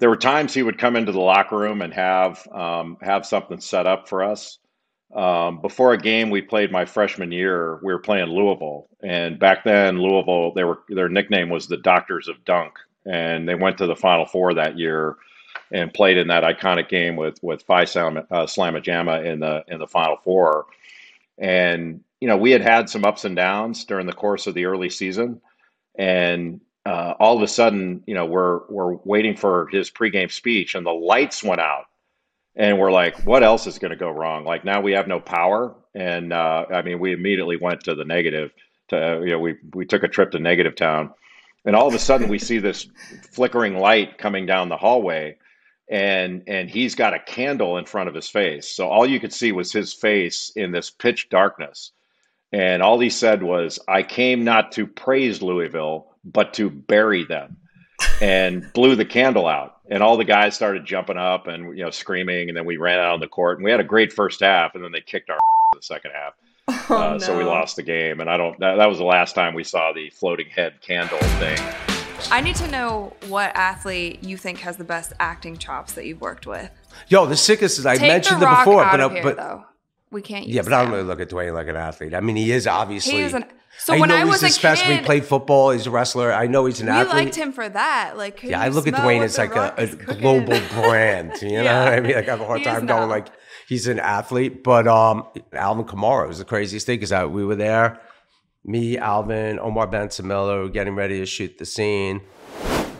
There 0.00 0.10
were 0.10 0.16
times 0.16 0.52
he 0.52 0.64
would 0.64 0.78
come 0.78 0.96
into 0.96 1.12
the 1.12 1.20
locker 1.20 1.56
room 1.56 1.80
and 1.80 1.94
have 1.94 2.46
um, 2.48 2.96
have 3.00 3.24
something 3.24 3.60
set 3.60 3.86
up 3.86 4.08
for 4.08 4.24
us. 4.24 4.58
Um, 5.14 5.60
before 5.60 5.92
a 5.92 5.98
game 5.98 6.30
we 6.30 6.42
played 6.42 6.72
my 6.72 6.86
freshman 6.86 7.30
year, 7.30 7.78
we 7.82 7.92
were 7.92 8.00
playing 8.00 8.28
Louisville, 8.28 8.88
and 9.02 9.38
back 9.38 9.62
then 9.62 9.98
Louisville, 9.98 10.52
they 10.54 10.64
were 10.64 10.80
their 10.88 11.08
nickname 11.08 11.48
was 11.48 11.68
the 11.68 11.76
Doctors 11.76 12.28
of 12.28 12.44
Dunk, 12.44 12.72
and 13.06 13.48
they 13.48 13.54
went 13.54 13.78
to 13.78 13.86
the 13.86 13.96
Final 13.96 14.26
Four 14.26 14.54
that 14.54 14.78
year 14.78 15.16
and 15.72 15.92
played 15.92 16.18
in 16.18 16.28
that 16.28 16.44
iconic 16.44 16.88
game 16.88 17.16
with 17.16 17.42
with 17.42 17.62
Phi 17.62 17.84
Slam, 17.84 18.18
uh, 18.30 18.46
in 18.46 19.40
the 19.40 19.64
in 19.68 19.78
the 19.78 19.88
Final 19.88 20.16
Four. 20.22 20.66
And 21.38 22.04
you 22.20 22.28
know, 22.28 22.36
we 22.36 22.52
had 22.52 22.60
had 22.60 22.88
some 22.88 23.04
ups 23.04 23.24
and 23.24 23.34
downs 23.34 23.84
during 23.84 24.06
the 24.06 24.12
course 24.12 24.46
of 24.46 24.54
the 24.54 24.66
early 24.66 24.90
season, 24.90 25.40
and 25.96 26.60
uh, 26.84 27.14
all 27.18 27.36
of 27.36 27.42
a 27.42 27.48
sudden, 27.48 28.02
you 28.06 28.14
know, 28.14 28.26
we're 28.26 28.60
we're 28.68 28.94
waiting 29.04 29.36
for 29.36 29.68
his 29.68 29.90
pregame 29.90 30.30
speech, 30.30 30.74
and 30.74 30.84
the 30.84 30.92
lights 30.92 31.42
went 31.42 31.60
out, 31.60 31.86
and 32.54 32.78
we're 32.78 32.92
like, 32.92 33.16
what 33.24 33.42
else 33.42 33.66
is 33.66 33.78
going 33.78 33.90
to 33.90 33.96
go 33.96 34.10
wrong? 34.10 34.44
Like 34.44 34.64
now 34.64 34.80
we 34.80 34.92
have 34.92 35.08
no 35.08 35.20
power, 35.20 35.74
and 35.94 36.32
uh, 36.32 36.66
I 36.70 36.82
mean, 36.82 36.98
we 36.98 37.12
immediately 37.12 37.56
went 37.56 37.82
to 37.84 37.94
the 37.94 38.04
negative. 38.04 38.52
To 38.88 39.22
you 39.24 39.30
know, 39.30 39.38
we 39.38 39.56
we 39.74 39.86
took 39.86 40.02
a 40.02 40.08
trip 40.08 40.32
to 40.32 40.38
Negative 40.38 40.74
Town, 40.74 41.12
and 41.64 41.74
all 41.74 41.86
of 41.86 41.94
a 41.94 41.98
sudden 41.98 42.28
we 42.28 42.38
see 42.38 42.58
this 42.58 42.88
flickering 43.30 43.78
light 43.78 44.18
coming 44.18 44.44
down 44.44 44.68
the 44.68 44.76
hallway, 44.76 45.36
and 45.90 46.42
and 46.46 46.70
he's 46.70 46.94
got 46.94 47.14
a 47.14 47.18
candle 47.18 47.76
in 47.76 47.84
front 47.84 48.08
of 48.08 48.14
his 48.14 48.28
face, 48.28 48.68
so 48.68 48.88
all 48.88 49.06
you 49.06 49.20
could 49.20 49.32
see 49.32 49.52
was 49.52 49.72
his 49.72 49.92
face 49.92 50.52
in 50.56 50.72
this 50.72 50.90
pitch 50.90 51.28
darkness. 51.28 51.92
And 52.52 52.82
all 52.82 52.98
he 52.98 53.10
said 53.10 53.42
was, 53.42 53.78
I 53.88 54.02
came 54.02 54.44
not 54.44 54.72
to 54.72 54.86
praise 54.86 55.40
Louisville, 55.40 56.08
but 56.24 56.52
to 56.54 56.68
bury 56.70 57.24
them. 57.24 57.56
And 58.20 58.70
blew 58.74 58.94
the 58.94 59.04
candle 59.04 59.46
out. 59.46 59.78
And 59.90 60.02
all 60.02 60.16
the 60.16 60.24
guys 60.24 60.54
started 60.54 60.84
jumping 60.84 61.16
up 61.16 61.46
and 61.46 61.76
you 61.76 61.84
know 61.84 61.90
screaming. 61.90 62.48
And 62.48 62.56
then 62.56 62.66
we 62.66 62.76
ran 62.76 62.98
out 62.98 63.14
on 63.14 63.20
the 63.20 63.28
court 63.28 63.58
and 63.58 63.64
we 63.64 63.70
had 63.70 63.80
a 63.80 63.84
great 63.84 64.12
first 64.12 64.40
half. 64.40 64.74
And 64.74 64.84
then 64.84 64.92
they 64.92 65.00
kicked 65.00 65.30
our 65.30 65.36
in 65.72 65.78
the 65.78 65.82
second 65.82 66.12
half. 66.12 66.34
uh, 66.90 67.18
so 67.18 67.36
we 67.36 67.44
lost 67.44 67.76
the 67.76 67.82
game. 67.82 68.20
And 68.20 68.30
I 68.30 68.36
don't. 68.36 68.58
That, 68.60 68.76
that 68.76 68.88
was 68.88 68.98
the 68.98 69.04
last 69.04 69.34
time 69.34 69.54
we 69.54 69.64
saw 69.64 69.92
the 69.92 70.10
floating 70.10 70.48
head 70.48 70.80
candle 70.80 71.18
thing. 71.18 71.91
I 72.30 72.40
need 72.40 72.56
to 72.56 72.68
know 72.68 73.12
what 73.28 73.54
athlete 73.54 74.22
you 74.24 74.36
think 74.36 74.60
has 74.60 74.76
the 74.76 74.84
best 74.84 75.12
acting 75.20 75.56
chops 75.58 75.92
that 75.94 76.06
you've 76.06 76.20
worked 76.20 76.46
with. 76.46 76.70
Yo, 77.08 77.26
the 77.26 77.36
sickest 77.36 77.78
is 77.78 77.86
I 77.86 77.96
Take 77.96 78.08
mentioned 78.08 78.40
the 78.40 78.46
it 78.46 78.48
rock 78.48 78.64
before, 78.64 78.84
out 78.84 78.92
but 78.92 79.00
of 79.00 79.12
here, 79.12 79.22
but 79.22 79.36
though. 79.36 79.64
We 80.10 80.20
can't 80.22 80.46
use 80.46 80.56
yeah, 80.56 80.62
but 80.62 80.72
I 80.74 80.82
don't 80.82 80.90
that. 80.90 80.96
really 80.98 81.08
look 81.08 81.20
at 81.20 81.30
Dwayne 81.30 81.54
like 81.54 81.68
an 81.68 81.76
athlete. 81.76 82.14
I 82.14 82.20
mean, 82.20 82.36
he 82.36 82.52
is 82.52 82.66
obviously. 82.66 83.14
He 83.14 83.22
an- 83.22 83.44
so 83.78 83.94
I 83.94 83.98
when 84.00 84.10
know 84.10 84.16
I 84.16 84.20
he's 84.20 84.28
was 84.28 84.42
a 84.42 84.48
special. 84.50 84.86
He 84.88 84.96
kid- 84.96 85.06
played 85.06 85.24
football. 85.24 85.70
He's 85.70 85.86
a 85.86 85.90
wrestler. 85.90 86.30
I 86.32 86.46
know 86.46 86.66
he's 86.66 86.80
an 86.80 86.86
We 86.88 86.92
athlete. 86.92 87.14
liked 87.24 87.34
him 87.34 87.52
for 87.52 87.66
that. 87.68 88.18
Like, 88.18 88.36
could 88.36 88.50
Yeah, 88.50 88.60
I 88.60 88.66
you 88.66 88.72
look 88.72 88.86
at 88.86 88.94
smell 88.94 89.06
Dwayne 89.06 89.16
what 89.18 89.24
as 89.24 89.36
The 89.36 89.42
like 89.42 89.54
Rock 89.54 89.78
a, 89.78 89.82
is 89.82 89.94
a 89.94 89.96
cooking? 89.96 90.20
global 90.20 90.60
brand. 90.74 91.32
You 91.40 91.48
know 91.52 91.62
Yeah. 91.62 91.84
what 91.84 91.92
I 91.94 92.00
mean? 92.00 92.14
Like 92.14 92.28
I 92.28 92.30
have 92.32 92.40
a 92.42 92.44
hard 92.46 92.58
He 92.58 92.64
time 92.66 92.84
going 92.86 93.08
like 93.08 93.28
he's 93.66 93.86
an 93.88 93.98
athlete. 93.98 94.62
But 94.62 94.86
um, 94.86 95.24
Alvin 95.54 95.86
Kamara 95.86 96.28
was 96.28 96.38
the 96.38 96.44
craziest 96.44 96.84
thing 96.84 97.00
because 97.00 97.30
we 97.30 97.44
were 97.46 97.56
there, 97.56 97.98
me, 98.64 98.96
Alvin, 98.98 99.58
Omar 99.58 99.86
Benson 99.86 100.28
were 100.28 100.68
getting 100.68 100.94
ready 100.94 101.18
to 101.18 101.26
shoot 101.26 101.58
the 101.58 101.66
scene, 101.66 102.20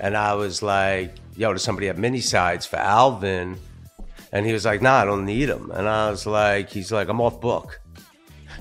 and 0.00 0.16
I 0.16 0.34
was 0.34 0.62
like, 0.62 1.14
"Yo, 1.36 1.52
does 1.52 1.62
somebody 1.62 1.86
have 1.86 1.98
mini 1.98 2.20
sides 2.20 2.66
for 2.66 2.76
Alvin?" 2.76 3.58
And 4.32 4.46
he 4.46 4.52
was 4.52 4.64
like, 4.64 4.82
"Nah, 4.82 5.02
I 5.02 5.04
don't 5.04 5.24
need 5.24 5.46
them." 5.46 5.70
And 5.72 5.88
I 5.88 6.10
was 6.10 6.26
like, 6.26 6.70
"He's 6.70 6.90
like, 6.90 7.08
I'm 7.08 7.20
off 7.20 7.40
book." 7.40 7.80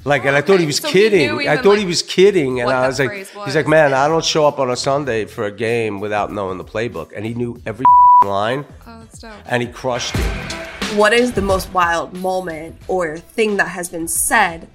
Like, 0.03 0.25
and 0.25 0.35
I 0.35 0.41
thought 0.41 0.59
he 0.59 0.65
was 0.65 0.77
So 0.77 0.89
kidding. 0.89 1.29
I 1.29 1.41
even, 1.53 1.63
thought 1.63 1.77
he 1.77 1.85
was 1.85 2.01
kidding, 2.01 2.59
and 2.59 2.69
I 2.71 2.87
was 2.87 2.97
like, 2.97 3.09
phrase 3.09 3.31
he's 3.45 3.55
like, 3.55 3.67
man, 3.67 3.93
I 3.93 4.07
don't 4.07 4.25
show 4.25 4.47
up 4.47 4.57
on 4.57 4.71
a 4.71 4.75
Sunday 4.75 5.25
for 5.25 5.43
a 5.45 5.51
game 5.51 5.99
without 5.99 6.31
knowing 6.31 6.57
the 6.57 6.63
playbook, 6.63 7.11
and 7.15 7.23
he 7.23 7.35
knew 7.35 7.61
every 7.67 7.85
line, 8.25 8.65
Oh, 8.87 8.99
that's 9.01 9.19
dope. 9.19 9.31
and 9.45 9.61
he 9.61 9.69
crushed 9.69 10.15
it. 10.15 10.95
What 10.97 11.13
is 11.13 11.33
the 11.33 11.41
most 11.43 11.71
wild 11.71 12.13
moment 12.17 12.77
or 12.87 13.17
thing 13.19 13.57
that 13.57 13.67
has 13.67 13.89
been 13.89 14.07
said 14.07 14.67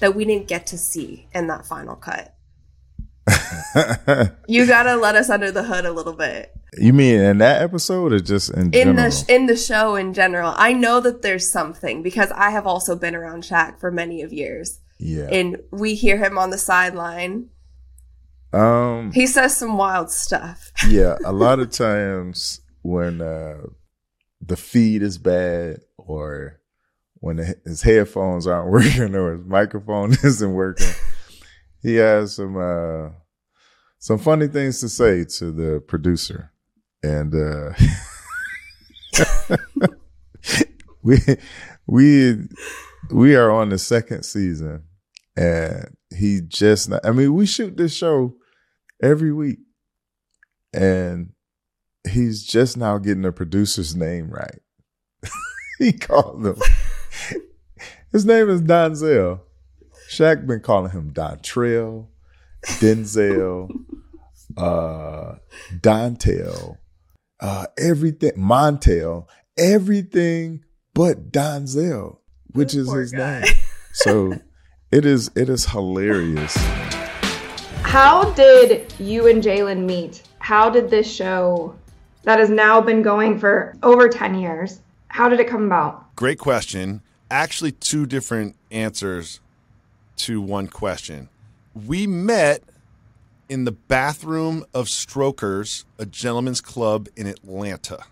that 0.00 0.14
we 0.14 0.24
didn't 0.24 0.48
get 0.48 0.66
to 0.68 0.78
see 0.78 1.28
in 1.34 1.46
that 1.48 1.66
final 1.66 1.96
cut? 1.96 2.34
You 4.46 4.66
gotta 4.66 4.96
let 4.96 5.16
us 5.16 5.30
under 5.30 5.50
the 5.50 5.64
hood 5.64 5.84
a 5.86 5.92
little 5.92 6.12
bit. 6.12 6.52
You 6.76 6.92
mean 6.92 7.20
in 7.20 7.38
that 7.38 7.62
episode 7.62 8.12
or 8.12 8.20
just 8.20 8.50
in, 8.50 8.66
in 8.66 8.72
general? 8.72 8.96
the 8.96 9.10
sh- 9.10 9.28
in 9.28 9.46
the 9.46 9.56
show 9.56 9.96
in 9.96 10.12
general. 10.12 10.52
I 10.56 10.72
know 10.72 11.00
that 11.00 11.22
there's 11.22 11.50
something 11.50 12.02
because 12.02 12.30
I 12.32 12.50
have 12.50 12.66
also 12.66 12.96
been 12.96 13.14
around 13.14 13.42
Shaq 13.42 13.80
for 13.80 13.90
many 13.90 14.22
of 14.22 14.32
years, 14.32 14.80
yeah. 14.98 15.28
and 15.30 15.58
we 15.70 15.94
hear 15.94 16.18
him 16.18 16.38
on 16.38 16.50
the 16.50 16.58
sideline. 16.58 17.50
um. 18.52 19.12
He 19.12 19.26
says 19.26 19.56
some 19.56 19.76
wild 19.78 20.10
stuff. 20.10 20.72
yeah. 20.88 21.16
A 21.24 21.32
lot 21.32 21.60
of 21.60 21.70
times 21.70 22.60
when 22.82 23.20
uh, 23.20 23.62
the 24.40 24.56
feed 24.56 25.02
is 25.02 25.18
bad 25.18 25.80
or 25.96 26.60
when 27.24 27.36
the, 27.36 27.56
his 27.64 27.80
headphones 27.80 28.46
aren't 28.46 28.70
working 28.70 29.14
or 29.14 29.36
his 29.36 29.46
microphone 29.46 30.12
isn't 30.22 30.52
working, 30.52 30.92
he 31.82 31.94
has 31.96 32.36
some 32.36 32.56
uh, 32.58 33.08
some 33.98 34.18
funny 34.18 34.46
things 34.46 34.80
to 34.80 34.90
say 34.90 35.24
to 35.24 35.50
the 35.50 35.82
producer, 35.88 36.52
and 37.02 37.34
uh, 37.34 37.72
we 41.02 41.16
we 41.86 42.36
we 43.10 43.34
are 43.34 43.50
on 43.50 43.70
the 43.70 43.78
second 43.78 44.24
season, 44.24 44.82
and 45.34 45.96
he 46.14 46.42
just 46.46 46.90
not, 46.90 47.06
I 47.06 47.12
mean 47.12 47.32
we 47.32 47.46
shoot 47.46 47.78
this 47.78 47.94
show 47.94 48.34
every 49.02 49.32
week, 49.32 49.60
and 50.74 51.32
he's 52.06 52.44
just 52.44 52.76
now 52.76 52.98
getting 52.98 53.22
the 53.22 53.32
producer's 53.32 53.96
name 53.96 54.28
right. 54.28 54.60
he 55.78 55.90
called 55.90 56.44
him. 56.44 56.56
His 58.12 58.24
name 58.24 58.48
is 58.48 58.62
Donzel. 58.62 59.40
Shaq 60.08 60.46
been 60.46 60.60
calling 60.60 60.92
him 60.92 61.12
Dontrell, 61.12 62.08
Denzel, 62.64 63.70
uh, 64.56 65.36
Dontel, 65.80 66.78
uh, 67.40 67.66
everything, 67.78 68.32
Montel, 68.32 69.26
everything 69.58 70.64
but 70.94 71.32
Donzel, 71.32 72.18
which 72.52 72.74
is 72.74 72.92
his 72.92 73.12
name. 73.12 73.44
So 73.92 74.34
it 74.92 75.04
is 75.04 75.30
it 75.34 75.48
is 75.48 75.66
hilarious. 75.66 76.54
How 77.82 78.32
did 78.32 78.92
you 78.98 79.28
and 79.28 79.42
Jalen 79.42 79.84
meet? 79.84 80.22
How 80.38 80.68
did 80.68 80.90
this 80.90 81.10
show 81.10 81.74
that 82.24 82.38
has 82.38 82.50
now 82.50 82.80
been 82.80 83.02
going 83.02 83.38
for 83.38 83.76
over 83.82 84.08
10 84.08 84.34
years, 84.34 84.80
how 85.08 85.28
did 85.28 85.40
it 85.40 85.48
come 85.48 85.64
about? 85.66 86.14
Great 86.16 86.38
question. 86.38 87.02
Actually, 87.34 87.72
two 87.72 88.06
different 88.06 88.54
answers 88.70 89.40
to 90.14 90.40
one 90.40 90.68
question. 90.68 91.28
We 91.74 92.06
met 92.06 92.62
in 93.48 93.64
the 93.64 93.72
bathroom 93.72 94.64
of 94.72 94.88
Strokers, 94.88 95.84
a 95.98 96.06
gentleman's 96.06 96.60
club 96.60 97.08
in 97.16 97.26
Atlanta. 97.26 98.04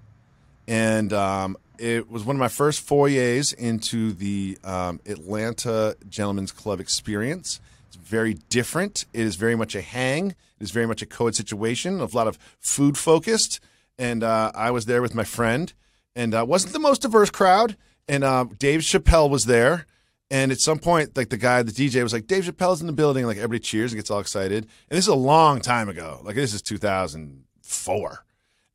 And 0.67 1.13
um, 1.13 1.57
it 1.79 2.11
was 2.11 2.25
one 2.25 2.35
of 2.35 2.41
my 2.41 2.49
first 2.49 2.81
forays 2.81 3.53
into 3.53 4.13
the 4.13 4.59
um, 4.65 4.99
Atlanta 5.07 5.95
Gentlemen's 6.09 6.51
Club 6.51 6.81
experience. 6.81 7.61
It's 7.87 7.99
very 7.99 8.35
different. 8.49 9.05
It 9.13 9.21
is 9.21 9.37
very 9.37 9.55
much 9.55 9.77
a 9.77 9.83
hang. 9.83 10.31
It 10.31 10.37
is 10.59 10.73
very 10.73 10.87
much 10.87 11.01
a 11.01 11.07
co-ed 11.07 11.37
situation, 11.37 12.01
a 12.01 12.07
lot 12.07 12.27
of 12.27 12.41
food 12.59 12.99
focused. 12.99 13.61
And 13.97 14.25
uh, 14.25 14.51
I 14.53 14.73
was 14.73 14.87
there 14.87 15.01
with 15.01 15.15
my 15.15 15.23
friend, 15.23 15.73
and 16.17 16.35
uh, 16.35 16.45
wasn't 16.45 16.73
the 16.73 16.81
most 16.81 17.03
diverse 17.03 17.31
crowd. 17.31 17.77
And 18.09 18.25
uh, 18.25 18.47
Dave 18.59 18.81
Chappelle 18.81 19.31
was 19.31 19.47
there. 19.47 19.87
And 20.31 20.51
at 20.51 20.61
some 20.61 20.79
point, 20.79 21.17
like 21.17 21.29
the 21.29 21.37
guy, 21.37 21.63
the 21.63 21.73
DJ 21.73 22.03
was 22.03 22.13
like, 22.13 22.27
Dave 22.27 22.45
Chappelle's 22.45 22.81
in 22.81 22.87
the 22.87 22.93
building. 22.93 23.27
Like 23.27 23.37
everybody 23.37 23.61
cheers 23.61 23.93
and 23.93 23.99
gets 23.99 24.11
all 24.11 24.21
excited. 24.21 24.65
And 24.65 24.97
this 24.97 25.05
is 25.05 25.09
a 25.09 25.15
long 25.15 25.61
time 25.61 25.89
ago. 25.89 26.21
Like 26.25 26.37
this 26.37 26.55
is 26.55 26.63
2004. 26.63 28.25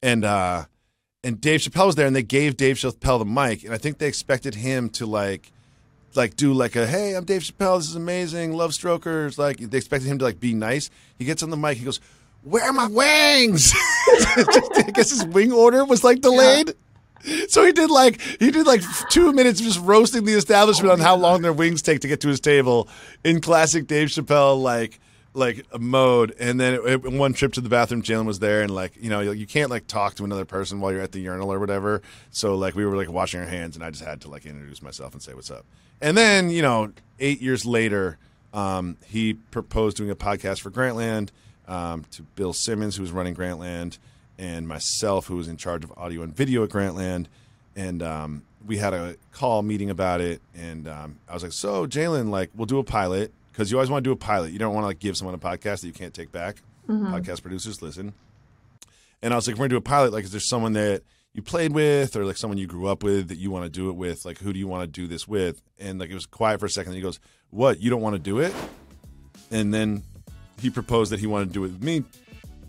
And 0.03 0.23
uh, 0.23 0.65
and 1.23 1.41
Dave 1.41 1.59
Chappelle 1.59 1.87
was 1.87 1.95
there, 1.95 2.07
and 2.07 2.15
they 2.15 2.23
gave 2.23 2.57
Dave 2.57 2.77
Chappelle 2.77 3.19
the 3.19 3.25
mic, 3.25 3.63
and 3.63 3.73
I 3.73 3.77
think 3.77 3.97
they 3.97 4.07
expected 4.07 4.55
him 4.55 4.89
to 4.91 5.05
like, 5.05 5.51
like 6.15 6.35
do 6.35 6.53
like 6.53 6.75
a 6.75 6.87
hey, 6.87 7.15
I'm 7.15 7.25
Dave 7.25 7.41
Chappelle, 7.41 7.79
this 7.79 7.89
is 7.89 7.95
amazing, 7.95 8.53
love 8.53 8.73
strokers. 8.73 9.37
Like 9.37 9.57
they 9.57 9.77
expected 9.77 10.07
him 10.07 10.19
to 10.19 10.25
like 10.25 10.39
be 10.39 10.53
nice. 10.53 10.89
He 11.17 11.25
gets 11.25 11.43
on 11.43 11.49
the 11.49 11.57
mic, 11.57 11.77
he 11.77 11.85
goes, 11.85 11.99
"Where 12.43 12.63
are 12.63 12.71
my 12.71 12.87
wings?" 12.87 13.73
I 13.75 14.91
guess 14.93 15.09
his 15.09 15.25
wing 15.25 15.51
order 15.51 15.83
was 15.83 16.03
like 16.03 16.21
delayed. 16.21 16.75
So 17.47 17.65
he 17.65 17.71
did 17.71 17.89
like 17.89 18.21
he 18.39 18.51
did 18.51 18.65
like 18.67 18.81
two 19.09 19.31
minutes 19.33 19.59
just 19.59 19.79
roasting 19.81 20.23
the 20.25 20.33
establishment 20.33 20.91
on 20.91 20.99
how 20.99 21.15
long 21.15 21.41
their 21.41 21.53
wings 21.53 21.81
take 21.81 22.01
to 22.01 22.07
get 22.07 22.21
to 22.21 22.27
his 22.27 22.39
table 22.39 22.87
in 23.23 23.41
classic 23.41 23.87
Dave 23.87 24.09
Chappelle 24.09 24.61
like 24.61 24.99
like 25.33 25.65
mode. 25.79 26.35
And 26.39 26.59
then 26.59 26.73
it, 26.75 26.81
it- 27.05 27.11
one 27.11 27.33
trip 27.33 27.53
to 27.53 27.61
the 27.61 27.69
bathroom, 27.69 28.01
Jalen 28.01 28.25
was 28.25 28.39
there, 28.39 28.61
and 28.61 28.73
like 28.73 28.93
you 28.99 29.09
know 29.09 29.19
you, 29.19 29.31
you 29.31 29.47
can't 29.47 29.69
like 29.69 29.87
talk 29.87 30.15
to 30.15 30.23
another 30.25 30.45
person 30.45 30.79
while 30.79 30.91
you're 30.91 31.01
at 31.01 31.11
the 31.11 31.19
urinal 31.19 31.51
or 31.51 31.59
whatever. 31.59 32.01
So 32.31 32.55
like 32.55 32.75
we 32.75 32.85
were 32.85 32.95
like 32.95 33.09
washing 33.09 33.39
our 33.39 33.45
hands, 33.47 33.75
and 33.75 33.83
I 33.83 33.89
just 33.91 34.03
had 34.03 34.21
to 34.21 34.29
like 34.29 34.45
introduce 34.45 34.81
myself 34.81 35.13
and 35.13 35.21
say 35.21 35.33
what's 35.33 35.51
up. 35.51 35.65
And 36.01 36.15
then 36.17 36.49
you 36.49 36.61
know 36.61 36.91
eight 37.19 37.41
years 37.41 37.65
later, 37.65 38.17
um, 38.53 38.97
he 39.05 39.33
proposed 39.33 39.97
doing 39.97 40.09
a 40.11 40.15
podcast 40.15 40.59
for 40.61 40.71
Grantland 40.71 41.29
um, 41.67 42.05
to 42.11 42.21
Bill 42.35 42.53
Simmons, 42.53 42.95
who 42.95 43.01
was 43.01 43.11
running 43.11 43.35
Grantland, 43.35 43.97
and 44.37 44.67
myself, 44.67 45.27
who 45.27 45.35
was 45.37 45.47
in 45.47 45.57
charge 45.57 45.83
of 45.83 45.91
audio 45.97 46.21
and 46.21 46.35
video 46.35 46.63
at 46.63 46.69
Grantland. 46.69 47.25
And 47.75 48.01
um, 48.03 48.43
we 48.65 48.77
had 48.77 48.93
a 48.93 49.15
call 49.31 49.61
meeting 49.61 49.89
about 49.89 50.21
it. 50.21 50.41
And 50.55 50.87
um, 50.87 51.17
I 51.29 51.33
was 51.33 51.43
like, 51.43 51.53
so, 51.53 51.85
Jalen, 51.87 52.29
like, 52.29 52.49
we'll 52.55 52.65
do 52.65 52.79
a 52.79 52.83
pilot 52.83 53.31
because 53.51 53.71
you 53.71 53.77
always 53.77 53.89
want 53.89 54.03
to 54.03 54.07
do 54.07 54.11
a 54.13 54.15
pilot. 54.17 54.51
You 54.51 54.59
don't 54.59 54.73
want 54.73 54.83
to 54.83 54.87
like 54.87 54.99
give 54.99 55.17
someone 55.17 55.35
a 55.35 55.39
podcast 55.39 55.81
that 55.81 55.87
you 55.87 55.93
can't 55.93 56.13
take 56.13 56.31
back. 56.31 56.57
Mhm. 56.87 57.11
Podcast 57.11 57.41
producers 57.41 57.81
listen. 57.81 58.13
And 59.21 59.33
I 59.33 59.35
was 59.35 59.47
like, 59.47 59.55
we're 59.55 59.67
going 59.67 59.69
to 59.71 59.73
do 59.73 59.77
a 59.77 59.81
pilot. 59.81 60.13
Like, 60.13 60.25
is 60.25 60.31
there 60.31 60.39
someone 60.39 60.73
that 60.73 61.01
you 61.33 61.41
played 61.41 61.73
with 61.73 62.15
or 62.15 62.23
like 62.25 62.37
someone 62.37 62.57
you 62.57 62.67
grew 62.67 62.87
up 62.87 63.03
with 63.03 63.29
that 63.29 63.37
you 63.37 63.51
want 63.51 63.65
to 63.65 63.69
do 63.69 63.89
it 63.89 63.93
with? 63.95 64.25
Like, 64.25 64.37
who 64.37 64.53
do 64.53 64.59
you 64.59 64.67
want 64.67 64.83
to 64.83 64.87
do 65.01 65.07
this 65.07 65.27
with? 65.27 65.61
And 65.79 65.99
like, 65.99 66.09
it 66.09 66.13
was 66.13 66.25
quiet 66.25 66.59
for 66.59 66.67
a 66.67 66.69
second. 66.69 66.91
And 66.91 66.97
he 66.97 67.01
goes, 67.01 67.19
what? 67.49 67.79
You 67.79 67.89
don't 67.89 68.01
want 68.01 68.13
to 68.15 68.19
do 68.21 68.39
it? 68.39 68.53
And 69.51 69.73
then 69.73 70.03
he 70.61 70.69
proposed 70.69 71.11
that 71.11 71.19
he 71.19 71.27
wanted 71.27 71.47
to 71.49 71.53
do 71.53 71.63
it 71.63 71.71
with 71.73 71.83
me. 71.83 72.03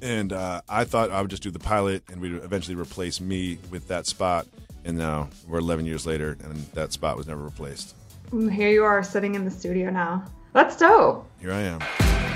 And 0.00 0.32
uh, 0.32 0.61
I 0.68 0.84
thought 0.84 1.11
I 1.11 1.20
would 1.20 1.30
just 1.30 1.42
do 1.42 1.50
the 1.50 1.58
pilot 1.58 2.02
and 2.11 2.20
we'd 2.20 2.32
eventually 2.34 2.76
replace 2.76 3.20
me 3.20 3.58
with 3.70 3.88
that 3.88 4.06
spot. 4.06 4.46
And 4.84 4.96
now 4.96 5.28
we're 5.46 5.58
11 5.58 5.87
years 5.87 6.06
later 6.06 6.37
and 6.44 6.56
that 6.74 6.92
spot 6.92 7.16
was 7.16 7.26
never 7.26 7.42
replaced. 7.42 7.94
Mm, 8.30 8.50
Here 8.52 8.70
you 8.70 8.84
are 8.84 9.02
sitting 9.02 9.34
in 9.34 9.44
the 9.44 9.50
studio 9.50 9.90
now. 9.90 10.24
That's 10.52 10.76
dope. 10.76 11.28
Here 11.40 11.52
I 11.52 11.61
am. 11.61 11.80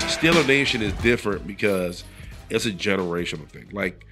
Steeler 0.03 0.45
Nation 0.47 0.81
is 0.81 0.93
different 0.93 1.47
because 1.47 2.03
it's 2.49 2.65
a 2.65 2.71
generational 2.71 3.47
thing. 3.47 3.69
Like, 3.71 4.05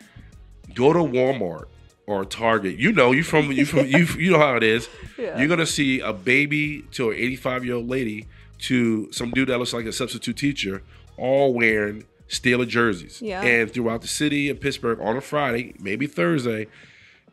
go 0.73 0.93
to 0.93 0.99
Walmart 0.99 1.65
or 2.07 2.25
Target. 2.25 2.77
You 2.79 2.91
know, 2.93 3.11
you 3.11 3.23
from 3.23 3.51
you 3.51 3.65
from 3.65 3.85
you 3.85 4.05
you 4.17 4.31
know 4.31 4.39
how 4.39 4.55
it 4.55 4.63
is. 4.63 4.87
Yeah. 5.17 5.37
You're 5.37 5.49
gonna 5.49 5.67
see 5.67 5.99
a 5.99 6.11
baby 6.13 6.81
to 6.93 7.11
an 7.11 7.15
85 7.17 7.63
year 7.63 7.75
old 7.75 7.87
lady 7.87 8.25
to 8.61 9.11
some 9.11 9.29
dude 9.29 9.49
that 9.49 9.59
looks 9.59 9.71
like 9.71 9.85
a 9.85 9.91
substitute 9.91 10.35
teacher, 10.35 10.81
all 11.15 11.53
wearing 11.53 12.05
Steeler 12.31 12.67
jerseys. 12.67 13.21
Yeah. 13.21 13.41
And 13.41 13.71
throughout 13.71 14.01
the 14.01 14.07
city 14.07 14.49
of 14.49 14.59
Pittsburgh 14.61 14.99
on 15.01 15.17
a 15.17 15.21
Friday, 15.21 15.75
maybe 15.79 16.07
Thursday, 16.07 16.67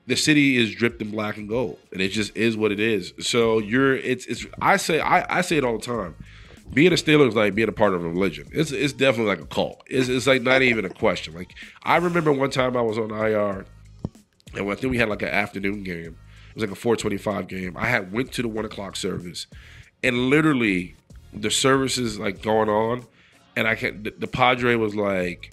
the 0.06 0.16
city 0.16 0.56
is 0.56 0.74
dripped 0.74 1.00
in 1.00 1.10
black 1.10 1.36
and 1.36 1.48
gold, 1.48 1.78
and 1.92 2.00
it 2.00 2.08
just 2.08 2.36
is 2.36 2.56
what 2.56 2.72
it 2.72 2.80
is. 2.80 3.12
So 3.20 3.58
you're 3.58 3.96
it's 3.96 4.26
it's 4.26 4.46
I 4.60 4.76
say 4.76 5.00
I, 5.00 5.38
I 5.38 5.40
say 5.42 5.56
it 5.58 5.64
all 5.64 5.78
the 5.78 5.84
time. 5.84 6.16
being 6.72 6.92
a 6.92 6.96
Steeler 6.96 7.28
is 7.28 7.36
like 7.36 7.54
being 7.54 7.68
a 7.68 7.72
part 7.72 7.94
of 7.94 8.04
a 8.04 8.08
religion. 8.08 8.48
It's 8.52 8.72
it's 8.72 8.92
definitely 8.92 9.30
like 9.30 9.40
a 9.40 9.46
cult. 9.46 9.82
It's 9.86 10.08
it's 10.08 10.26
like 10.26 10.42
not 10.42 10.62
even 10.62 10.84
a 10.84 10.90
question. 10.90 11.34
Like 11.34 11.54
I 11.84 11.96
remember 11.98 12.32
one 12.32 12.50
time 12.50 12.76
I 12.76 12.82
was 12.82 12.98
on 12.98 13.10
IR, 13.10 13.66
and 14.54 14.70
I 14.70 14.74
think 14.74 14.90
we 14.90 14.98
had 14.98 15.08
like 15.08 15.22
an 15.22 15.28
afternoon 15.28 15.84
game. 15.84 16.16
It 16.50 16.54
was 16.54 16.62
like 16.62 16.72
a 16.72 16.80
four 16.80 16.96
twenty 16.96 17.18
five 17.18 17.46
game. 17.46 17.76
I 17.76 17.86
had 17.86 18.10
went 18.12 18.32
to 18.32 18.42
the 18.42 18.48
one 18.48 18.64
o'clock 18.64 18.96
service, 18.96 19.46
and 20.02 20.30
literally 20.30 20.96
the 21.32 21.50
service 21.50 21.98
is 21.98 22.18
like 22.18 22.42
going 22.42 22.70
on, 22.70 23.04
and 23.58 23.66
I 23.66 23.74
can 23.74 24.04
the, 24.04 24.14
the 24.16 24.26
Padre 24.28 24.76
was 24.76 24.94
like, 24.94 25.52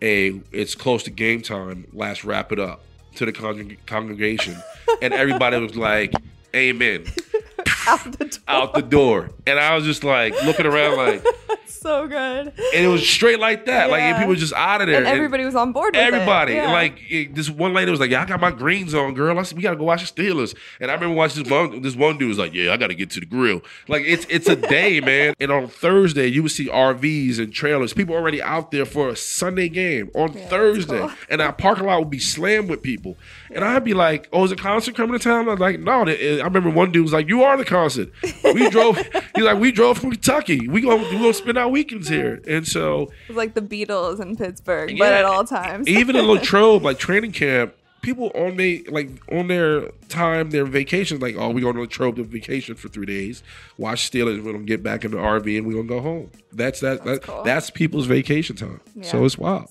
"Hey, 0.00 0.42
it's 0.52 0.74
close 0.74 1.02
to 1.04 1.10
game 1.10 1.40
time. 1.40 1.86
Let's 1.92 2.24
wrap 2.24 2.52
it 2.52 2.60
up." 2.60 2.82
To 3.16 3.24
the 3.24 3.32
con- 3.32 3.78
congregation, 3.86 4.56
and 5.00 5.14
everybody 5.14 5.58
was 5.58 5.74
like, 5.74 6.12
"Amen." 6.54 7.06
out 8.48 8.74
the 8.74 8.82
door. 8.82 9.30
And 9.46 9.58
I 9.58 9.74
was 9.74 9.84
just 9.84 10.04
like 10.04 10.34
looking 10.44 10.66
around 10.66 10.96
like 10.98 11.24
so 11.80 12.06
good. 12.06 12.48
and 12.74 12.84
it 12.84 12.88
was 12.88 13.06
straight 13.08 13.38
like 13.40 13.66
that. 13.66 13.90
Like 13.90 14.02
and 14.02 14.16
people 14.16 14.30
was 14.30 14.40
just 14.40 14.52
out 14.52 14.80
of 14.80 14.86
there. 14.86 14.98
And 14.98 15.06
everybody 15.06 15.44
was 15.44 15.54
on 15.54 15.72
board. 15.72 15.96
Everybody. 15.96 16.54
Yeah. 16.54 16.72
Like 16.72 16.98
it- 17.08 17.34
this 17.34 17.50
one 17.50 17.74
lady 17.74 17.90
was 17.90 18.00
like, 18.00 18.10
Yeah, 18.10 18.22
I 18.22 18.26
got 18.26 18.40
my 18.40 18.50
greens 18.50 18.94
on, 18.94 19.14
girl. 19.14 19.38
I 19.38 19.42
said, 19.42 19.56
we 19.56 19.62
gotta 19.62 19.76
go 19.76 19.84
watch 19.84 20.10
the 20.10 20.22
Steelers. 20.22 20.54
And 20.80 20.90
I 20.90 20.94
remember 20.94 21.14
watching 21.16 21.42
this 21.42 21.50
one 21.50 21.82
this 21.82 21.96
one 21.96 22.18
dude 22.18 22.28
was 22.28 22.38
like, 22.38 22.54
Yeah, 22.54 22.72
I 22.72 22.76
gotta 22.76 22.94
get 22.94 23.10
to 23.10 23.20
the 23.20 23.26
grill. 23.26 23.62
Like 23.88 24.02
it's 24.06 24.26
it's 24.28 24.48
a 24.48 24.56
day, 24.56 25.00
man. 25.04 25.34
And 25.40 25.50
on 25.52 25.68
Thursday 25.68 26.26
you 26.28 26.42
would 26.42 26.52
see 26.52 26.68
RVs 26.68 27.38
and 27.38 27.52
trailers. 27.52 27.92
People 27.92 28.14
already 28.14 28.42
out 28.42 28.70
there 28.70 28.84
for 28.84 29.08
a 29.08 29.16
Sunday 29.16 29.68
game 29.68 30.10
on 30.14 30.32
Thursday. 30.32 31.06
And 31.28 31.40
our 31.40 31.52
parking 31.52 31.86
lot 31.86 31.98
would 32.00 32.10
be 32.10 32.18
slammed 32.18 32.68
with 32.68 32.82
people. 32.82 33.16
And 33.50 33.64
I'd 33.64 33.84
be 33.84 33.94
like, 33.94 34.28
Oh, 34.32 34.44
is 34.44 34.52
a 34.52 34.56
concert 34.56 34.94
coming 34.94 35.18
to 35.18 35.22
town? 35.22 35.48
I 35.48 35.52
was 35.52 35.60
like, 35.60 35.80
No. 35.80 36.02
Eh, 36.04 36.38
I 36.40 36.44
remember 36.44 36.70
one 36.70 36.92
dude 36.92 37.02
was 37.02 37.12
like, 37.12 37.28
You 37.28 37.42
are 37.42 37.56
the 37.56 37.64
concert. 37.64 38.10
We 38.44 38.68
drove 38.76 38.96
he's 39.34 39.44
like, 39.44 39.58
We 39.58 39.72
drove 39.72 39.98
from 39.98 40.10
Kentucky. 40.12 40.68
We 40.68 40.80
gonna 40.80 41.02
we 41.02 41.12
gonna 41.12 41.34
spend 41.34 41.55
our 41.58 41.68
weekends 41.68 42.08
here. 42.08 42.40
And 42.46 42.66
so 42.66 43.02
It 43.02 43.28
was 43.28 43.36
like 43.36 43.54
the 43.54 43.62
Beatles 43.62 44.20
in 44.20 44.36
Pittsburgh, 44.36 44.96
but 44.98 45.12
at 45.12 45.24
all 45.24 45.44
times. 45.44 45.88
even 45.88 46.16
in 46.16 46.26
Latrobe, 46.28 46.82
like 46.82 46.98
training 46.98 47.32
camp, 47.32 47.74
people 48.02 48.30
on 48.34 48.56
they 48.56 48.82
like 48.84 49.08
on 49.32 49.48
their 49.48 49.88
time, 50.08 50.50
their 50.50 50.64
vacations, 50.64 51.20
like, 51.20 51.34
oh, 51.36 51.50
we're 51.50 51.60
going 51.60 51.74
to 51.74 51.80
Latrobe 51.82 52.16
to 52.16 52.22
vacation 52.24 52.74
for 52.76 52.88
three 52.88 53.06
days, 53.06 53.42
watch 53.78 54.10
Steelers, 54.10 54.42
we're 54.42 54.52
gonna 54.52 54.64
get 54.64 54.82
back 54.82 55.04
in 55.04 55.10
the 55.10 55.16
RV 55.16 55.58
and 55.58 55.66
we're 55.66 55.74
gonna 55.74 55.88
go 55.88 56.00
home. 56.00 56.30
That's 56.52 56.80
that, 56.80 57.04
that 57.04 57.44
that's 57.44 57.70
people's 57.70 58.06
vacation 58.06 58.56
time. 58.56 58.80
So 59.02 59.24
it's 59.24 59.36
wild. 59.36 59.68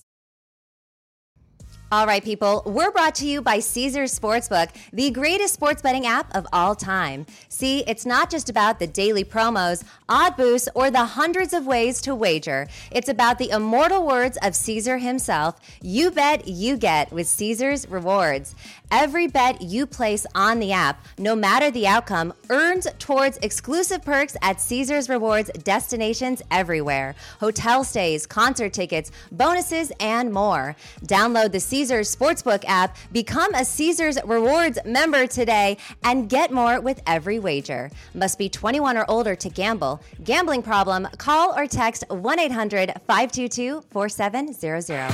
All 1.96 2.06
right, 2.06 2.22
people, 2.22 2.62
we're 2.66 2.92
brought 2.92 3.16
to 3.16 3.26
you 3.26 3.42
by 3.42 3.60
Caesars 3.60 4.20
Sportsbook, 4.20 4.68
the 4.92 5.12
greatest 5.12 5.54
sports 5.54 5.82
betting 5.82 6.06
app 6.06 6.30
of 6.36 6.46
all 6.52 6.76
time. 6.76 7.26
See, 7.48 7.86
it's 7.88 8.06
not 8.06 8.30
just 8.30 8.50
about 8.50 8.80
the 8.80 8.86
daily 8.86 9.24
promos, 9.24 9.82
odd 10.10 10.36
boosts, 10.36 10.68
or 10.76 10.92
the 10.92 11.06
hundreds 11.06 11.54
of 11.54 11.66
ways 11.66 12.02
to 12.02 12.14
wager. 12.14 12.68
It's 12.92 13.08
about 13.08 13.38
the 13.38 13.50
immortal 13.50 14.06
words 14.06 14.38
of 14.42 14.58
Caesar 14.58 14.98
himself 14.98 15.58
you 15.82 16.12
bet, 16.12 16.50
you 16.50 16.76
get 16.76 17.14
with 17.14 17.28
Caesars 17.28 17.88
Rewards. 17.88 18.56
Every 18.92 19.28
bet 19.28 19.62
you 19.62 19.86
place 19.86 20.28
on 20.36 20.60
the 20.60 20.74
app, 20.74 21.04
no 21.18 21.34
matter 21.34 21.72
the 21.72 21.88
outcome, 21.88 22.34
earns 22.50 22.88
towards 23.00 23.38
exclusive 23.38 24.04
perks 24.04 24.36
at 24.42 24.60
Caesars 24.60 25.08
Rewards 25.08 25.50
destinations 25.64 26.42
everywhere 26.52 27.16
hotel 27.40 27.86
stays, 27.86 28.28
concert 28.28 28.74
tickets, 28.74 29.12
bonuses, 29.32 29.94
and 30.02 30.34
more. 30.34 30.76
Download 31.06 31.52
the 31.52 31.60
Caesars 31.60 31.85
Sportsbook 32.02 32.64
app, 32.68 32.98
become 33.12 33.54
a 33.54 33.64
Caesars 33.64 34.18
Rewards 34.26 34.80
member 34.86 35.28
today, 35.28 35.78
and 36.04 36.30
get 36.30 36.52
more 36.52 36.80
with 36.82 37.02
every 37.08 37.40
wager. 37.40 37.90
Must 38.14 38.38
be 38.38 38.50
21 38.50 38.98
or 38.98 39.06
older 39.08 39.36
to 39.36 39.50
gamble. 39.50 40.02
Gambling 40.24 40.62
problem? 40.62 41.08
Call 41.18 41.58
or 41.58 41.68
text 41.68 42.04
1 42.10 42.40
800 42.40 42.94
522 43.08 43.84
4700. 43.92 45.12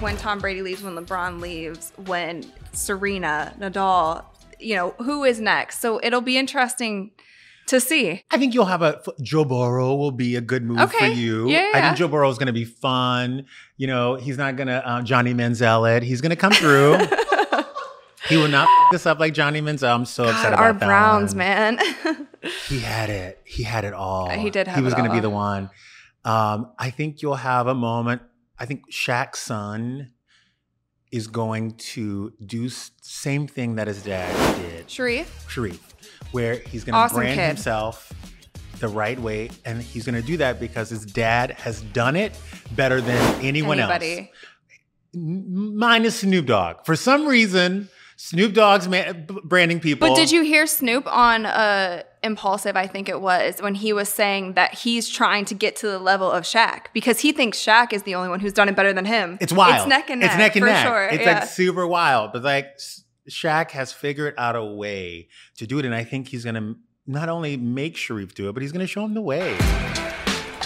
when 0.00 0.16
Tom 0.16 0.38
Brady 0.38 0.62
leaves, 0.62 0.82
when 0.82 0.94
LeBron 0.94 1.40
leaves, 1.40 1.92
when 2.06 2.44
Serena, 2.72 3.54
Nadal, 3.58 4.24
you 4.60 4.76
know, 4.76 4.90
who 4.98 5.24
is 5.24 5.40
next? 5.40 5.80
So 5.80 6.00
it'll 6.02 6.20
be 6.20 6.36
interesting 6.38 7.10
to 7.68 7.80
see. 7.80 8.22
I 8.30 8.38
think 8.38 8.54
you'll 8.54 8.64
have 8.66 8.82
a 8.82 9.00
Joe 9.22 9.44
Burrow 9.44 9.94
will 9.94 10.10
be 10.10 10.36
a 10.36 10.40
good 10.40 10.64
move 10.64 10.78
for 10.78 10.84
Okay. 10.96 11.12
you. 11.12 11.48
Yeah, 11.48 11.58
I 11.58 11.78
yeah. 11.78 11.86
think 11.88 11.98
Joe 11.98 12.08
Burrow 12.08 12.28
is 12.30 12.38
going 12.38 12.46
to 12.48 12.52
be 12.52 12.64
fun. 12.64 13.46
You 13.76 13.86
know, 13.86 14.14
he's 14.16 14.36
not 14.38 14.56
going 14.56 14.66
to 14.68 14.86
uh, 14.86 15.02
Johnny 15.02 15.34
Manziel 15.34 15.96
it. 15.96 16.02
He's 16.02 16.20
going 16.20 16.30
to 16.30 16.36
come 16.36 16.52
through. 16.52 16.98
he 18.28 18.36
will 18.36 18.48
not 18.48 18.68
f- 18.68 18.92
this 18.92 19.06
up 19.06 19.18
like 19.18 19.32
Johnny 19.34 19.60
Manziel. 19.62 19.94
I'm 19.94 20.04
so 20.04 20.24
upset 20.24 20.42
God, 20.44 20.52
about 20.54 20.60
our 20.64 20.72
that. 20.74 20.86
Browns, 20.86 21.30
one. 21.32 21.38
man. 21.38 21.78
He 22.68 22.80
had 22.80 23.10
it. 23.10 23.40
He 23.44 23.62
had 23.62 23.84
it 23.84 23.92
all. 23.94 24.28
He 24.30 24.50
did 24.50 24.68
He 24.68 24.80
was 24.80 24.94
going 24.94 25.06
to 25.08 25.12
be 25.12 25.20
the 25.20 25.30
one. 25.30 25.70
Um, 26.24 26.72
I 26.78 26.90
think 26.90 27.22
you'll 27.22 27.36
have 27.36 27.66
a 27.66 27.74
moment. 27.74 28.22
I 28.58 28.66
think 28.66 28.90
Shaq's 28.92 29.38
son 29.38 30.12
is 31.10 31.26
going 31.26 31.72
to 31.72 32.32
do 32.44 32.68
same 32.68 33.46
thing 33.46 33.76
that 33.76 33.86
his 33.86 34.02
dad 34.02 34.56
did. 34.58 34.88
Shareef. 34.88 35.24
Shareef, 35.48 35.78
where 36.32 36.56
he's 36.56 36.84
going 36.84 36.94
to 36.94 36.98
Awesome 36.98 37.18
brand 37.18 37.38
kid. 37.38 37.46
himself 37.48 38.12
the 38.80 38.88
right 38.88 39.18
way, 39.18 39.50
and 39.64 39.82
he's 39.82 40.04
going 40.04 40.20
to 40.20 40.26
do 40.26 40.36
that 40.38 40.60
because 40.60 40.88
his 40.88 41.04
dad 41.04 41.52
has 41.52 41.82
done 41.82 42.16
it 42.16 42.38
better 42.72 43.00
than 43.00 43.44
anyone 43.44 43.80
else. 43.80 43.90
Anybody. 43.90 44.32
M- 45.14 45.76
minus 45.76 46.20
Snoop 46.20 46.46
Dogg. 46.46 46.84
For 46.84 46.94
some 46.94 47.26
reason, 47.26 47.88
Snoop 48.16 48.52
Dogg's 48.52 48.88
man- 48.88 49.26
branding 49.44 49.80
people. 49.80 50.08
But 50.08 50.14
did 50.14 50.30
you 50.30 50.42
hear 50.42 50.66
Snoop 50.66 51.06
on 51.06 51.46
uh, 51.46 52.02
Impulsive, 52.22 52.76
I 52.76 52.86
think 52.86 53.08
it 53.08 53.20
was, 53.20 53.60
when 53.62 53.76
he 53.76 53.92
was 53.92 54.08
saying 54.08 54.54
that 54.54 54.74
he's 54.74 55.08
trying 55.08 55.44
to 55.46 55.54
get 55.54 55.76
to 55.76 55.86
the 55.86 55.98
level 55.98 56.30
of 56.30 56.42
Shaq 56.44 56.86
because 56.92 57.20
he 57.20 57.32
thinks 57.32 57.58
Shaq 57.58 57.92
is 57.92 58.02
the 58.02 58.16
only 58.16 58.28
one 58.28 58.40
who's 58.40 58.52
done 58.52 58.68
it 58.68 58.74
better 58.74 58.92
than 58.92 59.04
him. 59.04 59.38
It's 59.40 59.52
wild. 59.52 59.76
It's 59.76 59.86
neck 59.86 60.10
and 60.10 60.20
neck. 60.20 60.30
It's 60.30 60.38
neck 60.38 60.56
and 60.56 60.62
for 60.64 60.66
neck. 60.66 60.86
Sure. 60.86 61.04
It's 61.04 61.22
yeah. 61.22 61.38
like 61.40 61.48
super 61.48 61.86
wild. 61.86 62.32
But 62.32 62.42
like 62.42 62.78
Shaq 63.28 63.72
has 63.72 63.92
figured 63.92 64.34
out 64.38 64.56
a 64.56 64.64
way 64.64 65.28
to 65.56 65.66
do 65.66 65.78
it, 65.78 65.84
and 65.84 65.94
I 65.94 66.04
think 66.04 66.28
he's 66.28 66.44
gonna 66.44 66.74
not 67.06 67.28
only 67.28 67.56
make 67.56 67.94
Shareef 67.94 68.34
do 68.34 68.48
it, 68.48 68.52
but 68.52 68.62
he's 68.62 68.72
gonna 68.72 68.86
show 68.86 69.04
him 69.04 69.14
the 69.14 69.20
way. 69.20 69.56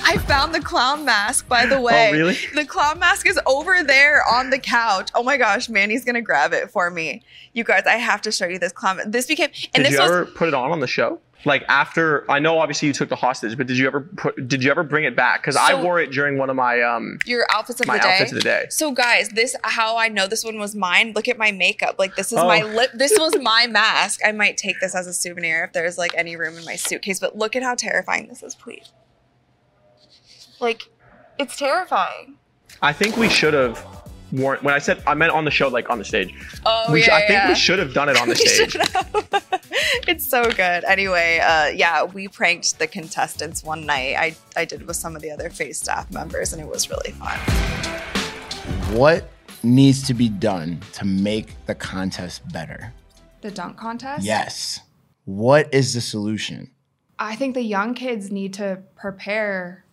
I 0.04 0.18
found 0.18 0.54
the 0.54 0.60
clown 0.60 1.04
mask, 1.04 1.48
by 1.48 1.66
the 1.66 1.76
oh, 1.78 1.82
way. 1.82 2.10
Oh, 2.10 2.12
really? 2.12 2.36
The 2.54 2.64
clown 2.64 2.98
mask 2.98 3.26
is 3.26 3.38
over 3.46 3.82
there 3.82 4.22
on 4.26 4.50
the 4.50 4.58
couch. 4.58 5.10
Oh 5.14 5.22
my 5.22 5.36
gosh, 5.36 5.68
Manny's 5.68 6.04
gonna 6.04 6.22
grab 6.22 6.52
it 6.52 6.70
for 6.70 6.90
me. 6.90 7.22
You 7.52 7.64
guys, 7.64 7.84
I 7.86 7.96
have 7.96 8.20
to 8.22 8.32
show 8.32 8.46
you 8.46 8.58
this 8.58 8.72
clown. 8.72 9.00
This 9.06 9.26
became 9.26 9.50
and 9.74 9.82
did 9.82 9.86
this 9.86 9.92
you 9.92 10.00
was 10.00 10.10
ever 10.10 10.26
put 10.26 10.48
it 10.48 10.54
on 10.54 10.70
on 10.70 10.80
the 10.80 10.86
show? 10.86 11.20
Like 11.44 11.64
after, 11.68 12.30
I 12.30 12.38
know 12.38 12.58
obviously 12.58 12.86
you 12.88 12.94
took 12.94 13.08
the 13.08 13.16
hostage, 13.16 13.56
but 13.56 13.66
did 13.66 13.76
you 13.76 13.86
ever 13.86 14.00
put? 14.00 14.48
Did 14.48 14.62
you 14.62 14.70
ever 14.70 14.82
bring 14.82 15.04
it 15.04 15.16
back? 15.16 15.40
Because 15.42 15.56
I 15.56 15.80
wore 15.80 16.00
it 16.00 16.10
during 16.12 16.38
one 16.38 16.50
of 16.50 16.56
my 16.56 16.80
um. 16.82 17.18
your 17.26 17.46
outfits 17.50 17.80
of 17.80 17.86
My 17.88 17.96
the 17.98 18.02
day. 18.04 18.12
outfits 18.12 18.32
of 18.32 18.36
the 18.36 18.42
day. 18.44 18.66
So 18.70 18.92
guys, 18.92 19.28
this 19.30 19.56
how 19.64 19.96
I 19.96 20.08
know 20.08 20.26
this 20.26 20.44
one 20.44 20.58
was 20.58 20.74
mine. 20.74 21.12
Look 21.14 21.26
at 21.28 21.38
my 21.38 21.50
makeup. 21.50 21.96
Like 21.98 22.14
this 22.16 22.32
is 22.32 22.38
Oh. 22.38 22.46
my 22.46 22.62
lip. 22.62 22.90
This 22.94 23.16
was 23.18 23.34
my 23.40 23.66
mask. 23.66 24.20
I 24.24 24.32
might 24.32 24.56
take 24.56 24.78
this 24.80 24.94
as 24.94 25.06
a 25.06 25.12
souvenir 25.12 25.64
if 25.64 25.72
there's 25.72 25.98
like 25.98 26.12
any 26.16 26.36
room 26.36 26.56
in 26.56 26.64
my 26.64 26.76
suitcase. 26.76 27.18
But 27.18 27.36
look 27.36 27.56
at 27.56 27.62
how 27.62 27.74
terrifying 27.74 28.28
this 28.28 28.42
is, 28.42 28.54
please. 28.54 28.92
Like, 30.60 30.82
it's 31.38 31.56
terrifying. 31.56 32.36
I 32.80 32.92
think 32.92 33.16
we 33.16 33.28
should 33.28 33.54
have 33.54 33.84
worn. 34.32 34.58
When 34.62 34.74
I 34.74 34.78
said 34.78 35.02
I 35.06 35.14
meant 35.14 35.32
on 35.32 35.44
the 35.44 35.50
show, 35.50 35.68
like 35.68 35.90
on 35.90 35.98
the 35.98 36.04
stage. 36.04 36.34
Oh, 36.66 36.92
we 36.92 37.02
sh- 37.02 37.08
yeah, 37.08 37.16
I 37.16 37.20
think 37.20 37.30
yeah. 37.30 37.48
we 37.48 37.54
should 37.54 37.78
have 37.78 37.94
done 37.94 38.08
it 38.08 38.16
on 38.16 38.28
the 38.28 38.34
We 38.40 38.46
stage. 38.46 38.76
It's 40.08 40.26
so 40.26 40.44
good. 40.44 40.84
Anyway, 40.84 41.38
uh, 41.38 41.66
yeah, 41.68 42.04
we 42.04 42.26
pranked 42.26 42.78
the 42.78 42.86
contestants 42.86 43.62
one 43.62 43.86
night. 43.86 44.16
I 44.16 44.36
I 44.56 44.64
did 44.64 44.86
with 44.86 44.96
some 44.96 45.14
of 45.14 45.22
the 45.22 45.30
other 45.30 45.50
Face 45.50 45.78
staff 45.78 46.10
members, 46.10 46.52
and 46.52 46.60
it 46.62 46.68
was 46.68 46.90
really 46.90 47.12
fun. 47.12 47.38
What 48.96 49.28
needs 49.62 50.02
to 50.06 50.14
be 50.14 50.28
done 50.28 50.80
to 50.94 51.04
make 51.04 51.54
the 51.66 51.74
contest 51.74 52.42
better? 52.52 52.92
The 53.42 53.50
dunk 53.50 53.76
contest? 53.76 54.24
Yes. 54.24 54.80
What 55.24 55.72
is 55.72 55.94
the 55.94 56.00
solution? 56.00 56.70
I 57.18 57.36
think 57.36 57.54
the 57.54 57.62
young 57.62 57.94
kids 57.94 58.32
need 58.32 58.54
to 58.54 58.82
prepare 58.96 59.84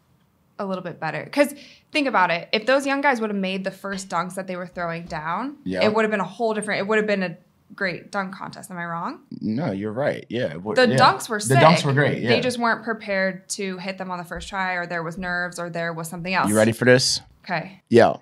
a 0.58 0.66
little 0.66 0.84
bit 0.84 1.00
better. 1.00 1.24
Because 1.24 1.54
think 1.92 2.08
about 2.08 2.32
it. 2.32 2.50
If 2.52 2.66
those 2.66 2.86
young 2.86 3.02
guys 3.02 3.20
would 3.22 3.30
have 3.30 3.40
made 3.40 3.64
the 3.64 3.72
first 3.72 4.10
dunks 4.10 4.36
that 4.36 4.48
they 4.48 4.56
were 4.56 4.68
throwing 4.68 5.06
down, 5.06 5.58
Yeah. 5.64 5.84
it 5.84 5.94
would 5.94 6.04
have 6.04 6.12
been 6.12 6.20
a 6.20 6.24
whole 6.26 6.54
different, 6.54 6.80
it 6.80 6.88
would 6.88 6.98
have 6.98 7.08
been 7.08 7.24
a 7.24 7.38
great 7.76 8.12
dunk 8.12 8.34
contest. 8.36 8.72
Am 8.72 8.78
I 8.78 8.86
wrong? 8.86 9.22
No, 9.42 9.72
you're 9.72 9.92
right. 9.92 10.26
Yeah. 10.30 10.50
The 10.54 10.88
yeah. 10.90 10.98
dunks 10.98 11.30
were 11.30 11.40
The 11.40 11.56
dunks 11.56 11.84
were 11.86 11.94
great. 11.94 12.22
Yeah. 12.22 12.30
They 12.30 12.42
just 12.42 12.58
weren't 12.60 12.84
prepared 12.84 13.48
to 13.50 13.78
hit 13.78 13.98
them 13.98 14.12
on 14.12 14.18
the 14.18 14.24
first 14.24 14.50
try, 14.50 14.74
or 14.74 14.86
there 14.86 15.04
was 15.04 15.18
nerves, 15.18 15.60
or 15.60 15.70
there 15.70 15.94
was 15.94 16.08
something 16.08 16.34
else. 16.34 16.50
You 16.50 16.56
ready 16.58 16.72
for 16.72 16.86
this? 16.86 17.22
Okay. 17.44 17.82
Yo. 17.90 18.22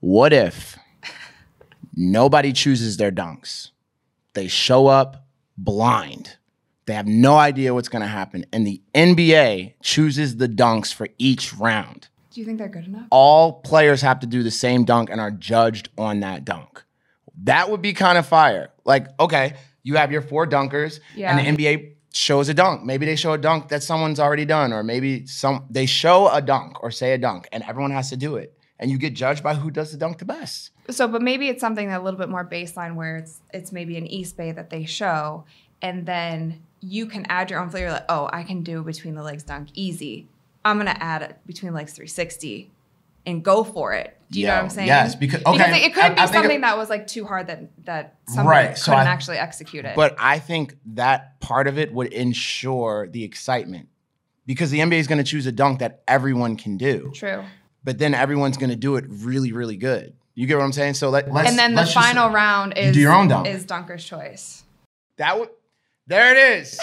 What 0.00 0.32
if 0.32 0.76
nobody 1.96 2.52
chooses 2.52 2.96
their 2.96 3.12
dunks? 3.12 3.70
They 4.34 4.48
show 4.48 4.86
up 4.86 5.24
blind. 5.56 6.36
They 6.86 6.94
have 6.94 7.06
no 7.06 7.36
idea 7.36 7.74
what's 7.74 7.88
going 7.88 8.02
to 8.02 8.08
happen. 8.08 8.44
And 8.52 8.66
the 8.66 8.82
NBA 8.94 9.74
chooses 9.82 10.36
the 10.38 10.48
dunks 10.48 10.92
for 10.92 11.08
each 11.18 11.54
round. 11.54 12.08
Do 12.32 12.40
you 12.40 12.46
think 12.46 12.58
they're 12.58 12.68
good 12.68 12.86
enough? 12.86 13.06
All 13.10 13.52
players 13.60 14.00
have 14.02 14.20
to 14.20 14.26
do 14.26 14.42
the 14.42 14.50
same 14.50 14.84
dunk 14.84 15.10
and 15.10 15.20
are 15.20 15.30
judged 15.30 15.90
on 15.98 16.20
that 16.20 16.44
dunk. 16.44 16.82
That 17.44 17.70
would 17.70 17.82
be 17.82 17.92
kind 17.92 18.16
of 18.18 18.26
fire. 18.26 18.70
Like, 18.84 19.08
okay, 19.20 19.54
you 19.82 19.96
have 19.96 20.12
your 20.12 20.22
four 20.22 20.46
dunkers, 20.46 21.00
Yeah. 21.14 21.36
and 21.36 21.58
the 21.58 21.64
NBA 21.66 21.94
shows 22.14 22.48
a 22.48 22.54
dunk. 22.54 22.84
Maybe 22.84 23.06
they 23.06 23.16
show 23.16 23.32
a 23.32 23.38
dunk 23.38 23.68
that 23.68 23.82
someone's 23.82 24.20
already 24.20 24.44
done, 24.44 24.72
or 24.72 24.82
maybe 24.82 25.26
some 25.26 25.64
they 25.70 25.86
show 25.86 26.28
a 26.28 26.40
dunk 26.40 26.82
or 26.82 26.90
say 26.90 27.12
a 27.12 27.18
dunk, 27.18 27.48
and 27.52 27.62
everyone 27.64 27.90
has 27.90 28.10
to 28.10 28.16
do 28.16 28.36
it. 28.36 28.56
And 28.78 28.90
you 28.90 28.98
get 28.98 29.14
judged 29.14 29.42
by 29.42 29.54
who 29.54 29.70
does 29.70 29.92
the 29.92 29.98
dunk 29.98 30.18
the 30.18 30.24
best. 30.24 30.70
So, 30.90 31.06
but 31.06 31.22
maybe 31.22 31.48
it's 31.48 31.60
something 31.60 31.88
that 31.88 32.00
a 32.00 32.02
little 32.02 32.18
bit 32.18 32.28
more 32.28 32.44
baseline 32.44 32.96
where 32.96 33.16
it's 33.18 33.40
it's 33.52 33.72
maybe 33.72 33.96
an 33.96 34.06
East 34.06 34.36
Bay 34.36 34.52
that 34.52 34.70
they 34.70 34.84
show, 34.84 35.44
and 35.80 36.04
then 36.06 36.62
you 36.80 37.06
can 37.06 37.24
add 37.28 37.50
your 37.50 37.60
own 37.60 37.70
flavor. 37.70 37.90
Like, 37.92 38.04
oh, 38.08 38.28
I 38.32 38.42
can 38.42 38.62
do 38.62 38.82
between 38.82 39.14
the 39.14 39.22
legs 39.22 39.42
dunk 39.44 39.68
easy. 39.74 40.28
I'm 40.64 40.78
gonna 40.78 40.96
add 40.98 41.22
it 41.22 41.38
between 41.46 41.72
legs 41.74 41.92
360 41.92 42.70
and 43.26 43.44
go 43.44 43.62
for 43.64 43.92
it. 43.94 44.16
Do 44.30 44.40
you 44.40 44.46
know 44.46 44.54
what 44.54 44.62
I'm 44.64 44.70
saying? 44.70 44.86
yes, 44.88 45.14
because- 45.14 45.42
okay, 45.44 45.58
because 45.58 45.76
it, 45.76 45.82
it 45.82 45.94
couldn't 45.94 46.12
I- 46.12 46.14
be 46.14 46.20
I 46.22 46.26
something 46.26 46.58
it- 46.58 46.60
that 46.62 46.76
was 46.78 46.88
like 46.90 47.06
too 47.06 47.24
hard 47.26 47.46
that 47.48 47.84
that 47.84 48.16
someone 48.28 48.46
Right, 48.50 48.78
so 48.78 48.92
couldn't 48.92 49.06
I- 49.06 49.10
actually 49.10 49.38
execute 49.38 49.84
it. 49.84 49.94
But 49.94 50.16
I 50.18 50.38
think 50.38 50.76
that 50.94 51.38
part 51.40 51.66
of 51.68 51.78
it 51.78 51.92
would 51.92 52.12
ensure 52.12 53.08
the 53.08 53.22
excitement 53.24 53.88
because 54.46 54.70
the 54.70 54.80
NBA 54.80 54.98
is 54.98 55.06
going 55.06 55.18
to 55.18 55.24
choose 55.24 55.46
a 55.46 55.52
dunk 55.52 55.78
that 55.80 56.02
everyone 56.08 56.56
can 56.56 56.76
do. 56.76 57.12
True. 57.14 57.44
But 57.84 57.98
then 57.98 58.14
everyone's 58.14 58.56
going 58.56 58.70
to 58.70 58.76
do 58.76 58.96
it 58.96 59.04
really, 59.08 59.52
really 59.52 59.76
good. 59.76 60.14
You 60.34 60.46
get 60.46 60.56
what 60.56 60.64
I'm 60.64 60.72
saying? 60.72 60.94
So 60.94 61.10
let, 61.10 61.30
let's 61.32 61.48
and 61.50 61.58
then 61.58 61.72
the 61.72 61.82
let's 61.82 61.92
just- 61.92 62.06
final 62.06 62.30
round 62.30 62.76
is 62.78 62.94
do 62.94 63.00
your 63.00 63.12
own 63.12 63.28
dunk. 63.28 63.46
is 63.46 63.66
Dunker's 63.66 64.04
choice. 64.04 64.62
That 65.18 65.38
would 65.38 65.50
there 66.06 66.32
it 66.32 66.60
is. 66.60 66.78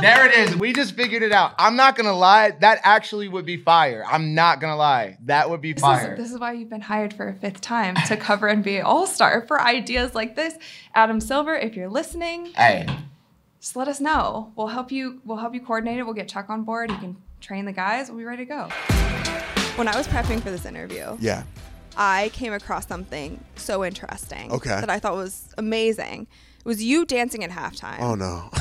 there 0.00 0.26
it 0.26 0.34
is. 0.34 0.56
We 0.56 0.72
just 0.72 0.94
figured 0.94 1.22
it 1.22 1.32
out. 1.32 1.54
I'm 1.58 1.76
not 1.76 1.96
gonna 1.96 2.12
lie. 2.16 2.50
That 2.60 2.80
actually 2.82 3.28
would 3.28 3.46
be 3.46 3.56
fire. 3.56 4.04
I'm 4.06 4.34
not 4.34 4.60
gonna 4.60 4.76
lie. 4.76 5.16
That 5.24 5.48
would 5.48 5.60
be 5.60 5.72
This 5.72 5.80
fire. 5.80 6.12
is, 6.14 6.18
this 6.18 6.32
is 6.32 6.38
why 6.38 6.52
you've 6.52 6.68
been 6.70 6.80
hired 6.80 7.14
for 7.14 7.28
a 7.28 7.34
fifth 7.34 7.60
time 7.60 7.94
to 8.08 8.16
cover 8.16 8.48
NBA 8.48 8.84
All 8.84 9.06
Star 9.06 9.44
for 9.46 9.60
ideas 9.60 10.14
like 10.14 10.36
this. 10.36 10.54
Adam 10.94 11.20
Silver, 11.20 11.54
if 11.54 11.76
you're 11.76 11.88
listening, 11.88 12.46
hey, 12.56 12.86
just 13.60 13.76
let 13.76 13.88
us 13.88 14.00
know. 14.00 14.52
We'll 14.56 14.66
help 14.68 14.90
you. 14.92 15.20
We'll 15.24 15.38
help 15.38 15.54
you 15.54 15.60
coordinate 15.60 15.98
it. 15.98 16.02
We'll 16.02 16.14
get 16.14 16.28
Chuck 16.28 16.50
on 16.50 16.64
board. 16.64 16.90
He 16.90 16.96
can 16.98 17.16
train 17.40 17.64
the 17.64 17.72
guys. 17.72 18.08
We'll 18.08 18.18
be 18.18 18.24
ready 18.24 18.44
to 18.44 18.48
go. 18.48 18.68
When 19.76 19.88
I 19.88 19.96
was 19.96 20.06
prepping 20.08 20.40
for 20.42 20.50
this 20.50 20.64
interview, 20.66 21.16
Yeah. 21.20 21.44
I 21.98 22.30
came 22.34 22.52
across 22.52 22.86
something 22.86 23.42
so 23.56 23.82
interesting 23.84 24.52
Okay. 24.52 24.68
that 24.80 24.90
I 24.90 24.98
thought 24.98 25.14
was 25.14 25.48
amazing. 25.56 26.26
It 26.66 26.68
was 26.68 26.82
you 26.82 27.06
dancing 27.06 27.44
at 27.44 27.50
halftime. 27.50 28.00
Oh 28.00 28.16
no. 28.16 28.50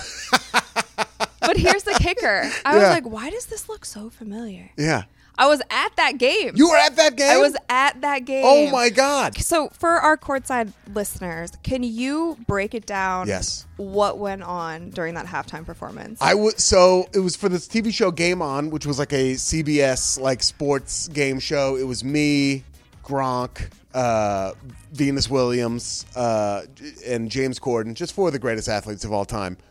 But 1.41 1.57
here's 1.57 1.83
the 1.83 1.93
kicker. 1.99 2.49
I 2.65 2.75
was 2.75 2.83
like, 2.89 3.05
why 3.05 3.29
does 3.29 3.45
this 3.45 3.69
look 3.69 3.85
so 3.85 4.09
familiar? 4.09 4.71
Yeah. 4.77 5.03
I 5.37 5.47
was 5.47 5.61
at 5.69 5.95
that 5.97 6.17
game. 6.17 6.53
You 6.55 6.69
were 6.69 6.77
at 6.77 6.95
that 6.95 7.15
game? 7.15 7.29
I 7.29 7.37
was 7.37 7.55
at 7.69 8.01
that 8.01 8.25
game. 8.25 8.43
Oh 8.45 8.71
my 8.71 8.89
God. 8.89 9.37
So 9.37 9.69
for 9.69 9.89
our 9.89 10.17
courtside 10.17 10.73
listeners, 10.93 11.51
can 11.61 11.83
you 11.83 12.37
break 12.47 12.73
it 12.73 12.87
down? 12.87 13.27
Yes. 13.27 13.67
What 13.77 14.17
went 14.17 14.41
on 14.43 14.89
during 14.89 15.13
that 15.15 15.27
halftime 15.27 15.65
performance? 15.65 16.19
I 16.21 16.33
would 16.33 16.59
so 16.59 17.07
it 17.13 17.19
was 17.19 17.35
for 17.35 17.47
this 17.49 17.67
TV 17.67 17.93
show 17.93 18.11
Game 18.11 18.41
On, 18.41 18.69
which 18.69 18.85
was 18.85 18.97
like 18.97 19.13
a 19.13 19.33
CBS 19.33 20.19
like 20.19 20.41
sports 20.41 21.09
game 21.09 21.39
show. 21.39 21.75
It 21.75 21.83
was 21.83 22.03
me, 22.03 22.63
Gronk, 23.03 23.69
uh, 23.95 24.51
Venus 24.91 25.29
Williams, 25.29 26.05
uh, 26.15 26.63
and 27.07 27.31
James 27.31 27.59
Corden, 27.59 27.93
just 27.93 28.13
four 28.13 28.27
of 28.27 28.33
the 28.33 28.39
greatest 28.39 28.67
athletes 28.67 29.05
of 29.05 29.11
all 29.11 29.25
time. 29.25 29.57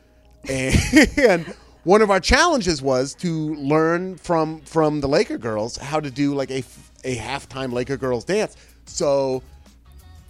And 0.49 1.55
one 1.85 2.03
of 2.03 2.11
our 2.11 2.21
challenges 2.21 2.83
was 2.83 3.15
to 3.17 3.55
learn 3.55 4.17
from 4.17 4.61
from 4.63 5.01
the 5.01 5.09
Laker 5.09 5.39
girls 5.39 5.77
how 5.77 6.01
to 6.01 6.11
do 6.11 6.35
like 6.35 6.51
a 6.51 6.65
a 7.05 7.17
halftime 7.17 7.73
Laker 7.73 7.97
girls 7.97 8.25
dance. 8.25 8.57
So 8.87 9.43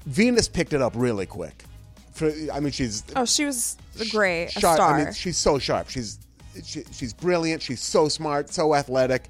Venus 0.07 0.49
picked 0.49 0.73
it 0.73 0.83
up 0.83 0.93
really 0.95 1.27
quick. 1.27 1.65
For, 2.13 2.33
I 2.53 2.61
mean, 2.61 2.71
she's 2.73 3.05
oh, 3.17 3.25
she 3.25 3.45
was 3.45 3.77
great, 4.11 4.47
a 4.47 4.61
sharp. 4.61 4.77
star. 4.77 4.95
I 4.95 5.05
mean, 5.05 5.13
she's 5.13 5.37
so 5.37 5.59
sharp. 5.59 5.89
She's 5.89 6.19
she, 6.65 6.85
she's 6.93 7.13
brilliant. 7.13 7.63
She's 7.63 7.81
so 7.81 8.09
smart, 8.09 8.53
so 8.53 8.75
athletic. 8.75 9.25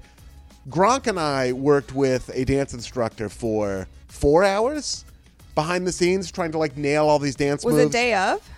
Gronk 0.69 1.07
and 1.07 1.19
I 1.19 1.51
worked 1.53 1.93
with 1.93 2.29
a 2.33 2.45
dance 2.45 2.73
instructor 2.73 3.29
for 3.29 3.87
four 4.15 4.43
hours 4.43 5.05
behind 5.53 5.85
the 5.85 5.91
scenes, 5.91 6.31
trying 6.31 6.51
to 6.51 6.57
like 6.57 6.75
nail 6.77 7.07
all 7.07 7.19
these 7.19 7.35
dance 7.35 7.63
moves. 7.63 7.75
was 7.75 7.83
moves. 7.83 7.95
it 7.95 7.97
day 7.97 8.13
of? 8.15 8.49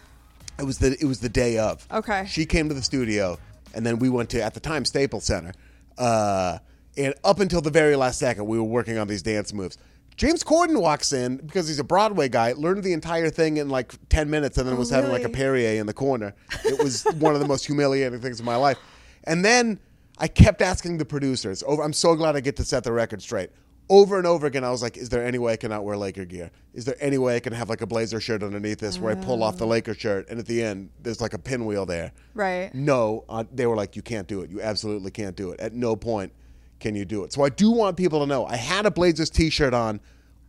It 0.59 0.63
was 0.63 0.77
the 0.79 0.97
it 0.99 1.05
was 1.05 1.19
the 1.19 1.29
day 1.29 1.57
of. 1.57 1.85
Okay. 1.91 2.25
She 2.27 2.45
came 2.45 2.69
to 2.69 2.75
the 2.75 2.81
studio, 2.81 3.37
and 3.73 3.85
then 3.85 3.99
we 3.99 4.09
went 4.09 4.29
to 4.31 4.41
at 4.41 4.53
the 4.53 4.59
time 4.59 4.85
Staples 4.85 5.25
Center. 5.25 5.53
Uh, 5.97 6.57
and 6.95 7.13
up 7.23 7.39
until 7.39 7.61
the 7.61 7.69
very 7.69 7.95
last 7.95 8.19
second, 8.19 8.45
we 8.47 8.57
were 8.57 8.63
working 8.63 8.97
on 8.97 9.07
these 9.07 9.21
dance 9.21 9.53
moves. 9.53 9.77
James 10.15 10.43
Corden 10.43 10.81
walks 10.81 11.13
in 11.13 11.37
because 11.37 11.67
he's 11.67 11.77
a 11.77 11.83
Broadway 11.83 12.27
guy, 12.27 12.53
learned 12.53 12.83
the 12.83 12.93
entire 12.93 13.29
thing 13.29 13.57
in 13.57 13.69
like 13.69 13.93
10 14.09 14.31
minutes, 14.31 14.57
and 14.57 14.67
then 14.67 14.73
Oh, 14.75 14.79
was 14.79 14.89
having 14.89 15.11
like 15.11 15.23
a? 15.23 15.29
Perrier 15.29 15.79
in 15.79 15.85
the 15.85 15.93
corner. 15.93 16.33
It 16.65 16.83
was 16.83 17.03
one 17.19 17.35
of 17.35 17.39
the 17.39 17.47
most 17.47 17.67
humiliating 17.67 18.19
things 18.19 18.39
of 18.39 18.45
my 18.47 18.55
life. 18.55 18.77
And 19.25 19.45
then 19.45 19.79
I 20.17 20.27
kept 20.27 20.63
asking 20.63 20.97
the 20.97 21.05
producers, 21.05 21.63
over, 21.67 21.83
I'm 21.83 21.93
so 21.93 22.15
glad 22.15 22.35
I 22.35 22.39
get 22.39 22.55
to 22.55 22.63
set 22.63 22.83
the 22.83 22.91
record 22.91 23.21
straight. 23.21 23.51
Over 23.89 24.17
and 24.17 24.27
over 24.27 24.45
again, 24.47 24.65
I 24.65 24.69
was 24.69 24.81
like, 24.81 24.97
is 24.97 25.07
there 25.09 25.23
any 25.25 25.37
way 25.37 25.53
I 25.53 25.55
can 25.55 25.69
not 25.69 25.85
wear 25.85 25.95
Laker 25.95 26.25
gear? 26.25 26.51
Is 26.73 26.83
there 26.83 26.97
any 26.99 27.17
way 27.17 27.37
I 27.37 27.39
can 27.39 27.53
have 27.53 27.69
like 27.69 27.79
a 27.81 27.87
blazer 27.87 28.19
shirt 28.19 28.43
underneath 28.43 28.79
this 28.79 28.99
where 28.99 29.11
I 29.13 29.15
pull 29.15 29.41
off 29.43 29.57
the 29.57 29.65
Oh. 29.65 29.69
Laker 29.69 29.93
shirt 29.93 30.27
and 30.29 30.39
at 30.39 30.45
the 30.45 30.61
end, 30.61 30.89
there's 31.01 31.21
like 31.21 31.33
a 31.33 31.39
pinwheel 31.39 31.85
there? 31.85 32.11
Right. 32.33 32.69
No, 32.75 33.23
uh, 33.29 33.45
they 33.53 33.65
were 33.65 33.77
like, 33.77 33.95
you 33.95 34.01
can't 34.01 34.27
do 34.27 34.41
it. 34.41 34.49
You 34.49 34.61
absolutely 34.61 35.11
can't 35.11 35.37
do 35.37 35.51
it. 35.51 35.59
At 35.61 35.73
no 35.73 35.95
point 35.95 36.33
can 36.81 36.95
you 36.95 37.05
do 37.05 37.23
it. 37.23 37.31
So 37.31 37.43
I 37.43 37.49
do 37.49 37.71
want 37.71 37.95
people 37.95 38.19
to 38.19 38.25
know 38.25 38.45
I 38.45 38.57
had 38.57 38.85
a 38.85 38.91
Blazers 38.91 39.29
t 39.29 39.49
shirt 39.49 39.73
on 39.73 40.01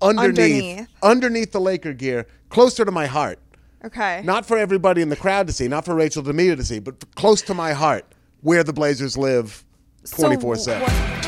underneath, 0.02 0.62
Underneath. 0.64 0.88
underneath 1.02 1.52
the 1.52 1.60
Laker 1.60 1.92
gear, 1.92 2.26
closer 2.48 2.84
to 2.84 2.90
my 2.90 3.06
heart. 3.06 3.38
Okay. 3.84 4.20
Not 4.24 4.46
for 4.46 4.58
everybody 4.58 5.00
in 5.00 5.10
the 5.10 5.16
crowd 5.16 5.46
to 5.46 5.52
see, 5.52 5.68
not 5.68 5.84
for 5.84 5.94
Rachel 5.94 6.24
DeMita 6.24 6.56
to 6.56 6.64
see, 6.64 6.80
but 6.80 7.14
close 7.14 7.40
to 7.42 7.54
my 7.54 7.72
heart, 7.72 8.04
where 8.40 8.64
the 8.64 8.72
Blazers 8.72 9.16
live 9.16 9.64
24 10.10 10.56
7. 10.56 11.27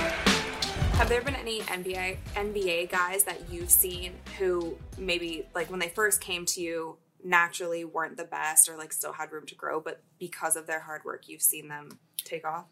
Have 1.00 1.08
there 1.08 1.22
been 1.22 1.34
any 1.34 1.60
NBA 1.62 2.18
NBA 2.34 2.90
guys 2.90 3.24
that 3.24 3.50
you've 3.50 3.70
seen 3.70 4.12
who 4.38 4.76
maybe 4.98 5.46
like 5.54 5.70
when 5.70 5.80
they 5.80 5.88
first 5.88 6.20
came 6.20 6.44
to 6.44 6.60
you 6.60 6.98
naturally 7.24 7.86
weren't 7.86 8.18
the 8.18 8.26
best 8.26 8.68
or 8.68 8.76
like 8.76 8.92
still 8.92 9.14
had 9.14 9.32
room 9.32 9.46
to 9.46 9.54
grow, 9.54 9.80
but 9.80 10.02
because 10.18 10.56
of 10.56 10.66
their 10.66 10.80
hard 10.80 11.02
work, 11.06 11.26
you've 11.26 11.40
seen 11.40 11.68
them 11.68 11.98
take 12.22 12.46
off? 12.46 12.66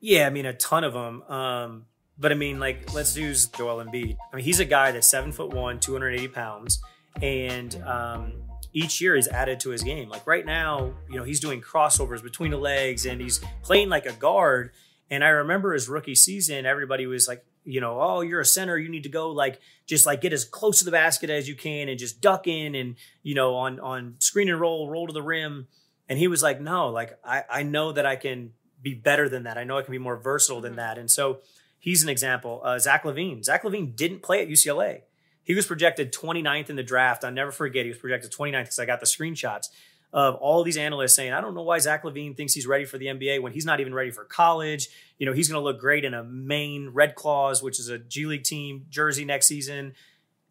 Yeah, 0.00 0.26
I 0.26 0.30
mean 0.30 0.46
a 0.46 0.54
ton 0.54 0.82
of 0.82 0.94
them. 0.94 1.22
Um, 1.24 1.84
but 2.18 2.32
I 2.32 2.36
mean, 2.36 2.58
like 2.58 2.94
let's 2.94 3.18
use 3.18 3.48
Joel 3.48 3.84
Embiid. 3.84 4.16
I 4.32 4.36
mean, 4.36 4.46
he's 4.46 4.60
a 4.60 4.64
guy 4.64 4.90
that's 4.90 5.06
seven 5.06 5.30
foot 5.30 5.52
one, 5.52 5.78
two 5.78 5.92
hundred 5.92 6.14
eighty 6.14 6.28
pounds, 6.28 6.80
and 7.20 7.76
um, 7.82 8.32
each 8.72 9.02
year 9.02 9.14
he's 9.14 9.28
added 9.28 9.60
to 9.60 9.68
his 9.68 9.82
game. 9.82 10.08
Like 10.08 10.26
right 10.26 10.46
now, 10.46 10.94
you 11.10 11.18
know, 11.18 11.24
he's 11.24 11.38
doing 11.38 11.60
crossovers 11.60 12.22
between 12.22 12.50
the 12.50 12.56
legs, 12.56 13.04
and 13.04 13.20
he's 13.20 13.44
playing 13.62 13.90
like 13.90 14.06
a 14.06 14.14
guard. 14.14 14.70
And 15.10 15.22
I 15.22 15.28
remember 15.28 15.74
his 15.74 15.86
rookie 15.86 16.14
season, 16.14 16.64
everybody 16.64 17.06
was 17.06 17.28
like, 17.28 17.44
you 17.64 17.80
know, 17.80 18.00
oh, 18.00 18.20
you're 18.20 18.40
a 18.40 18.44
center, 18.44 18.78
you 18.78 18.88
need 18.88 19.04
to 19.04 19.08
go 19.08 19.30
like 19.30 19.60
just 19.86 20.06
like 20.06 20.20
get 20.20 20.32
as 20.32 20.44
close 20.44 20.78
to 20.80 20.84
the 20.84 20.90
basket 20.90 21.30
as 21.30 21.48
you 21.48 21.54
can 21.54 21.88
and 21.88 21.98
just 21.98 22.20
duck 22.20 22.46
in 22.46 22.74
and 22.74 22.96
you 23.22 23.34
know 23.34 23.54
on 23.54 23.80
on 23.80 24.14
screen 24.18 24.48
and 24.48 24.60
roll, 24.60 24.88
roll 24.88 25.06
to 25.06 25.12
the 25.12 25.22
rim. 25.22 25.66
And 26.08 26.18
he 26.18 26.28
was 26.28 26.42
like, 26.42 26.60
no, 26.60 26.88
like 26.88 27.18
I 27.24 27.44
I 27.50 27.62
know 27.62 27.92
that 27.92 28.06
I 28.06 28.16
can 28.16 28.52
be 28.82 28.94
better 28.94 29.28
than 29.28 29.44
that. 29.44 29.56
I 29.56 29.64
know 29.64 29.78
I 29.78 29.82
can 29.82 29.92
be 29.92 29.98
more 29.98 30.16
versatile 30.16 30.60
than 30.60 30.76
that. 30.76 30.98
And 30.98 31.10
so 31.10 31.40
he's 31.78 32.02
an 32.02 32.08
example. 32.08 32.60
Uh, 32.62 32.78
Zach 32.78 33.04
LaVine. 33.04 33.42
Zach 33.42 33.62
LaVine 33.64 33.96
didn't 33.96 34.22
play 34.22 34.42
at 34.42 34.48
UCLA. 34.48 35.00
He 35.42 35.54
was 35.54 35.66
projected 35.66 36.12
29th 36.12 36.70
in 36.70 36.76
the 36.76 36.82
draft. 36.82 37.24
I'll 37.24 37.32
never 37.32 37.52
forget. 37.52 37.84
He 37.84 37.90
was 37.90 37.98
projected 37.98 38.32
29th 38.32 38.62
because 38.62 38.78
I 38.78 38.86
got 38.86 39.00
the 39.00 39.06
screenshots 39.06 39.68
of 40.14 40.36
all 40.36 40.62
these 40.62 40.76
analysts 40.76 41.14
saying, 41.14 41.32
I 41.32 41.40
don't 41.40 41.54
know 41.54 41.62
why 41.62 41.80
Zach 41.80 42.04
LaVine 42.04 42.36
thinks 42.36 42.54
he's 42.54 42.68
ready 42.68 42.84
for 42.84 42.98
the 42.98 43.06
NBA 43.06 43.42
when 43.42 43.52
he's 43.52 43.66
not 43.66 43.80
even 43.80 43.92
ready 43.92 44.12
for 44.12 44.24
college. 44.24 44.88
You 45.18 45.26
know, 45.26 45.32
he's 45.32 45.48
going 45.48 45.60
to 45.60 45.64
look 45.64 45.80
great 45.80 46.04
in 46.04 46.14
a 46.14 46.22
Maine 46.22 46.90
Red 46.92 47.16
Claws, 47.16 47.64
which 47.64 47.80
is 47.80 47.88
a 47.88 47.98
G 47.98 48.24
League 48.24 48.44
team 48.44 48.86
jersey 48.88 49.24
next 49.24 49.48
season. 49.48 49.94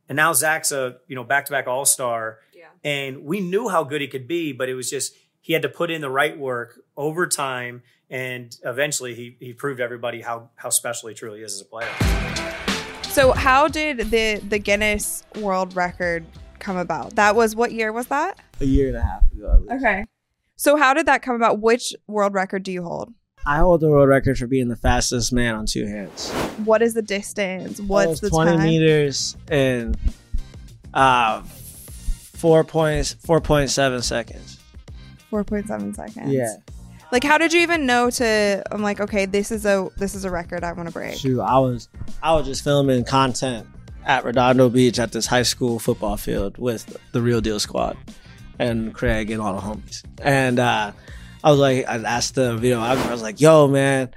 And 0.10 0.18
now 0.18 0.34
Zach's 0.34 0.74
a, 0.74 0.98
you 1.08 1.16
know, 1.16 1.24
back 1.24 1.46
to 1.46 1.52
back 1.52 1.66
All 1.66 1.86
Star. 1.86 2.40
Yeah. 2.54 2.66
And 2.84 3.24
we 3.24 3.40
knew 3.40 3.70
how 3.70 3.86
good 3.86 4.02
he 4.02 4.08
could 4.08 4.28
be, 4.28 4.52
but 4.52 4.68
it 4.68 4.76
was 4.76 4.90
just, 4.90 5.16
he 5.40 5.54
had 5.54 5.62
to 5.62 5.70
put 5.70 5.90
in 5.90 6.02
the 6.02 6.10
right 6.10 6.38
work 6.38 6.82
over 6.98 7.26
time. 7.26 7.84
And 8.10 8.54
eventually 8.66 9.16
he, 9.16 9.38
he 9.40 9.54
proved 9.54 9.80
everybody 9.80 10.20
how, 10.20 10.50
how 10.56 10.72
special 10.72 11.08
he 11.08 11.16
truly 11.16 11.42
is 11.42 11.54
as 11.54 11.62
a 11.62 11.66
player. 11.66 11.90
So 13.14 13.32
how 13.32 13.68
did 13.68 14.10
the 14.10 14.42
the 14.50 14.58
Guinness 14.58 15.24
World 15.36 15.76
Record 15.76 16.26
come 16.58 16.78
about? 16.78 17.16
That 17.16 17.36
was 17.36 17.56
what 17.56 17.72
year 17.72 17.94
was 17.94 18.08
that? 18.08 18.40
A 18.64 18.66
year 18.66 18.88
and 18.88 18.98
a 18.98 19.02
half 19.02 19.32
ago. 19.32 19.66
Okay. 19.72 20.06
So 20.56 20.78
how 20.78 20.94
did 20.94 21.06
that 21.06 21.22
come 21.22 21.36
about? 21.36 21.60
Which 21.60 21.94
world 22.08 22.34
record 22.34 22.64
do 22.64 22.72
you 22.72 22.84
hold? 22.84 23.14
I 23.46 23.58
hold 23.58 23.82
the 23.82 23.90
world 23.90 24.08
record 24.08 24.38
for 24.38 24.48
being 24.48 24.70
the 24.70 24.76
fastest 24.76 25.34
man 25.34 25.56
on 25.56 25.66
two 25.66 25.86
hands. 25.86 26.32
What 26.64 26.82
is 26.82 26.94
the 26.94 27.02
distance? 27.02 27.82
What's 27.82 28.22
the 28.22 28.30
20 28.30 28.52
time? 28.52 28.64
meters 28.64 29.36
and 29.50 29.98
uh, 30.94 31.42
four 31.42 32.64
points, 32.64 33.14
four 33.14 33.42
point 33.42 33.70
seven 33.70 34.02
seconds. 34.02 34.60
Four 35.30 35.44
point 35.44 35.68
seven 35.68 35.94
seconds. 35.94 36.32
Yeah. 36.32 36.56
Like 37.12 37.24
how 37.24 37.38
did 37.38 37.52
you 37.52 37.60
even 37.60 37.86
know 37.86 38.10
to 38.12 38.64
I'm 38.72 38.82
like, 38.82 39.02
okay, 39.02 39.26
this 39.26 39.52
is 39.52 39.66
a 39.66 39.90
this 39.98 40.16
is 40.16 40.24
a 40.24 40.32
record 40.32 40.64
I 40.64 40.72
want 40.72 40.88
to 40.88 40.94
break. 40.94 41.18
Shoot, 41.18 41.42
I 41.42 41.60
was 41.60 41.90
I 42.22 42.34
was 42.34 42.46
just 42.46 42.64
filming 42.64 43.04
content 43.04 43.68
at 44.06 44.24
Redondo 44.24 44.70
Beach 44.70 45.00
at 45.00 45.12
this 45.12 45.26
high 45.26 45.44
school 45.44 45.80
football 45.80 46.18
field 46.18 46.58
with 46.58 46.98
the 47.12 47.22
Real 47.22 47.42
Deal 47.42 47.60
Squad 47.60 47.98
and 48.60 48.94
Craig 48.94 49.32
and 49.32 49.42
all 49.42 49.56
the 49.56 49.62
homies. 49.62 50.04
And 50.22 50.60
uh, 50.60 50.92
I 51.44 51.50
was 51.52 51.60
like, 51.60 51.88
I 51.88 51.98
asked 51.98 52.36
the 52.36 52.56
video, 52.58 52.80
I 52.80 53.12
was 53.12 53.22
like, 53.22 53.42
yo, 53.42 53.68
man, 53.68 54.10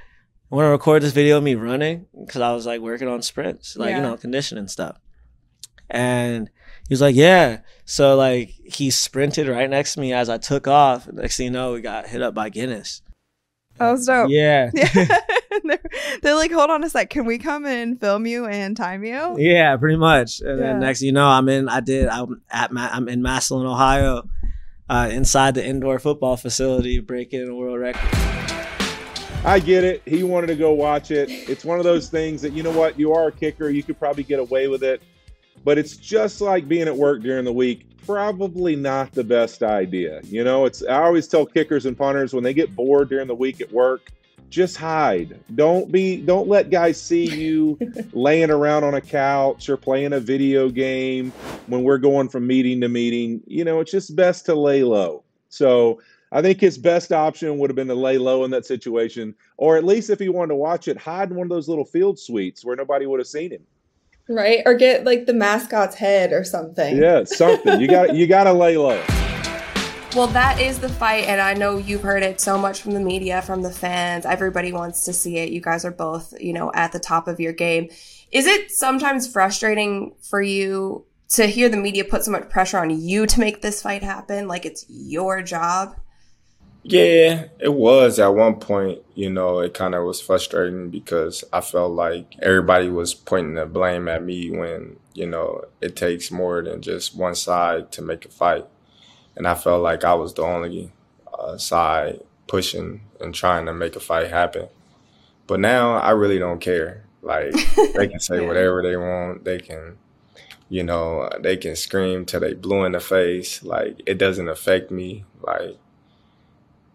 I 0.51 0.55
want 0.55 0.67
to 0.67 0.71
record 0.71 1.03
this 1.03 1.13
video 1.13 1.39
of 1.39 1.43
me 1.43 1.55
running 1.55 2.07
because 2.19 2.41
I 2.41 2.53
was 2.53 2.67
like 2.67 2.81
working 2.81 3.09
on 3.09 3.23
sprints, 3.23 3.77
like, 3.77 3.91
Yeah. 3.91 3.97
you 3.97 4.03
know, 4.03 4.17
conditioning 4.17 4.69
stuff. 4.69 4.99
And 5.91 6.49
he 6.89 6.93
was 6.93 7.01
like, 7.01 7.15
yeah. 7.17 7.61
So 7.85 8.17
like 8.17 8.51
he 8.65 8.91
sprinted 8.91 9.49
right 9.49 9.69
next 9.71 9.95
to 9.95 10.01
me 10.01 10.13
as 10.13 10.29
I 10.29 10.39
took 10.39 10.67
off. 10.69 11.11
Next 11.13 11.37
thing 11.37 11.45
you 11.45 11.51
know, 11.51 11.73
we 11.73 11.81
got 11.81 12.07
hit 12.07 12.23
up 12.23 12.35
by 12.35 12.49
Guinness. 12.49 13.03
That 13.79 13.93
was 13.93 14.07
dope. 14.07 14.31
Yeah. 14.31 14.71
Yeah. 14.75 15.19
they're, 15.71 15.81
they're 16.23 16.35
like, 16.35 16.51
hold 16.53 16.71
on 16.71 16.83
a 16.85 16.89
sec. 16.91 17.11
Can 17.11 17.25
we 17.25 17.39
come 17.39 17.67
and 17.67 17.99
film 18.01 18.27
you 18.27 18.47
and 18.47 18.77
time 18.77 19.05
you? 19.05 19.37
Yeah, 19.39 19.77
pretty 19.77 19.97
much. 19.97 20.41
And 20.41 20.59
Yeah. 20.59 20.67
then 20.67 20.81
next, 20.81 21.03
you 21.03 21.13
know, 21.13 21.27
I'm 21.27 21.49
in. 21.49 21.69
I 21.69 21.81
did. 21.81 22.09
I'm 22.09 22.43
at. 22.51 22.73
Ma- 22.73 22.89
I'm 22.93 23.09
in 23.09 23.23
Massillon, 23.23 23.67
Ohio, 23.67 24.29
uh, 24.89 25.09
inside 25.13 25.55
the 25.55 25.65
indoor 25.67 25.99
football 25.99 26.37
facility, 26.37 27.01
breaking 27.01 27.49
a 27.49 27.55
world 27.55 27.79
record. 27.81 28.01
I 29.45 29.61
get 29.61 29.85
it. 29.85 30.03
He 30.07 30.25
wanted 30.25 30.49
to 30.49 30.57
go 30.57 30.73
watch 30.73 31.11
it. 31.13 31.31
It's 31.31 31.65
one 31.65 31.79
of 31.79 31.85
those 31.85 32.09
things 32.09 32.43
that 32.43 32.53
you 32.53 32.65
know 32.65 32.73
what, 32.73 32.99
you 32.99 33.13
are 33.13 33.29
a 33.29 33.33
kicker, 33.33 33.69
you 33.71 33.83
could 33.83 33.97
probably 33.99 34.25
get 34.25 34.41
away 34.41 34.67
with 34.67 34.83
it. 34.83 35.01
But 35.65 35.79
it's 35.79 35.97
just 35.97 36.41
like 36.41 36.67
being 36.69 36.89
at 36.89 36.97
work 36.97 37.23
during 37.23 37.45
the 37.45 37.53
week. 37.53 37.87
Probably 38.07 38.77
not 38.77 39.13
the 39.13 39.25
best 39.25 39.63
idea. 39.63 40.21
You 40.25 40.43
know, 40.45 40.65
it's 40.65 40.83
I 40.85 41.03
always 41.03 41.27
tell 41.29 41.45
kickers 41.47 41.87
and 41.87 41.97
punters 41.97 42.33
when 42.33 42.43
they 42.45 42.55
get 42.55 42.75
bored 42.75 43.09
during 43.09 43.27
the 43.27 43.35
week 43.35 43.61
at 43.61 43.71
work, 43.73 44.11
just 44.51 44.77
hide. 44.77 45.39
Don't 45.55 45.91
be 45.91 46.17
don't 46.17 46.49
let 46.49 46.71
guys 46.71 47.01
see 47.01 47.27
you 47.27 47.79
laying 48.13 48.51
around 48.51 48.85
on 48.85 48.95
a 48.95 49.01
couch 49.01 49.69
or 49.69 49.77
playing 49.77 50.13
a 50.13 50.21
video 50.21 50.69
game 50.69 51.31
when 51.67 51.83
we're 51.83 51.99
going 51.99 52.29
from 52.29 52.47
meeting 52.47 52.81
to 52.81 52.89
meeting. 52.89 53.43
You 53.47 53.65
know, 53.65 53.81
it's 53.81 53.91
just 53.91 54.17
best 54.17 54.47
to 54.47 54.55
lay 54.55 54.83
low. 54.83 55.23
So 55.49 56.01
I 56.33 56.43
think 56.43 56.61
his 56.61 56.77
best 56.77 57.13
option 57.13 57.59
would 57.59 57.71
have 57.71 57.77
been 57.77 57.89
to 57.89 57.95
lay 57.95 58.19
low 58.19 58.45
in 58.45 58.51
that 58.51 58.67
situation, 58.67 59.35
or 59.57 59.77
at 59.77 59.85
least 59.85 60.11
if 60.11 60.19
he 60.19 60.29
wanted 60.29 60.49
to 60.49 60.57
watch 60.57 60.89
it, 60.89 60.97
hide 60.97 61.31
in 61.31 61.37
one 61.37 61.47
of 61.47 61.51
those 61.51 61.69
little 61.69 61.85
field 61.85 62.19
suites 62.19 62.65
where 62.65 62.77
nobody 62.77 63.07
would 63.07 63.21
have 63.21 63.29
seen 63.29 63.53
him. 63.53 63.63
Right? 64.29 64.63
Or 64.67 64.75
get 64.75 65.05
like 65.05 65.27
the 65.27 65.35
mascot's 65.35 65.95
head 65.95 66.33
or 66.33 66.43
something. 66.43 66.97
Yeah, 66.97 67.25
something 67.25 67.81
you 67.81 67.87
got. 67.87 68.15
You 68.15 68.27
got 68.27 68.45
to 68.45 68.53
lay 68.53 68.77
low. 68.77 69.03
Well, 70.17 70.29
that 70.29 70.59
is 70.59 70.79
the 70.79 70.89
fight, 70.89 71.25
and 71.25 71.43
I 71.43 71.53
know 71.53 71.77
you've 71.77 72.01
heard 72.01 72.23
it 72.23 72.41
so 72.41 72.57
much 72.57 72.81
from 72.81 72.93
the 72.93 73.01
media, 73.01 73.43
from 73.43 73.61
the 73.61 73.71
fans. 73.71 74.25
Everybody 74.25 74.73
wants 74.73 75.05
to 75.05 75.13
see 75.13 75.37
it. 75.37 75.51
You 75.51 75.61
guys 75.61 75.85
are 75.85 75.91
both, 75.91 76.33
you 76.41 76.55
know, 76.55 76.73
at 76.75 76.93
the 76.93 76.99
top 76.99 77.29
of 77.29 77.39
your 77.39 77.53
game. 77.53 77.91
Is 78.33 78.47
it 78.47 78.71
sometimes 78.71 79.31
frustrating 79.31 80.15
for 80.23 80.41
you 80.41 81.05
to 81.33 81.45
hear 81.45 81.69
the 81.69 81.77
media 81.77 82.03
put 82.03 82.25
so 82.25 82.31
much 82.31 82.49
pressure 82.49 82.79
on 82.79 82.89
you 82.99 83.27
to 83.27 83.41
make 83.41 83.61
this 83.61 83.83
fight 83.83 84.03
happen? 84.03 84.49
Like 84.49 84.65
it's 84.65 84.87
your 84.89 85.43
job? 85.43 85.97
Yeah, 86.83 87.49
it 87.59 87.75
was 87.75 88.19
at 88.19 88.35
one 88.35 88.55
point. 88.55 89.01
You 89.15 89.29
know, 89.29 89.59
it 89.59 89.75
kind 89.75 89.95
of 89.95 90.05
was 90.05 90.23
frustrating 90.23 90.89
because 90.89 91.45
I 91.53 91.61
felt 91.61 91.93
like 91.93 92.37
everybody 92.41 92.89
was 92.89 93.13
pointing 93.13 93.57
the 93.57 93.67
blame 93.67 94.09
at 94.09 94.25
me 94.25 94.51
when, 94.51 94.97
you 95.13 95.27
know, 95.27 95.67
it 95.83 95.95
takes 95.95 96.31
more 96.31 96.63
than 96.63 96.81
just 96.81 97.15
one 97.15 97.35
side 97.35 97.93
to 97.93 98.01
make 98.01 98.25
a 98.25 98.31
fight. 98.31 98.65
And 99.37 99.47
I 99.47 99.55
felt 99.55 99.83
like 99.83 100.05
I 100.05 100.15
was 100.15 100.35
the 100.35 100.43
only 100.43 100.93
uh, 101.39 101.59
side 101.59 102.21
pushing 102.47 103.03
and 103.21 103.35
trying 103.35 103.67
to 103.67 103.75
make 103.75 103.97
a 103.97 104.01
fight 104.01 104.29
happen. 104.31 104.69
But 105.47 105.61
now 105.61 105.95
I 105.97 106.11
really 106.11 106.39
don't 106.39 106.61
care. 106.61 107.05
Like, 107.23 107.53
they 107.95 108.09
can 108.09 108.21
say 108.21 108.41
whatever 108.47 108.83
they 108.83 108.97
want. 108.97 109.45
They 109.45 109.59
can, 109.59 109.99
you 110.69 110.83
know, 110.83 111.29
they 111.41 111.57
can 111.57 111.77
scream 111.77 112.25
till 112.25 112.41
they 112.41 112.55
blue 112.55 112.85
in 112.85 112.93
the 112.93 113.01
face. 113.01 113.63
Like, 113.63 114.01
it 114.07 114.19
doesn't 114.19 114.49
affect 114.49 114.91
me. 114.91 115.25
Like, 115.43 115.77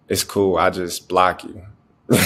it's 0.09 0.23
cool. 0.23 0.57
I 0.57 0.69
just 0.69 1.07
block 1.07 1.43
you. 1.43 1.61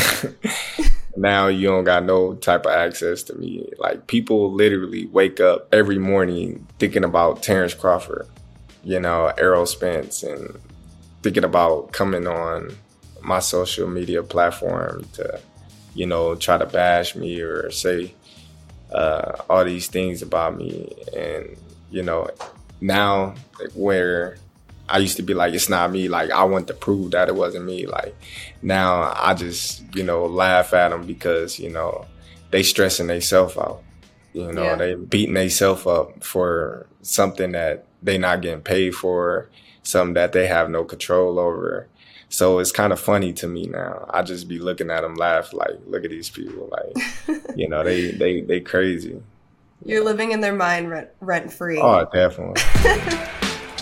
now 1.17 1.47
you 1.47 1.67
don't 1.67 1.83
got 1.83 2.03
no 2.03 2.35
type 2.35 2.65
of 2.65 2.71
access 2.71 3.23
to 3.23 3.35
me. 3.35 3.69
Like 3.77 4.07
people 4.07 4.51
literally 4.51 5.05
wake 5.07 5.39
up 5.39 5.73
every 5.73 5.97
morning 5.97 6.67
thinking 6.79 7.03
about 7.03 7.43
Terrence 7.43 7.73
Crawford, 7.73 8.27
you 8.85 8.99
know, 8.99 9.33
Errol 9.37 9.65
Spence, 9.65 10.23
and 10.23 10.57
thinking 11.23 11.43
about 11.43 11.91
coming 11.91 12.27
on 12.27 12.77
my 13.21 13.39
social 13.39 13.87
media 13.89 14.21
platform 14.23 15.03
to, 15.13 15.39
you 15.95 16.05
know, 16.05 16.35
try 16.35 16.57
to 16.57 16.65
bash 16.67 17.15
me 17.15 17.41
or 17.41 17.71
say 17.71 18.13
uh, 18.93 19.31
all 19.49 19.65
these 19.65 19.87
things 19.87 20.21
about 20.21 20.55
me. 20.55 20.93
And, 21.17 21.57
you 21.89 22.03
know, 22.03 22.29
now 22.79 23.33
like, 23.59 23.71
where 23.73 24.37
I 24.87 24.99
used 24.99 25.17
to 25.17 25.23
be 25.23 25.33
like, 25.33 25.55
it's 25.55 25.67
not 25.69 25.91
me. 25.91 26.07
Like, 26.07 26.29
I 26.29 26.43
want 26.43 26.67
to 26.67 26.75
prove 26.75 27.11
that 27.11 27.27
it 27.27 27.35
wasn't 27.35 27.65
me. 27.65 27.87
Like, 27.87 28.15
now 28.61 29.11
I 29.17 29.33
just, 29.33 29.83
you 29.95 30.03
know, 30.03 30.27
laugh 30.27 30.73
at 30.75 30.89
them 30.89 31.07
because, 31.07 31.57
you 31.59 31.71
know, 31.71 32.05
they 32.51 32.61
stressing 32.61 33.07
themselves 33.07 33.57
out. 33.57 33.81
You 34.33 34.51
know, 34.51 34.63
Yeah. 34.63 34.75
they 34.75 34.93
beating 34.95 35.33
themselves 35.33 35.87
up 35.87 36.23
for 36.23 36.85
something 37.01 37.53
that 37.53 37.85
they 38.05 38.17
not 38.17 38.41
getting 38.41 38.61
paid 38.61 38.95
for, 38.95 39.49
something 39.83 40.13
that 40.13 40.31
they 40.31 40.47
have 40.47 40.69
no 40.69 40.83
control 40.83 41.39
over. 41.39 41.87
So 42.29 42.59
it's 42.59 42.71
kind 42.71 42.91
of 42.91 42.99
funny 42.99 43.33
to 43.33 43.47
me 43.47 43.67
now. 43.67 44.05
I 44.09 44.21
just 44.21 44.47
be 44.47 44.59
looking 44.59 44.89
at 44.89 45.01
them 45.01 45.15
laugh 45.15 45.53
like, 45.53 45.71
look 45.87 46.03
at 46.03 46.09
these 46.09 46.29
people. 46.29 46.69
Like, 46.71 47.37
you 47.55 47.67
know, 47.67 47.83
they, 47.83 48.11
they, 48.11 48.41
they 48.41 48.59
crazy. 48.59 49.21
You're 49.83 50.03
living 50.03 50.31
in 50.31 50.41
their 50.41 50.53
mind 50.53 50.89
rent, 50.89 51.09
rent 51.19 51.51
free. 51.51 51.79
Oh, 51.79 52.07
definitely. 52.11 52.61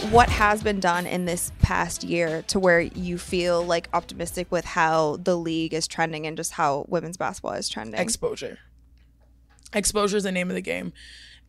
What 0.10 0.30
has 0.30 0.62
been 0.62 0.82
done 0.82 1.08
in 1.08 1.24
this 1.24 1.54
past 1.62 2.04
year 2.04 2.42
to 2.48 2.60
where 2.60 2.82
you 2.82 3.18
feel 3.18 3.64
like 3.64 3.88
optimistic 3.94 4.52
with 4.52 4.66
how 4.66 5.16
the 5.24 5.38
league 5.38 5.74
is 5.74 5.88
trending 5.88 6.28
and 6.28 6.36
just 6.36 6.52
how 6.52 6.86
women's 6.90 7.16
basketball 7.16 7.54
is 7.54 7.70
trending? 7.70 8.02
exposure. 8.02 8.60
Exposure 9.72 10.18
is 10.18 10.24
the 10.24 10.32
name 10.34 10.50
of 10.50 10.56
the 10.56 10.62
game. 10.62 10.92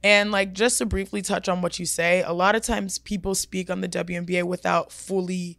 And 0.04 0.30
like 0.30 0.52
just 0.52 0.78
to 0.78 0.86
briefly 0.86 1.22
touch 1.22 1.48
on 1.48 1.62
what 1.62 1.78
you 1.80 1.86
say, 1.86 2.22
a 2.22 2.32
lot 2.32 2.54
of 2.54 2.62
times 2.62 2.98
people 2.98 3.34
speak 3.34 3.70
on 3.70 3.80
the 3.80 3.88
WNBA 3.88 4.44
without 4.44 4.92
fully 4.92 5.58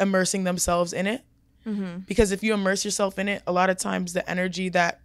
immersing 0.00 0.44
themselves 0.44 0.92
in 0.92 1.06
it. 1.06 1.22
Mhm. 1.66 2.06
Because 2.06 2.32
if 2.32 2.42
you 2.42 2.52
immerse 2.54 2.84
yourself 2.84 3.18
in 3.18 3.28
it, 3.28 3.42
a 3.46 3.52
lot 3.52 3.70
of 3.70 3.78
times 3.78 4.12
the 4.12 4.28
energy 4.28 4.68
that 4.70 5.00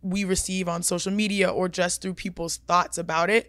we 0.00 0.24
receive 0.24 0.68
on 0.68 0.82
social 0.82 1.12
media 1.12 1.48
or 1.48 1.68
just 1.68 2.02
through 2.02 2.14
people's 2.14 2.56
thoughts 2.56 2.98
about 2.98 3.30
it, 3.30 3.46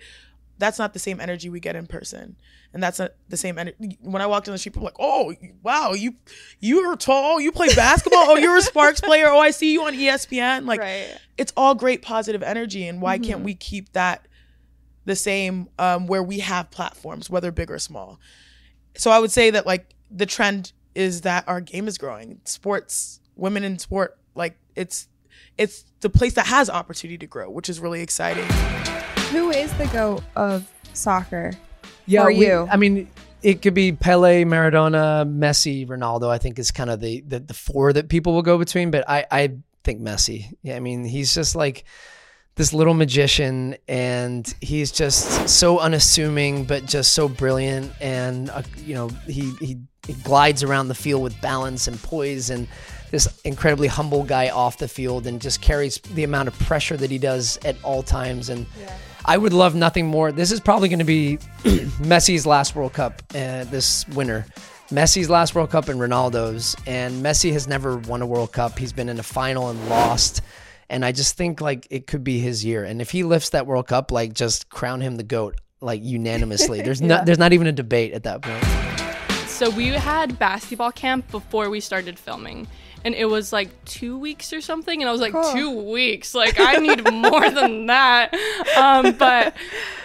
that's 0.60 0.78
not 0.78 0.94
the 0.94 1.00
same 1.00 1.20
energy 1.20 1.50
we 1.50 1.60
get 1.60 1.76
in 1.76 1.88
person. 1.88 2.36
And 2.74 2.82
that's 2.82 3.00
not 3.00 3.12
the 3.30 3.38
same 3.38 3.58
energy. 3.58 3.98
When 4.02 4.22
I 4.22 4.26
walked 4.28 4.48
in 4.48 4.52
the 4.54 4.58
street, 4.58 4.74
people 4.74 4.84
were 4.84 4.88
like, 4.90 5.00
oh, 5.00 5.34
wow, 5.62 5.94
you 5.94 6.16
you 6.60 6.80
are 6.90 6.96
tall, 6.96 7.40
you 7.40 7.52
play 7.52 7.74
basketball, 7.76 8.26
oh, 8.28 8.36
you're 8.38 8.58
a 8.58 8.62
Sparks 8.62 9.00
player, 9.10 9.28
oh, 9.30 9.40
I 9.40 9.52
see 9.52 9.72
you 9.74 9.84
on 9.84 9.94
ESPN. 9.94 10.66
Like, 10.66 10.80
it's 11.38 11.54
all 11.56 11.76
great 11.76 12.02
positive 12.02 12.44
energy. 12.44 12.88
And 12.88 13.02
why 13.02 13.20
can't 13.20 13.42
Mhm. 13.42 13.46
we 13.46 13.56
keep 13.56 13.94
that 13.94 14.28
the 15.06 15.16
same 15.16 15.70
um, 15.80 16.08
where 16.08 16.24
we 16.24 16.40
have 16.40 16.72
platforms, 16.72 17.30
whether 17.30 17.52
big 17.52 17.70
or 17.72 17.80
small? 17.80 18.20
So 18.96 19.12
I 19.12 19.20
would 19.20 19.32
say 19.32 19.50
that, 19.52 19.66
like, 19.66 19.94
the 20.12 20.26
trend 20.26 20.72
is 20.96 21.22
that 21.22 21.48
our 21.48 21.62
game 21.62 21.88
is 21.88 21.98
growing. 21.98 22.40
Sports, 22.46 23.20
women 23.36 23.64
in 23.64 23.80
sport, 23.80 24.18
like, 24.36 24.56
it's 24.76 25.08
it's 25.58 25.86
the 26.02 26.10
place 26.10 26.34
that 26.34 26.48
has 26.48 26.70
opportunity 26.70 27.18
to 27.18 27.28
grow, 27.28 27.50
which 27.50 27.70
is 27.70 27.80
really 27.80 28.02
exciting. 28.02 28.46
Who 29.32 29.52
is 29.52 29.72
the 29.78 29.88
goat 29.88 30.24
of 30.36 30.72
soccer? 30.94 31.54
Yeah, 32.06 32.24
for 32.24 32.28
we- 32.28 32.48
you? 32.48 32.68
I 32.72 32.78
mean, 32.78 33.08
it 33.42 33.62
could 33.62 33.74
be 33.74 33.92
Pele, 33.92 34.46
Maradona, 34.46 35.28
Messi, 35.28 35.88
Ronaldo. 35.88 36.30
I 36.30 36.38
think 36.38 36.58
is 36.60 36.72
kind 36.72 36.90
of 36.90 37.00
the, 37.00 37.22
the 37.28 37.40
the 37.40 37.54
four 37.54 37.94
that 37.94 38.10
people 38.10 38.34
will 38.34 38.42
go 38.42 38.58
between. 38.58 38.90
But 38.90 39.08
I 39.10 39.26
I 39.30 39.54
think 39.84 40.02
Messi. 40.02 40.54
Yeah, 40.62 40.76
I 40.76 40.80
mean, 40.80 41.04
he's 41.04 41.34
just 41.34 41.56
like 41.56 41.84
this 42.56 42.74
little 42.74 42.94
magician, 42.94 43.76
and 43.88 44.54
he's 44.62 44.92
just 44.92 45.50
so 45.50 45.80
unassuming, 45.80 46.66
but 46.66 46.86
just 46.86 47.14
so 47.14 47.28
brilliant. 47.28 47.92
And 48.00 48.50
uh, 48.50 48.64
you 48.86 48.94
know, 48.94 49.10
he 49.28 49.54
he 49.60 49.78
he 50.06 50.14
glides 50.24 50.64
around 50.64 50.88
the 50.88 50.96
field 50.96 51.24
with 51.24 51.40
balance 51.42 51.88
and 51.88 52.02
poise 52.02 52.50
and. 52.50 52.68
This 53.12 53.28
incredibly 53.44 53.88
humble 53.88 54.24
guy 54.24 54.50
off 54.50 54.80
the 54.80 54.88
field 54.88 55.28
and 55.28 55.40
just 55.40 55.62
carries 55.62 56.00
the 56.16 56.24
amount 56.24 56.48
of 56.48 56.58
pressure 56.58 56.98
that 56.98 57.12
he 57.12 57.20
does 57.20 57.60
at 57.64 57.76
all 57.84 58.02
times. 58.02 58.50
And 58.50 58.66
I 59.24 59.38
would 59.38 59.54
love 59.54 59.76
nothing 59.76 60.08
more. 60.08 60.32
This 60.32 60.52
is 60.52 60.60
probably 60.60 60.90
going 60.90 60.98
to 60.98 61.06
be 61.06 61.38
Messi's 62.02 62.48
last 62.48 62.76
World 62.76 62.94
Cup 62.94 63.22
uh, 63.36 63.66
this 63.66 64.08
winter. 64.10 64.48
Messi's 64.90 65.30
last 65.30 65.56
World 65.56 65.72
Cup 65.72 65.90
and 65.90 66.00
Ronaldo's. 66.00 66.76
And 66.86 67.24
Messi 67.24 67.52
has 67.54 67.68
never 67.68 67.98
won 67.98 68.22
a 68.22 68.26
World 68.26 68.52
Cup. 68.52 68.78
He's 68.78 68.94
been 68.94 69.10
in 69.10 69.20
a 69.20 69.24
final 69.24 69.70
and 69.70 69.90
lost. 69.90 70.42
And 70.90 71.04
I 71.06 71.12
just 71.12 71.36
think 71.38 71.62
like 71.62 71.88
it 71.90 72.08
could 72.08 72.24
be 72.24 72.40
his 72.40 72.64
year. 72.64 72.84
And 72.84 73.02
if 73.02 73.12
he 73.12 73.24
lifts 73.24 73.50
that 73.50 73.66
World 73.68 73.88
Cup, 73.88 74.12
like 74.12 74.34
just 74.34 74.70
crown 74.70 75.02
him 75.02 75.16
the 75.16 75.24
goat 75.24 75.60
like 75.82 76.02
unanimously. 76.04 76.82
There's 76.82 77.02
Yeah. 77.02 77.08
not 77.08 77.26
there's 77.26 77.40
not 77.40 77.54
even 77.54 77.68
a 77.68 77.72
debate 77.72 78.14
at 78.14 78.24
that 78.24 78.42
point. 78.42 78.64
So 79.50 79.70
we 79.70 79.88
had 79.88 80.38
basketball 80.40 80.92
camp 80.92 81.30
before 81.32 81.70
we 81.70 81.80
started 81.80 82.18
filming. 82.20 82.68
And 83.06 83.14
it 83.16 83.26
was 83.26 83.52
like 83.52 83.70
two 83.84 84.18
weeks 84.18 84.54
or 84.54 84.62
something. 84.62 85.02
And 85.02 85.10
I 85.10 85.12
was 85.12 85.20
like, 85.20 85.34
Cool. 85.34 85.52
two 85.52 85.70
weeks? 85.92 86.34
Like, 86.34 86.58
I 86.58 86.78
need 86.78 87.12
more 87.12 87.50
than 87.50 87.86
that. 87.88 88.34
Um, 88.78 89.14
but 89.18 89.54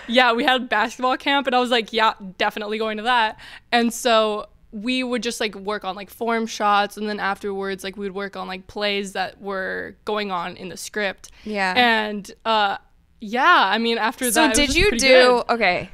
yeah, 0.08 0.32
we 0.32 0.42
had 0.42 0.68
basketball 0.68 1.16
camp. 1.16 1.46
And 1.46 1.54
I 1.54 1.60
was 1.60 1.70
like, 1.70 1.92
yeah, 1.92 2.14
definitely 2.38 2.76
going 2.78 2.96
to 2.96 3.04
that. 3.04 3.38
And 3.70 3.92
so 3.94 4.46
we 4.70 5.02
would 5.02 5.22
just 5.22 5.40
like 5.40 5.54
work 5.54 5.84
on 5.84 5.96
like 5.96 6.10
form 6.10 6.46
shots 6.46 6.96
and 6.96 7.08
then 7.08 7.18
afterwards 7.20 7.82
like 7.82 7.96
we 7.96 8.04
would 8.06 8.14
work 8.14 8.36
on 8.36 8.46
like 8.46 8.66
plays 8.66 9.12
that 9.14 9.40
were 9.40 9.96
going 10.04 10.30
on 10.30 10.56
in 10.56 10.68
the 10.68 10.76
script. 10.76 11.30
Yeah. 11.44 11.72
And 11.76 12.30
uh 12.44 12.76
yeah, 13.20 13.62
I 13.66 13.78
mean 13.78 13.98
after 13.98 14.26
So 14.30 14.42
that 14.42 14.50
was 14.50 14.58
did 14.58 14.74
you 14.74 14.90
do 14.92 14.98
good. 14.98 15.44
okay? 15.50 15.90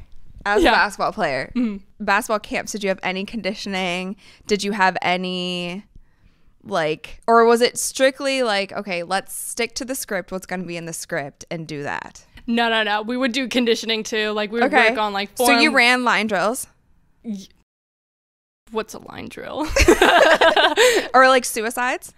As 0.46 0.62
Yeah. 0.62 0.70
Mm-hmm. 0.70 0.74
a 0.74 0.76
basketball 0.76 1.12
player, 1.12 1.52
basketball 2.00 2.40
camps. 2.40 2.72
Did 2.72 2.82
you 2.82 2.88
have 2.88 3.00
any 3.02 3.24
conditioning? 3.24 4.16
Did 4.46 4.62
you 4.64 4.72
have 4.72 4.96
any 5.02 5.84
like, 6.66 7.20
or 7.26 7.44
was 7.44 7.60
it 7.60 7.78
strictly 7.78 8.42
like, 8.42 8.72
okay, 8.72 9.02
let's 9.02 9.34
stick 9.34 9.74
to 9.76 9.84
the 9.84 9.94
script. 9.94 10.32
What's 10.32 10.46
going 10.46 10.60
to 10.60 10.66
be 10.66 10.76
in 10.78 10.86
the 10.86 10.92
script 10.94 11.44
and 11.50 11.66
do 11.68 11.82
that? 11.82 12.24
No, 12.46 12.68
no, 12.70 12.82
no. 12.82 13.02
We 13.02 13.16
would 13.18 13.32
do 13.32 13.48
conditioning 13.48 14.02
too. 14.02 14.30
Like 14.32 14.50
we 14.50 14.60
would 14.60 14.72
Okay. 14.74 14.90
work 14.90 14.98
on 14.98 15.12
like 15.12 15.30
So 15.34 15.58
you 15.58 15.72
ran 15.72 16.04
line 16.04 16.26
drills, 16.26 16.66
What's 18.70 18.94
a 18.94 18.98
line 18.98 19.28
drill? 19.28 19.66
or 21.14 21.28
like 21.28 21.44
suicides? 21.44 22.12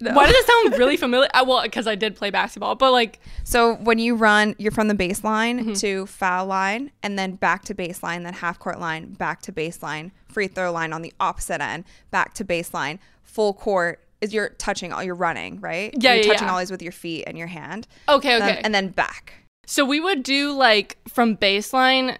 Why 0.00 0.26
does 0.26 0.34
it 0.34 0.46
sound 0.46 0.78
really 0.78 0.96
familiar? 0.96 1.28
Uh, 1.32 1.44
well, 1.46 1.62
because 1.62 1.86
I 1.86 1.94
did 1.94 2.16
play 2.16 2.30
basketball, 2.30 2.74
but 2.74 2.90
like, 2.90 3.20
So 3.44 3.74
when 3.76 3.98
you 4.00 4.16
run, 4.16 4.56
you're 4.58 4.72
from 4.72 4.88
the 4.88 4.94
baseline 4.94 5.60
Mm-hmm. 5.60 5.72
to 5.74 6.06
foul 6.06 6.46
line, 6.46 6.90
and 7.04 7.16
then 7.18 7.32
back 7.36 7.62
to 7.66 7.74
baseline, 7.74 8.24
then 8.24 8.32
half 8.34 8.58
court 8.58 8.80
line, 8.80 9.12
back 9.12 9.42
to 9.42 9.52
baseline, 9.52 10.10
free 10.28 10.48
throw 10.48 10.72
line 10.72 10.92
on 10.92 11.02
the 11.02 11.12
opposite 11.20 11.60
end, 11.60 11.84
back 12.10 12.34
to 12.34 12.44
baseline, 12.44 12.98
full 13.22 13.52
court. 13.52 14.00
Is 14.20 14.32
you're 14.32 14.50
touching 14.50 14.92
all 14.92 15.02
you're 15.02 15.14
running 15.16 15.60
right? 15.60 15.92
Yeah, 15.98 16.14
you're 16.14 16.24
yeah, 16.24 16.32
touching 16.32 16.46
yeah. 16.48 16.52
all 16.54 16.58
these 16.60 16.70
with 16.70 16.82
your 16.82 16.92
feet 16.92 17.24
and 17.26 17.36
your 17.36 17.48
hand. 17.48 17.86
Okay, 18.08 18.38
Then- 18.38 18.50
okay. 18.50 18.60
and 18.64 18.74
then 18.74 18.88
back. 18.88 19.34
So 19.66 19.84
we 19.84 20.00
would 20.00 20.22
do 20.22 20.52
like 20.52 20.96
from 21.08 21.36
baseline 21.36 22.18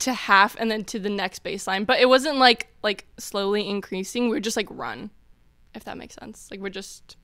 to 0.00 0.12
half 0.14 0.56
and 0.58 0.70
then 0.70 0.84
to 0.84 0.98
the 0.98 1.10
next 1.10 1.44
baseline, 1.44 1.86
but 1.86 2.00
it 2.00 2.08
wasn't 2.08 2.36
like 2.38 2.68
like 2.82 3.06
slowly 3.18 3.68
increasing. 3.68 4.24
We 4.24 4.36
would 4.36 4.44
just 4.44 4.56
like 4.56 4.68
run, 4.70 5.10
if 5.74 5.84
that 5.84 5.96
makes 5.96 6.14
sense. 6.14 6.48
Like 6.50 6.60
we're 6.60 6.70
just 6.70 7.16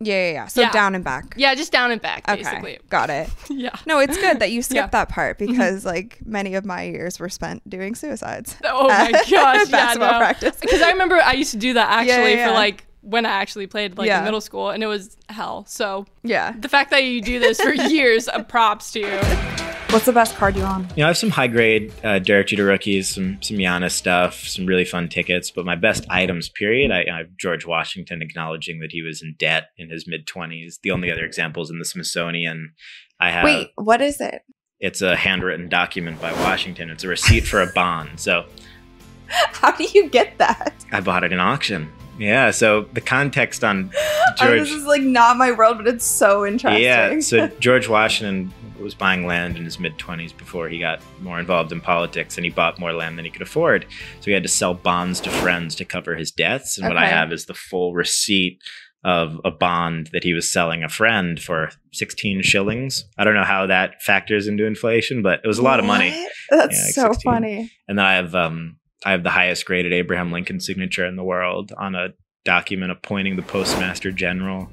Yeah, 0.00 0.14
yeah, 0.28 0.32
yeah. 0.32 0.46
So 0.48 0.68
down 0.70 0.94
and 0.94 1.04
back. 1.04 1.34
Yeah, 1.36 1.54
just 1.54 1.70
down 1.72 1.90
and 1.92 2.00
back, 2.00 2.28
Okay, 2.28 2.42
basically. 2.42 2.78
got 2.88 3.08
it. 3.10 3.28
Yeah. 3.50 3.74
No, 3.86 3.98
it's 4.00 4.16
good 4.18 4.40
that 4.40 4.50
you 4.50 4.62
skipped 4.68 4.76
Yeah. 4.76 4.86
that 4.88 5.08
part 5.10 5.38
because 5.38 5.84
like 5.84 6.18
many 6.26 6.54
of 6.54 6.64
my 6.64 6.82
years 6.82 7.20
were 7.20 7.28
spent 7.28 7.68
doing 7.68 7.94
suicides. 7.94 8.56
Oh 8.64 8.88
my 8.88 9.12
gosh, 9.12 9.68
basketball 9.68 10.08
yeah, 10.08 10.12
no. 10.12 10.18
practice. 10.18 10.56
Because 10.60 10.82
I 10.82 10.90
remember 10.90 11.16
I 11.16 11.32
used 11.34 11.52
to 11.52 11.58
do 11.58 11.74
that 11.74 12.06
Yeah, 12.06 12.14
actually 12.14 12.34
yeah. 12.34 12.48
for 12.48 12.54
like 12.54 12.86
when 13.02 13.26
I 13.26 13.30
actually 13.30 13.66
played 13.66 13.98
like 13.98 14.06
Yeah. 14.06 14.18
in 14.20 14.24
middle 14.24 14.40
school, 14.40 14.70
and 14.70 14.82
it 14.82 14.86
was 14.86 15.16
hell. 15.28 15.64
So 15.68 16.06
yeah, 16.22 16.54
the 16.58 16.68
fact 16.68 16.90
that 16.92 17.04
you 17.04 17.20
do 17.20 17.38
this 17.40 17.60
for 17.60 17.72
years, 17.74 18.28
uh, 18.28 18.42
props 18.44 18.90
to 18.92 19.00
you. 19.00 19.81
What's 19.92 20.06
the 20.06 20.12
best 20.12 20.36
card 20.36 20.56
you 20.56 20.62
on? 20.62 20.88
You 20.96 21.02
know, 21.02 21.04
I 21.04 21.08
have 21.08 21.18
some 21.18 21.28
high 21.28 21.48
grade 21.48 21.92
uh, 22.02 22.18
Derek 22.18 22.46
Jeter 22.46 22.64
rookies, 22.64 23.14
some 23.14 23.40
some 23.42 23.58
Giannis 23.58 23.92
stuff, 23.92 24.46
some 24.48 24.64
really 24.64 24.86
fun 24.86 25.08
tickets. 25.08 25.50
But 25.50 25.66
my 25.66 25.76
best 25.76 26.06
items, 26.08 26.48
period, 26.48 26.90
I, 26.90 27.04
I 27.12 27.18
have 27.18 27.36
George 27.38 27.66
Washington 27.66 28.22
acknowledging 28.22 28.80
that 28.80 28.90
he 28.90 29.02
was 29.02 29.20
in 29.20 29.34
debt 29.38 29.68
in 29.76 29.90
his 29.90 30.08
mid 30.08 30.26
twenties. 30.26 30.78
The 30.82 30.92
only 30.92 31.10
other 31.12 31.24
examples 31.26 31.70
in 31.70 31.78
the 31.78 31.84
Smithsonian, 31.84 32.72
I 33.20 33.30
have. 33.30 33.44
Wait, 33.44 33.68
what 33.74 34.00
is 34.00 34.18
it? 34.20 34.42
It's 34.80 35.02
a 35.02 35.14
handwritten 35.14 35.68
document 35.68 36.20
by 36.22 36.32
Washington. 36.32 36.88
It's 36.88 37.04
a 37.04 37.08
receipt 37.08 37.42
for 37.46 37.60
a 37.60 37.70
bond. 37.72 38.18
So 38.18 38.46
How 39.26 39.72
do 39.72 39.84
you 39.84 40.08
get 40.08 40.38
that? 40.38 40.74
I 40.92 41.00
bought 41.00 41.24
it 41.24 41.32
in 41.32 41.38
auction. 41.40 41.90
Yeah. 42.18 42.50
So 42.50 42.82
the 42.92 43.00
context 43.00 43.64
on 43.64 43.90
Oh, 44.40 44.46
George. 44.46 44.60
this 44.60 44.70
is 44.72 44.84
like 44.84 45.02
not 45.02 45.36
my 45.36 45.52
world, 45.52 45.78
but 45.78 45.86
it's 45.86 46.04
so 46.06 46.46
interesting. 46.46 46.82
Yeah, 46.82 47.20
so 47.20 47.46
George 47.60 47.88
Washington 47.88 48.52
was 48.82 48.94
buying 48.94 49.26
land 49.26 49.56
in 49.56 49.64
his 49.64 49.78
mid 49.78 49.96
20s 49.98 50.36
before 50.36 50.68
he 50.68 50.78
got 50.78 51.00
more 51.20 51.38
involved 51.38 51.72
in 51.72 51.80
politics, 51.80 52.36
and 52.36 52.44
he 52.44 52.50
bought 52.50 52.78
more 52.78 52.92
land 52.92 53.16
than 53.18 53.24
he 53.24 53.30
could 53.30 53.42
afford. 53.42 53.86
So 54.20 54.26
he 54.26 54.32
had 54.32 54.42
to 54.42 54.48
sell 54.48 54.74
bonds 54.74 55.20
to 55.20 55.30
friends 55.30 55.74
to 55.76 55.84
cover 55.84 56.14
his 56.16 56.30
debts. 56.30 56.78
And 56.78 56.88
what 56.88 56.96
I 56.96 57.06
have 57.06 57.32
is 57.32 57.46
the 57.46 57.54
full 57.54 57.94
receipt 57.94 58.58
of 59.04 59.40
a 59.44 59.50
bond 59.50 60.10
that 60.12 60.22
he 60.22 60.32
was 60.32 60.50
selling 60.52 60.84
a 60.84 60.88
friend 60.88 61.40
for 61.42 61.70
16 61.92 62.42
shillings. 62.42 63.04
I 63.18 63.24
don't 63.24 63.34
know 63.34 63.42
how 63.42 63.66
that 63.66 64.00
factors 64.02 64.46
into 64.46 64.64
inflation, 64.64 65.22
but 65.22 65.40
it 65.42 65.48
was 65.48 65.58
a 65.58 65.62
lot 65.62 65.80
of 65.80 65.84
money. 65.84 66.10
That's 66.50 66.76
Yeah, 66.78 66.84
like 66.84 66.94
so 66.94 67.12
16. 67.12 67.32
funny. 67.32 67.72
And 67.88 67.98
then 67.98 68.04
I 68.06 68.14
have 68.14 68.34
um 68.36 68.76
I 69.04 69.10
have 69.10 69.24
the 69.24 69.30
highest 69.30 69.66
graded 69.66 69.92
Abraham 69.92 70.30
Lincoln 70.30 70.60
signature 70.60 71.04
in 71.04 71.16
the 71.16 71.24
world 71.24 71.72
on 71.76 71.96
a 71.96 72.10
document 72.44 72.92
appointing 72.92 73.34
the 73.34 73.42
Postmaster 73.42 74.12
General. 74.12 74.70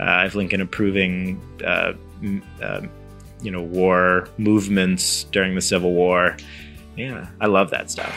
Uh, 0.00 0.04
I 0.04 0.22
have 0.22 0.34
Lincoln 0.34 0.60
approving, 0.62 1.38
uh, 1.62 1.92
uh, 2.62 2.82
you 3.40 3.50
know, 3.50 3.62
war 3.62 4.28
movements 4.38 5.24
during 5.24 5.54
the 5.54 5.60
Civil 5.60 5.92
War. 5.92 6.36
Yeah, 6.96 7.28
I 7.40 7.46
love 7.46 7.70
that 7.70 7.90
stuff. 7.90 8.12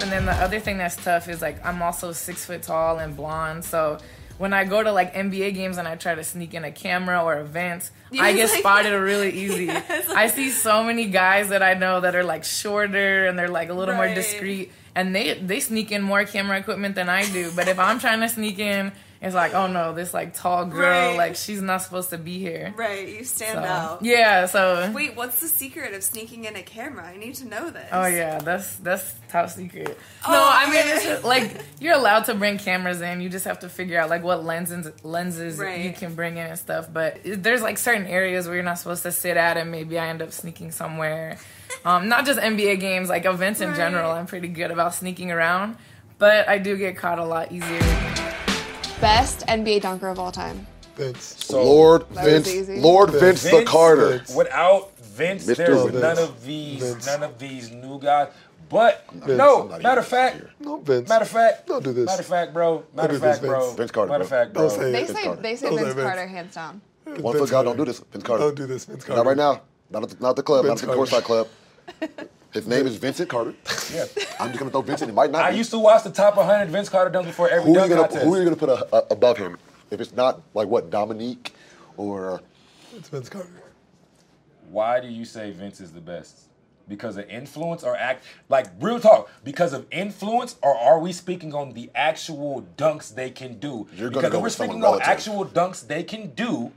And 0.00 0.12
then 0.12 0.26
the 0.26 0.32
other 0.32 0.58
thing 0.60 0.78
that's 0.78 0.96
tough 0.96 1.28
is 1.28 1.42
like 1.42 1.64
I'm 1.64 1.82
also 1.82 2.12
six 2.12 2.44
foot 2.44 2.62
tall 2.62 2.98
and 2.98 3.16
blonde, 3.16 3.64
so 3.64 3.98
when 4.38 4.52
I 4.52 4.64
go 4.64 4.82
to 4.82 4.92
like 4.92 5.14
NBA 5.14 5.54
games 5.54 5.78
and 5.78 5.88
I 5.88 5.96
try 5.96 6.14
to 6.14 6.22
sneak 6.22 6.54
in 6.54 6.62
a 6.64 6.70
camera 6.70 7.22
or 7.24 7.40
events, 7.40 7.90
I 8.18 8.32
get 8.32 8.48
like- 8.48 8.60
spotted 8.60 8.92
really 9.00 9.30
easy. 9.32 9.68
I 9.68 10.28
see 10.28 10.50
so 10.50 10.84
many 10.84 11.06
guys 11.06 11.48
that 11.48 11.62
I 11.62 11.74
know 11.74 12.00
that 12.00 12.14
are 12.14 12.22
like 12.24 12.44
shorter 12.44 13.26
and 13.26 13.36
they're 13.38 13.48
like 13.48 13.68
a 13.68 13.74
little 13.74 13.96
more 13.96 14.06
discreet, 14.14 14.70
and 14.94 15.14
they 15.14 15.34
they 15.34 15.60
sneak 15.60 15.90
in 15.92 16.02
more 16.02 16.24
camera 16.24 16.58
equipment 16.58 16.94
than 16.94 17.08
I 17.08 17.28
do. 17.30 17.50
But 17.54 17.66
if 17.68 17.78
I'm 17.80 17.98
trying 17.98 18.20
to 18.20 18.28
sneak 18.28 18.60
in, 18.60 18.92
it's 19.20 19.34
like, 19.34 19.52
oh 19.54 19.66
no, 19.66 19.94
this 19.94 20.14
like 20.14 20.34
tall 20.34 20.64
girl, 20.64 21.08
Right. 21.10 21.16
like 21.16 21.36
she's 21.36 21.60
not 21.60 21.82
supposed 21.82 22.10
to 22.10 22.18
be 22.18 22.38
here. 22.38 22.72
Right, 22.76 23.08
you 23.08 23.24
stand 23.24 23.58
So, 23.58 23.64
out. 23.64 24.02
Yeah, 24.04 24.46
so 24.46 24.90
Wait, 24.94 25.16
what's 25.16 25.40
the 25.40 25.48
secret 25.48 25.92
of 25.94 26.02
sneaking 26.04 26.44
in 26.44 26.54
a 26.54 26.62
camera? 26.62 27.04
I 27.06 27.16
need 27.16 27.34
to 27.36 27.48
know 27.48 27.70
this. 27.70 27.88
Oh 27.92 28.06
yeah, 28.06 28.38
that's 28.38 28.76
that's 28.76 29.14
top 29.28 29.50
secret. 29.50 29.98
Oh, 30.26 30.30
no, 30.32 30.40
I 30.50 30.70
mean 30.70 30.82
it's 30.94 31.04
just, 31.04 31.24
like 31.24 31.50
you're 31.80 31.94
allowed 31.94 32.26
to 32.26 32.34
bring 32.34 32.58
cameras 32.58 33.00
in. 33.00 33.20
You 33.20 33.28
just 33.28 33.44
have 33.46 33.58
to 33.60 33.68
figure 33.68 33.98
out 34.00 34.08
like 34.08 34.22
what 34.22 34.44
lenses 34.44 34.90
lenses 35.02 35.58
Right. 35.58 35.80
you 35.80 35.92
can 35.92 36.14
bring 36.14 36.36
in 36.36 36.46
and 36.46 36.58
stuff. 36.58 36.86
But 36.92 37.18
there's 37.24 37.60
like 37.62 37.78
certain 37.78 38.06
areas 38.06 38.46
where 38.46 38.54
you're 38.54 38.64
not 38.64 38.78
supposed 38.78 39.02
to 39.02 39.10
sit 39.12 39.36
at, 39.36 39.56
and 39.56 39.70
maybe 39.72 39.98
I 39.98 40.08
end 40.08 40.22
up 40.22 40.32
sneaking 40.32 40.70
somewhere. 40.70 41.38
Um, 41.84 42.08
not 42.08 42.24
just 42.24 42.38
NBA 42.40 42.80
games, 42.80 43.08
like 43.08 43.24
events 43.24 43.60
in 43.60 43.68
Right. 43.70 43.76
general. 43.76 44.10
I'm 44.12 44.26
pretty 44.26 44.48
good 44.48 44.70
about 44.70 44.94
sneaking 44.94 45.30
around, 45.32 45.76
but 46.18 46.48
I 46.48 46.58
do 46.58 46.76
get 46.76 46.96
caught 46.96 47.18
a 47.18 47.24
lot 47.24 47.52
easier. 47.52 48.17
Best 49.00 49.46
NBA 49.46 49.82
dunker 49.82 50.08
of 50.08 50.18
all 50.18 50.32
time. 50.32 50.66
Vince. 50.96 51.48
Lord 51.50 52.02
That 52.10 52.24
was 52.24 52.32
Vince, 52.32 52.48
easy. 52.48 52.80
Lord 52.80 53.10
Vince, 53.12 53.42
the 53.44 53.62
Carter. 53.64 54.24
Without 54.36 54.98
Vince, 54.98 55.46
Mr. 55.46 55.56
there's 55.56 55.82
Vince. 55.84 55.94
none 56.02 56.18
of 56.18 56.44
these 56.44 56.82
Vince. 56.82 57.06
none 57.06 57.22
of 57.22 57.38
these 57.38 57.70
new 57.70 58.00
guys. 58.00 58.28
But 58.68 59.04
Vince, 59.12 59.38
no, 59.38 59.68
matter 59.80 60.00
of 60.00 60.06
fact, 60.08 60.42
No, 60.60 60.78
Vince. 60.78 61.08
matter 61.08 61.22
of 61.22 61.28
fact, 61.30 61.66
Don't 61.68 61.84
do 61.84 61.92
this. 61.92 62.06
Matter 62.06 62.20
of 62.22 62.26
fact, 62.26 62.52
bro. 62.52 62.82
Matter 62.94 63.14
of 63.14 63.20
fact, 63.20 63.40
bro. 63.40 63.60
Vince. 63.66 63.76
Vince 63.76 63.90
Carter, 63.92 64.10
Matter 64.10 64.24
of 64.24 64.28
fact, 64.30 64.52
bro. 64.52 64.62
Don't 64.68 64.70
say. 64.78 64.90
They 64.92 65.04
Vince 65.04 65.18
say 65.18 65.24
Carter. 65.24 65.42
they 65.42 65.56
say 65.56 65.68
Don't 65.70 65.78
Vince 65.78 65.94
Vince. 65.94 66.06
Carter 66.06 66.26
hands 66.26 66.54
down. 66.54 66.80
One 67.04 67.38
foot 67.38 67.50
God, 67.50 67.62
don't 67.62 67.76
do 67.76 67.84
this. 67.84 68.00
Vince 68.00 68.24
Carter. 68.24 68.44
Don't 68.44 68.56
do 68.56 68.66
this, 68.66 68.84
Vince 68.84 69.04
Carter. 69.04 69.22
Not 69.22 69.26
right 69.28 69.36
now. 69.36 69.62
Not 69.90 70.02
at 70.02 70.10
the, 70.10 70.16
not 70.20 70.34
the 70.36 70.42
club. 70.42 70.66
Vince 70.66 70.82
not 70.82 70.90
at 70.90 70.96
the 70.98 71.06
Carter. 71.06 71.22
courtside 71.22 71.24
club. 71.24 72.28
His 72.52 72.66
name 72.66 72.86
is 72.86 72.96
Vincent 72.96 73.28
Carter. 73.28 73.54
Yeah. 73.92 74.04
I'm 74.38 74.48
just 74.48 74.58
gonna 74.58 74.70
throw 74.70 74.82
Vincent. 74.82 75.10
It 75.10 75.14
might 75.14 75.30
not 75.30 75.42
I 75.44 75.50
be. 75.52 75.56
used 75.56 75.70
to 75.70 75.78
watch 75.78 76.04
the 76.04 76.10
top 76.10 76.36
100 76.36 76.68
Vince 76.68 76.90
Carter 76.90 77.10
dunks 77.10 77.24
before 77.24 77.48
every 77.48 77.64
who 77.64 77.78
are 77.78 77.88
dunk 77.88 77.90
gonna 77.90 78.02
contest. 78.02 78.24
Who 78.26 78.34
are 78.34 78.38
you 78.38 78.44
gonna 78.44 78.56
put 78.56 78.68
a, 78.68 78.94
a, 78.94 79.06
above 79.10 79.38
him? 79.38 79.56
If 79.90 79.98
it's 80.00 80.12
not 80.12 80.42
like 80.52 80.68
what 80.68 80.90
Dominique 80.90 81.54
or 81.96 82.32
uh, 82.32 82.38
It's 82.96 83.08
Vince 83.08 83.30
Carter. 83.30 83.48
Why 84.70 85.00
do 85.00 85.08
you 85.08 85.24
say 85.24 85.50
Vince 85.52 85.80
is 85.80 85.92
the 85.92 86.02
best? 86.02 86.48
Because 86.86 87.16
of 87.16 87.28
influence 87.30 87.82
or 87.82 87.96
act 87.96 88.24
like 88.50 88.66
real 88.80 89.00
talk? 89.00 89.30
Because 89.42 89.72
of 89.72 89.86
influence 89.90 90.56
or 90.62 90.76
are 90.76 90.98
we 90.98 91.12
speaking 91.12 91.54
on 91.54 91.72
the 91.72 91.90
actual 91.94 92.66
dunks 92.76 93.14
they 93.14 93.30
can 93.30 93.58
do? 93.58 93.86
You're 93.94 94.10
gonna 94.10 94.22
because 94.22 94.22
go 94.22 94.26
if 94.26 94.34
we're 94.34 94.40
with 94.42 94.52
speaking 94.52 94.74
on 94.76 94.80
relative. 94.82 95.08
actual 95.08 95.46
dunks 95.46 95.86
they 95.86 96.02
can 96.02 96.30
do, 96.34 96.72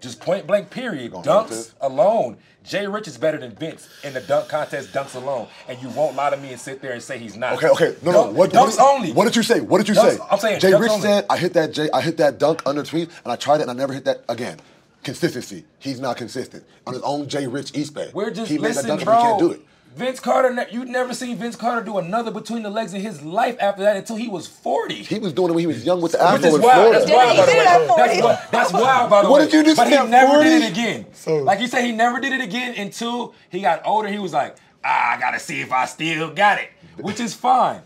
just 0.00 0.20
point 0.20 0.46
blank 0.46 0.70
period. 0.70 1.12
Dunks 1.12 1.72
alone. 1.80 2.36
Jay 2.64 2.86
Rich 2.86 3.06
is 3.06 3.16
better 3.16 3.38
than 3.38 3.52
Vince 3.52 3.88
in 4.02 4.12
the 4.12 4.20
dunk 4.20 4.48
contest, 4.48 4.92
dunks 4.92 5.14
alone. 5.14 5.46
And 5.68 5.80
you 5.80 5.88
won't 5.90 6.16
lie 6.16 6.30
to 6.30 6.36
me 6.36 6.50
and 6.50 6.60
sit 6.60 6.82
there 6.82 6.92
and 6.92 7.02
say 7.02 7.16
he's 7.18 7.36
not. 7.36 7.54
Okay, 7.54 7.68
okay, 7.68 7.96
no, 8.02 8.10
no. 8.10 8.30
What, 8.32 8.50
dunks 8.50 8.76
what, 8.76 8.96
only. 8.96 9.12
What 9.12 9.24
did 9.24 9.36
you 9.36 9.44
say? 9.44 9.60
What 9.60 9.78
did 9.78 9.88
you 9.88 9.94
Dunks- 9.94 10.16
say? 10.16 10.24
I'm 10.30 10.38
saying 10.38 10.60
Jay 10.60 10.74
Rich 10.74 10.90
only. 10.90 11.02
said 11.02 11.26
I 11.30 11.36
hit 11.38 11.52
that 11.54 11.72
Jay, 11.72 11.88
I 11.92 12.00
hit 12.00 12.16
that 12.16 12.38
dunk 12.38 12.62
under 12.66 12.82
tweet, 12.82 13.08
and 13.24 13.32
I 13.32 13.36
tried 13.36 13.56
it 13.60 13.62
and 13.62 13.70
I 13.70 13.74
never 13.74 13.92
hit 13.92 14.04
that 14.06 14.24
again. 14.28 14.58
Consistency. 15.04 15.64
He's 15.78 16.00
not 16.00 16.16
consistent 16.16 16.64
on 16.84 16.94
his 16.94 17.02
own. 17.02 17.28
Jay 17.28 17.46
Rich 17.46 17.76
East 17.76 17.94
Bay. 17.94 18.10
We're 18.12 18.30
just 18.32 18.50
he 18.50 18.58
made 18.58 18.74
that 18.74 18.86
dunk 18.86 19.04
bro. 19.04 19.14
and 19.14 19.22
he 19.22 19.28
can't 19.28 19.38
do 19.38 19.52
it. 19.52 19.60
Vince 19.96 20.20
Carter, 20.20 20.66
you'd 20.70 20.88
never 20.88 21.14
seen 21.14 21.38
Vince 21.38 21.56
Carter 21.56 21.82
do 21.82 21.96
another 21.96 22.30
between 22.30 22.62
the 22.62 22.68
legs 22.68 22.92
in 22.92 23.00
his 23.00 23.22
life 23.22 23.56
after 23.58 23.82
that 23.82 23.96
until 23.96 24.16
he 24.16 24.28
was 24.28 24.46
40. 24.46 24.94
He 24.94 25.18
was 25.18 25.32
doing 25.32 25.48
it 25.48 25.54
when 25.54 25.60
he 25.62 25.66
was 25.66 25.86
young 25.86 26.02
with 26.02 26.12
the 26.12 26.18
Which 26.18 26.44
Afro 26.44 26.56
in 26.56 26.60
wild. 26.62 27.06
Florida. 27.06 27.06
That's 27.06 27.10
wild, 27.10 27.88
by 27.88 27.96
the 27.96 28.12
way. 28.14 28.20
That's, 28.20 28.50
that's 28.50 28.72
wild, 28.74 29.10
by 29.10 29.22
the 29.22 29.30
What 29.30 29.40
way. 29.40 29.46
did 29.46 29.54
you 29.54 29.64
just 29.64 29.76
But 29.78 29.86
he 29.88 29.94
never 30.10 30.34
40? 30.34 30.48
did 30.50 30.62
it 30.62 30.70
again. 30.70 31.44
like 31.46 31.60
you 31.60 31.66
said, 31.66 31.82
he 31.84 31.92
never 31.92 32.20
did 32.20 32.34
it 32.34 32.42
again 32.42 32.74
until 32.76 33.34
he 33.48 33.62
got 33.62 33.80
older. 33.86 34.08
He 34.08 34.18
was 34.18 34.34
like, 34.34 34.56
ah, 34.84 35.16
I 35.16 35.18
gotta 35.18 35.40
see 35.40 35.62
if 35.62 35.72
I 35.72 35.86
still 35.86 36.30
got 36.30 36.58
it, 36.58 36.68
which 36.98 37.18
is 37.18 37.32
fine. 37.32 37.80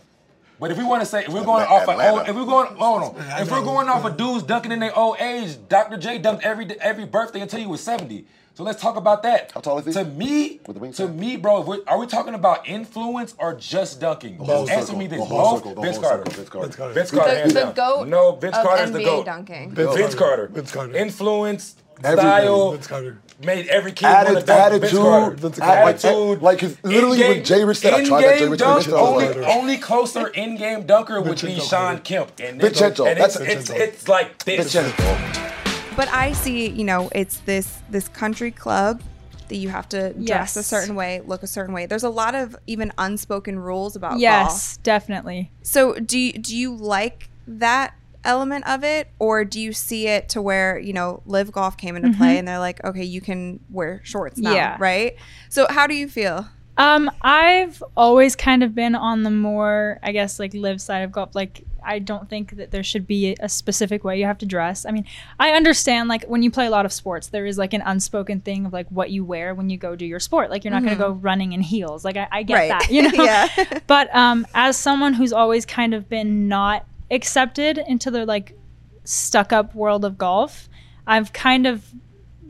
But 0.59 0.69
if 0.69 0.77
we 0.77 0.83
want 0.83 1.01
to 1.01 1.05
say, 1.07 1.21
if 1.23 1.29
we're 1.29 1.45
going 1.45 1.65
off 1.65 1.87
of 1.87 1.97
old, 1.97 2.27
if 2.27 2.35
we're 2.35 2.45
going, 2.45 2.75
hold 2.75 3.03
on, 3.03 3.41
if 3.41 3.49
we're 3.49 3.63
going 3.63 3.87
off 3.87 4.03
of 4.05 4.17
dudes 4.17 4.43
dunking 4.43 4.73
in 4.73 4.79
their 4.79 4.95
old 4.95 5.15
age, 5.19 5.57
Dr. 5.69 5.95
J 5.97 6.19
dunked 6.19 6.41
every 6.41 6.69
every 6.81 7.05
birthday 7.05 7.39
until 7.39 7.59
he 7.59 7.65
was 7.65 7.81
seventy. 7.81 8.25
So 8.53 8.63
let's 8.63 8.81
talk 8.81 8.97
about 8.97 9.23
that. 9.23 9.51
How 9.53 9.61
tall 9.61 9.79
is 9.79 9.85
he? 9.85 9.93
To 9.93 10.03
me, 10.03 10.59
to 10.93 11.07
me, 11.07 11.37
bro, 11.37 11.61
if 11.61 11.67
we're, 11.67 11.79
are 11.87 11.97
we 11.97 12.05
talking 12.05 12.33
about 12.33 12.67
influence 12.67 13.33
or 13.39 13.53
just 13.55 14.01
dunking? 14.01 14.35
whole 14.37 14.69
Answer 14.69 14.81
circle, 14.87 14.99
me 14.99 15.07
this. 15.07 15.19
the 15.19 15.25
whole 15.25 15.37
Both. 15.39 15.57
circle, 15.59 15.75
the 15.75 15.81
Vince 15.81 15.95
whole 15.97 16.03
Carter. 16.05 16.31
circle, 16.31 16.33
Vince 16.33 16.75
Carter. 16.75 16.93
Vince 16.93 17.11
Carter. 17.11 17.33
Vince 17.33 17.43
Carter. 17.43 17.47
The- 17.47 17.53
the. 17.65 17.71
GOAT 17.71 18.07
No, 18.09 18.31
Vince 18.35 18.57
of 18.57 18.63
Carter's 18.65 18.91
the 18.91 18.99
NBA 18.99 19.05
goat. 19.05 19.25
dunking. 19.25 19.71
Vince, 19.71 19.95
Vince 19.95 20.15
Carter. 20.15 20.35
Carter. 20.47 20.47
Vince 20.53 20.71
Carter. 20.71 20.95
Influence, 20.97 21.75
Everything. 22.03 22.17
style, 22.29 22.71
Vince 22.71 22.87
Carter. 22.87 23.17
made 23.43 23.67
every 23.67 23.91
kid 23.93 24.05
want 24.05 24.27
to 24.27 24.33
Atti- 24.33 24.33
dunk. 24.33 24.45
Vince 24.45 24.49
attitude, 24.49 24.99
Carter. 24.99 25.35
Vince 25.37 25.59
Carter. 25.59 25.81
Like, 25.85 25.95
attitude. 25.95 26.41
like, 26.41 26.59
'cause 26.59 26.77
literally 26.83 27.19
when 27.19 27.27
in-game- 27.31 27.43
Jay 27.45 27.63
Rich 27.63 27.77
said, 27.77 27.93
I 27.93 28.03
tried 28.03 28.21
that 28.23 28.27
Jay 28.27 28.33
in-game 28.33 28.51
Rich 28.51 28.59
dunk, 28.59 28.75
Vincenzo 28.83 28.99
only, 28.99 29.45
only 29.45 29.77
closer 29.77 30.27
in-game 30.27 30.83
dunker 30.85 31.21
would 31.21 31.23
be 31.41 31.47
Vincenzo 31.47 31.63
Shawn 31.63 31.99
Kemp. 31.99 32.31
And 32.43 32.59
Vincenzo, 32.59 33.05
And 33.05 33.17
it's, 33.17 33.35
that's- 33.37 33.57
it's, 33.57 33.69
it's 33.69 34.07
like 34.09 34.43
this. 34.43 34.73
Vincenzo. 34.73 35.50
But 35.95 36.07
I 36.09 36.31
see, 36.33 36.69
you 36.69 36.83
know, 36.83 37.09
it's 37.13 37.37
this 37.39 37.79
this 37.89 38.07
country 38.07 38.51
club 38.51 39.01
that 39.49 39.55
you 39.57 39.67
have 39.69 39.89
to 39.89 40.13
dress 40.13 40.55
a 40.55 40.63
certain 40.63 40.95
way, 40.95 41.21
look 41.25 41.43
a 41.43 41.47
certain 41.47 41.73
way. 41.73 41.85
There's 41.85 42.03
a 42.05 42.09
lot 42.09 42.33
of 42.35 42.55
even 42.65 42.93
unspoken 42.97 43.59
rules 43.59 43.95
about 43.97 44.11
golf. 44.11 44.21
Yes, 44.21 44.77
definitely. 44.77 45.51
So 45.61 45.95
do 45.95 46.17
you, 46.17 46.31
do 46.33 46.55
you 46.55 46.73
like 46.73 47.29
that 47.47 47.93
element 48.23 48.65
of 48.69 48.83
it, 48.85 49.09
or 49.19 49.43
do 49.43 49.59
you 49.59 49.73
see 49.73 50.07
it 50.07 50.29
to 50.29 50.41
where 50.41 50.79
you 50.79 50.93
know 50.93 51.21
Live 51.25 51.51
Golf 51.51 51.75
came 51.75 51.95
into 51.97 52.15
play 52.17 52.35
Mhm. 52.35 52.39
and 52.39 52.47
they're 52.47 52.59
like, 52.59 52.81
okay, 52.85 53.03
you 53.03 53.19
can 53.19 53.59
wear 53.69 53.99
shorts 54.03 54.37
now, 54.39 54.53
Yeah. 54.53 54.77
right? 54.79 55.15
So 55.49 55.67
how 55.69 55.87
do 55.87 55.93
you 55.95 56.07
feel? 56.07 56.47
Um, 56.77 57.11
I've 57.21 57.83
always 57.97 58.35
kind 58.37 58.63
of 58.63 58.73
been 58.73 58.95
on 58.95 59.23
the 59.23 59.29
more, 59.29 59.99
I 60.01 60.13
guess, 60.13 60.39
like 60.39 60.53
live 60.53 60.79
side 60.81 61.01
of 61.01 61.11
golf. 61.11 61.35
Like, 61.35 61.65
I 61.83 61.99
don't 61.99 62.29
think 62.29 62.55
that 62.57 62.71
there 62.71 62.83
should 62.83 63.07
be 63.07 63.35
a 63.39 63.49
specific 63.49 64.03
way 64.03 64.19
you 64.19 64.25
have 64.25 64.37
to 64.39 64.45
dress. 64.45 64.85
I 64.85 64.91
mean, 64.91 65.05
I 65.39 65.51
understand 65.51 66.09
like 66.09 66.23
when 66.25 66.43
you 66.43 66.51
play 66.51 66.65
a 66.67 66.69
lot 66.69 66.85
of 66.85 66.93
sports, 66.93 67.27
there 67.27 67.45
is 67.45 67.57
like 67.57 67.73
an 67.73 67.81
unspoken 67.85 68.41
thing 68.41 68.65
of 68.65 68.73
like 68.73 68.87
what 68.89 69.09
you 69.11 69.25
wear 69.25 69.53
when 69.55 69.69
you 69.69 69.77
go 69.77 69.95
do 69.95 70.05
your 70.05 70.19
sport. 70.19 70.49
Like, 70.49 70.63
you're 70.63 70.71
not 70.71 70.81
Mhm. 70.83 70.85
going 70.85 70.97
to 70.97 71.03
go 71.03 71.11
running 71.11 71.53
in 71.53 71.61
heels. 71.61 72.03
Like, 72.05 72.17
I, 72.17 72.27
I 72.31 72.43
get 72.43 72.53
Right. 72.55 72.69
that, 72.69 72.89
you 72.91 73.03
know. 73.11 73.23
Yeah. 73.23 73.47
but 73.87 74.13
um, 74.15 74.45
as 74.53 74.77
someone 74.77 75.13
who's 75.13 75.33
always 75.33 75.65
kind 75.65 75.93
of 75.93 76.07
been 76.09 76.47
not 76.47 76.85
accepted 77.09 77.77
into 77.77 78.09
the 78.11 78.25
like 78.25 78.57
stuck 79.03 79.51
up 79.51 79.73
world 79.75 80.05
of 80.05 80.17
golf, 80.17 80.69
I've 81.07 81.33
kind 81.33 81.65
of 81.67 81.83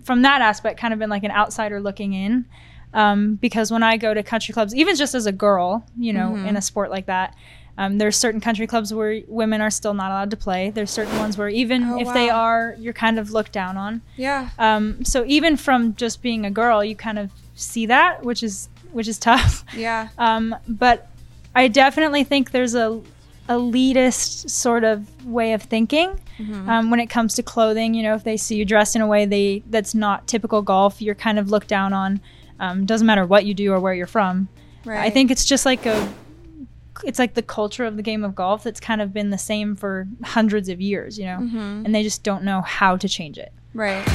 from 0.04 0.24
that 0.24 0.42
aspect 0.42 0.80
kind 0.80 0.94
of 0.94 1.00
been 1.00 1.10
like 1.10 1.24
an 1.24 1.32
outsider 1.32 1.80
looking 1.80 2.14
in 2.14 2.46
um, 2.94 3.36
because 3.36 3.72
when 3.72 3.84
i 3.84 3.96
go 3.98 4.14
to 4.16 4.24
country 4.24 4.52
clubs 4.52 4.74
even 4.74 4.96
just 4.96 5.14
as 5.14 5.28
a 5.28 5.32
girl 5.32 5.86
you 5.98 6.12
know 6.12 6.32
Mhm. 6.32 6.48
in 6.48 6.58
a 6.58 6.62
sport 6.62 6.90
like 6.90 7.06
that 7.06 7.36
um, 7.78 7.98
there's 7.98 8.18
certain 8.18 8.42
country 8.42 8.68
clubs 8.68 8.94
where 8.94 9.22
women 9.28 9.62
are 9.62 9.70
still 9.72 9.94
not 9.94 10.12
allowed 10.12 10.30
to 10.32 10.38
play 10.38 10.70
there's 10.72 10.92
certain 10.92 11.18
ones 11.18 11.38
where 11.38 11.50
even 11.50 11.84
Oh, 11.84 12.00
if 12.00 12.14
they 12.14 12.30
are 12.30 12.76
you're 12.80 12.94
kind 12.94 13.18
of 13.20 13.32
looked 13.32 13.52
down 13.52 13.78
on 13.78 14.02
Yeah. 14.18 14.50
um, 14.60 15.04
so 15.06 15.24
even 15.26 15.58
from 15.58 15.96
just 15.96 16.22
being 16.22 16.46
a 16.46 16.52
girl 16.52 16.84
you 16.84 16.96
kind 16.96 17.18
of 17.20 17.30
see 17.56 17.86
that 17.88 18.24
which 18.24 18.44
is 18.44 18.70
which 18.92 19.08
is 19.08 19.18
tough 19.30 19.64
Yeah. 19.76 20.10
um, 20.18 20.56
but 20.68 21.08
I 21.56 21.68
definitely 21.68 22.24
think 22.24 22.52
there's 22.52 22.76
a 22.76 23.02
elitist 23.50 24.50
sort 24.50 24.84
of 24.84 25.26
way 25.26 25.54
of 25.54 25.64
thinking 25.64 26.20
Mhm. 26.40 26.68
um, 26.68 26.90
when 26.92 27.00
it 27.00 27.08
comes 27.08 27.36
to 27.36 27.44
clothing. 27.44 27.94
You 27.94 28.04
know, 28.04 28.16
if 28.16 28.24
they 28.24 28.38
see 28.38 28.56
you 28.56 28.66
dressed 28.66 28.96
in 28.96 29.02
a 29.02 29.08
way 29.08 29.26
they 29.26 29.62
that's 29.70 29.94
not 29.94 30.28
typical 30.28 30.62
golf, 30.62 31.02
you're 31.02 31.14
kind 31.16 31.38
of 31.38 31.50
looked 31.52 31.68
down 31.68 31.94
on. 31.94 32.20
Um, 32.60 32.86
doesn't 32.86 33.06
matter 33.06 33.26
what 33.26 33.46
you 33.46 33.54
do 33.54 33.72
or 33.74 33.80
where 33.80 33.94
you're 33.94 34.08
from. 34.08 34.48
I 34.88 35.10
think 35.12 35.30
it's 35.30 35.46
just 35.46 35.66
like 35.66 35.86
a, 35.86 36.12
it's 37.04 37.20
like 37.20 37.34
the 37.34 37.42
culture 37.42 37.86
of 37.86 37.96
the 37.98 38.04
game 38.04 38.24
of 38.24 38.36
golf 38.36 38.64
that's 38.64 38.80
kind 38.80 39.02
of 39.02 39.14
been 39.14 39.30
the 39.30 39.38
same 39.38 39.76
for 39.76 40.08
hundreds 40.24 40.70
of 40.70 40.80
years. 40.82 41.18
You 41.18 41.26
know, 41.26 41.38
Mhm. 41.40 41.86
and 41.86 41.96
they 41.96 42.04
just 42.04 42.24
don't 42.24 42.44
know 42.44 42.62
how 42.62 42.98
to 42.98 43.08
change 43.10 43.38
it. 43.38 43.52
Right. 43.74 44.08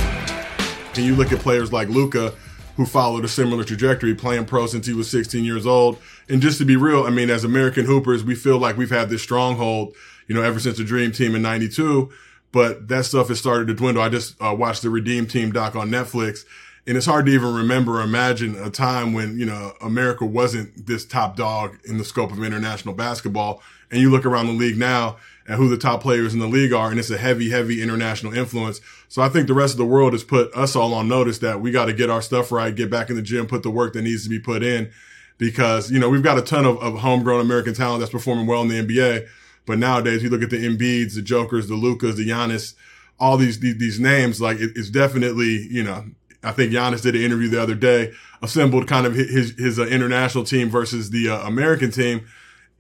And 0.97 1.05
you 1.05 1.15
look 1.15 1.33
at 1.33 1.41
players 1.41 1.73
like 1.73 1.89
Luka, 1.89 2.33
who 2.77 2.87
followed 2.87 3.25
a 3.25 3.29
similar 3.29 3.65
trajectory, 3.65 4.15
playing 4.15 4.45
pro 4.47 4.67
since 4.67 4.87
he 4.87 4.93
was 4.93 5.11
16 5.11 5.45
years 5.45 5.67
old. 5.67 5.99
And 6.29 6.41
just 6.43 6.59
to 6.59 6.65
be 6.65 6.77
real, 6.77 7.05
I 7.05 7.11
mean, 7.11 7.31
as 7.31 7.45
American 7.45 7.87
hoopers, 7.87 8.23
we 8.25 8.35
feel 8.35 8.59
like 8.59 8.77
we've 8.77 8.91
had 8.91 9.09
this 9.11 9.23
stronghold, 9.23 9.95
you 10.29 10.35
know, 10.35 10.43
ever 10.43 10.59
since 10.61 10.77
the 10.79 10.85
Dream 10.85 11.13
Team 11.13 11.35
in 11.35 11.43
'92. 11.43 12.11
But 12.53 12.89
that 12.89 13.05
stuff 13.05 13.29
has 13.29 13.39
started 13.39 13.67
to 13.69 13.75
dwindle. 13.75 14.03
I 14.03 14.09
just 14.09 14.35
uh, 14.43 14.55
watched 14.55 14.83
the 14.83 14.89
Redeem 14.91 15.27
Team 15.27 15.53
doc 15.53 15.75
on 15.77 15.91
Netflix, 15.91 16.45
and 16.87 16.97
it's 16.97 17.07
hard 17.07 17.27
to 17.27 17.33
even 17.33 17.53
remember 17.53 18.01
or 18.01 18.03
imagine 18.03 18.55
a 18.57 18.71
time 18.71 19.13
when 19.13 19.39
you 19.39 19.47
know 19.47 19.73
America 19.81 20.25
wasn't 20.25 20.87
this 20.87 21.05
top 21.05 21.37
dog 21.37 21.79
in 21.85 21.99
the 21.99 22.05
scope 22.05 22.31
of 22.31 22.43
international 22.43 22.95
basketball. 22.95 23.63
And 23.91 24.01
you 24.01 24.11
look 24.11 24.27
around 24.27 24.47
the 24.49 24.53
league 24.53 24.79
now 24.79 25.17
and 25.47 25.57
who 25.57 25.69
the 25.69 25.77
top 25.77 26.03
players 26.03 26.35
in 26.35 26.41
the 26.41 26.49
league 26.49 26.73
are, 26.73 26.91
and 26.91 26.99
it's 26.99 27.11
a 27.11 27.19
heavy, 27.19 27.51
heavy 27.51 27.81
international 27.81 28.33
influence. 28.33 28.81
So 29.09 29.23
I 29.23 29.29
think 29.29 29.47
the 29.47 29.55
rest 29.55 29.75
of 29.75 29.79
the 29.79 29.85
world 29.85 30.13
has 30.13 30.25
put 30.25 30.53
us 30.55 30.75
all 30.75 30.93
on 30.93 31.07
notice 31.07 31.39
that 31.39 31.61
we 31.61 31.71
got 31.71 31.85
to 31.85 31.93
get 31.93 32.11
our 32.11 32.21
stuff 32.21 32.51
right, 32.51 32.75
get 32.75 32.91
back 32.91 33.11
in 33.11 33.17
the 33.17 33.23
gym, 33.23 33.47
put 33.47 33.63
the 33.63 33.71
work 33.71 33.93
that 33.93 34.03
needs 34.03 34.25
to 34.25 34.29
be 34.29 34.41
put 34.41 34.65
in, 34.65 34.91
because 35.39 35.91
you 35.91 35.99
know 35.99 36.09
we've 36.09 36.23
got 36.23 36.39
a 36.39 36.43
ton 36.43 36.65
of, 36.65 36.79
of 36.79 36.99
homegrown 36.99 37.41
American 37.41 37.75
talent 37.75 38.01
that's 38.01 38.13
performing 38.13 38.47
well 38.47 38.63
in 38.63 38.69
the 38.69 38.83
NBA. 38.83 39.29
But 39.67 39.79
nowadays, 39.79 40.23
you 40.23 40.31
look 40.31 40.43
at 40.43 40.51
the 40.51 40.65
Embiids, 40.65 41.15
the 41.15 41.23
Jokers, 41.23 41.69
the 41.69 41.75
Lukas, 41.75 42.17
the 42.17 42.29
Giannis, 42.29 42.75
all 43.19 43.37
these 43.37 43.61
these, 43.61 43.79
these 43.79 44.01
names. 44.01 44.41
Like 44.41 44.59
it, 44.59 44.73
it's 44.77 44.91
definitely 44.91 45.67
you 45.71 45.83
know. 45.83 46.05
I 46.47 46.53
think 46.53 46.73
Giannis 46.73 47.03
did 47.03 47.17
an 47.17 47.23
interview 47.23 47.49
the 47.49 47.61
other 47.61 47.75
day, 47.75 48.13
assembled 48.41 48.87
kind 48.87 49.05
of 49.05 49.15
his 49.15 49.51
his 49.59 49.79
uh, 49.79 49.87
international 49.87 50.45
team 50.45 50.71
versus 50.71 51.11
the 51.11 51.31
uh, 51.31 51.47
American 51.47 51.91
team, 51.91 52.27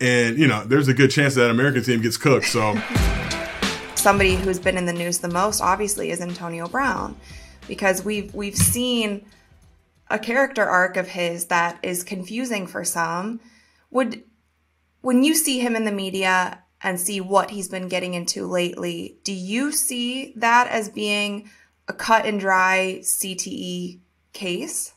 and 0.01 0.39
you 0.39 0.47
know 0.47 0.64
there's 0.64 0.89
a 0.89 0.95
good 0.95 1.11
chance 1.11 1.35
that 1.35 1.51
American 1.51 1.83
team 1.83 2.01
gets 2.01 2.17
cooked. 2.17 2.47
So. 2.47 2.79
Somebody 3.97 4.37
who's 4.37 4.61
been 4.61 4.79
in 4.79 4.87
the 4.87 4.93
news 4.93 5.19
the 5.19 5.29
most 5.29 5.61
obviously 5.61 6.11
is 6.11 6.21
Antonio 6.21 6.69
Brown. 6.69 7.17
Because 7.67 8.05
we've 8.05 8.33
we've 8.33 8.55
seen 8.55 9.27
a 10.09 10.19
character 10.19 10.64
arc 10.64 10.97
of 10.97 11.09
his 11.09 11.47
that 11.47 11.81
is 11.83 12.05
confusing 12.05 12.69
for 12.69 12.85
some. 12.85 13.41
Would 13.91 14.23
when 15.01 15.25
you 15.25 15.35
see 15.35 15.59
him 15.59 15.75
in 15.75 15.85
the 15.85 15.93
media 15.93 16.62
and 16.83 17.01
see 17.01 17.21
what 17.21 17.51
he's 17.51 17.69
been 17.69 17.89
getting 17.89 18.14
into 18.14 18.47
lately 18.47 19.19
do 19.25 19.33
you 19.33 19.73
see 19.73 20.33
that 20.37 20.69
as 20.69 20.89
being 20.89 21.51
a 21.89 21.93
cut 21.93 22.26
and 22.26 22.41
dry 22.41 22.99
CTE 23.03 23.99
case 24.32 24.95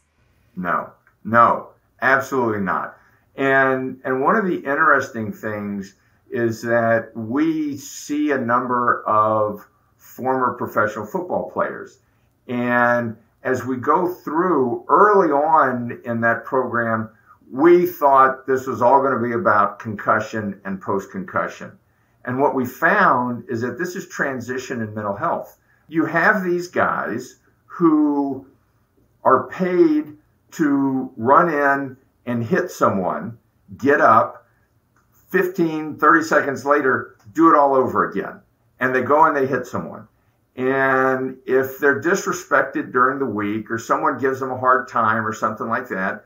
No, 0.56 0.92
no, 1.24 1.70
absolutely 2.02 2.62
not. 2.62 2.98
And 3.36 4.02
and 4.04 4.22
one 4.22 4.36
of 4.36 4.46
the 4.46 4.58
interesting 4.58 5.32
things 5.32 5.96
is 6.30 6.62
that 6.62 7.12
we 7.16 7.78
see 7.78 8.32
a 8.32 8.38
number 8.38 9.04
of 9.08 9.66
former 9.98 10.54
professional 10.54 11.06
football 11.06 11.50
players, 11.52 12.00
and 12.48 13.16
as 13.44 13.66
we 13.66 13.78
go 13.78 14.14
through 14.14 14.84
early 14.90 15.32
on 15.32 16.02
in 16.04 16.22
that 16.22 16.44
program, 16.44 17.10
we 17.52 17.86
thought 17.86 18.46
this 18.46 18.68
was 18.68 18.82
all 18.82 19.02
going 19.02 19.16
to 19.16 19.24
be 19.24 19.34
about 19.34 19.80
concussion 19.80 20.60
and 20.66 20.82
post 20.82 21.12
concussion. 21.12 21.72
And 22.26 22.40
what 22.40 22.54
we 22.54 22.66
found 22.66 23.46
is 23.50 23.62
that 23.62 23.80
this 23.80 23.96
is 23.96 24.08
transition 24.08 24.82
in 24.82 24.94
mental 24.94 25.16
health. 25.16 25.58
You 25.90 26.06
have 26.06 26.44
these 26.44 26.68
guys 26.68 27.38
who 27.66 28.46
are 29.24 29.48
paid 29.48 30.16
to 30.52 31.12
run 31.18 31.50
in 31.50 31.98
and 32.26 32.44
hit 32.44 32.72
someone, 32.72 33.38
get 33.78 34.02
up, 34.02 34.48
15, 35.30 35.98
30 35.98 36.24
seconds 36.24 36.66
later, 36.66 37.16
do 37.34 37.50
it 37.50 37.56
all 37.58 37.76
over 37.76 38.10
again. 38.10 38.42
And 38.80 38.96
they 38.96 39.02
go 39.02 39.26
and 39.26 39.36
they 39.36 39.46
hit 39.46 39.68
someone. 39.68 40.08
And 40.56 41.38
if 41.46 41.80
they're 41.80 42.02
disrespected 42.02 42.92
during 42.92 43.20
the 43.20 43.26
week 43.26 43.72
or 43.72 43.78
someone 43.78 44.18
gives 44.18 44.40
them 44.40 44.52
a 44.52 44.58
hard 44.58 44.88
time 44.88 45.26
or 45.26 45.34
something 45.34 45.68
like 45.68 45.90
that, 45.90 46.26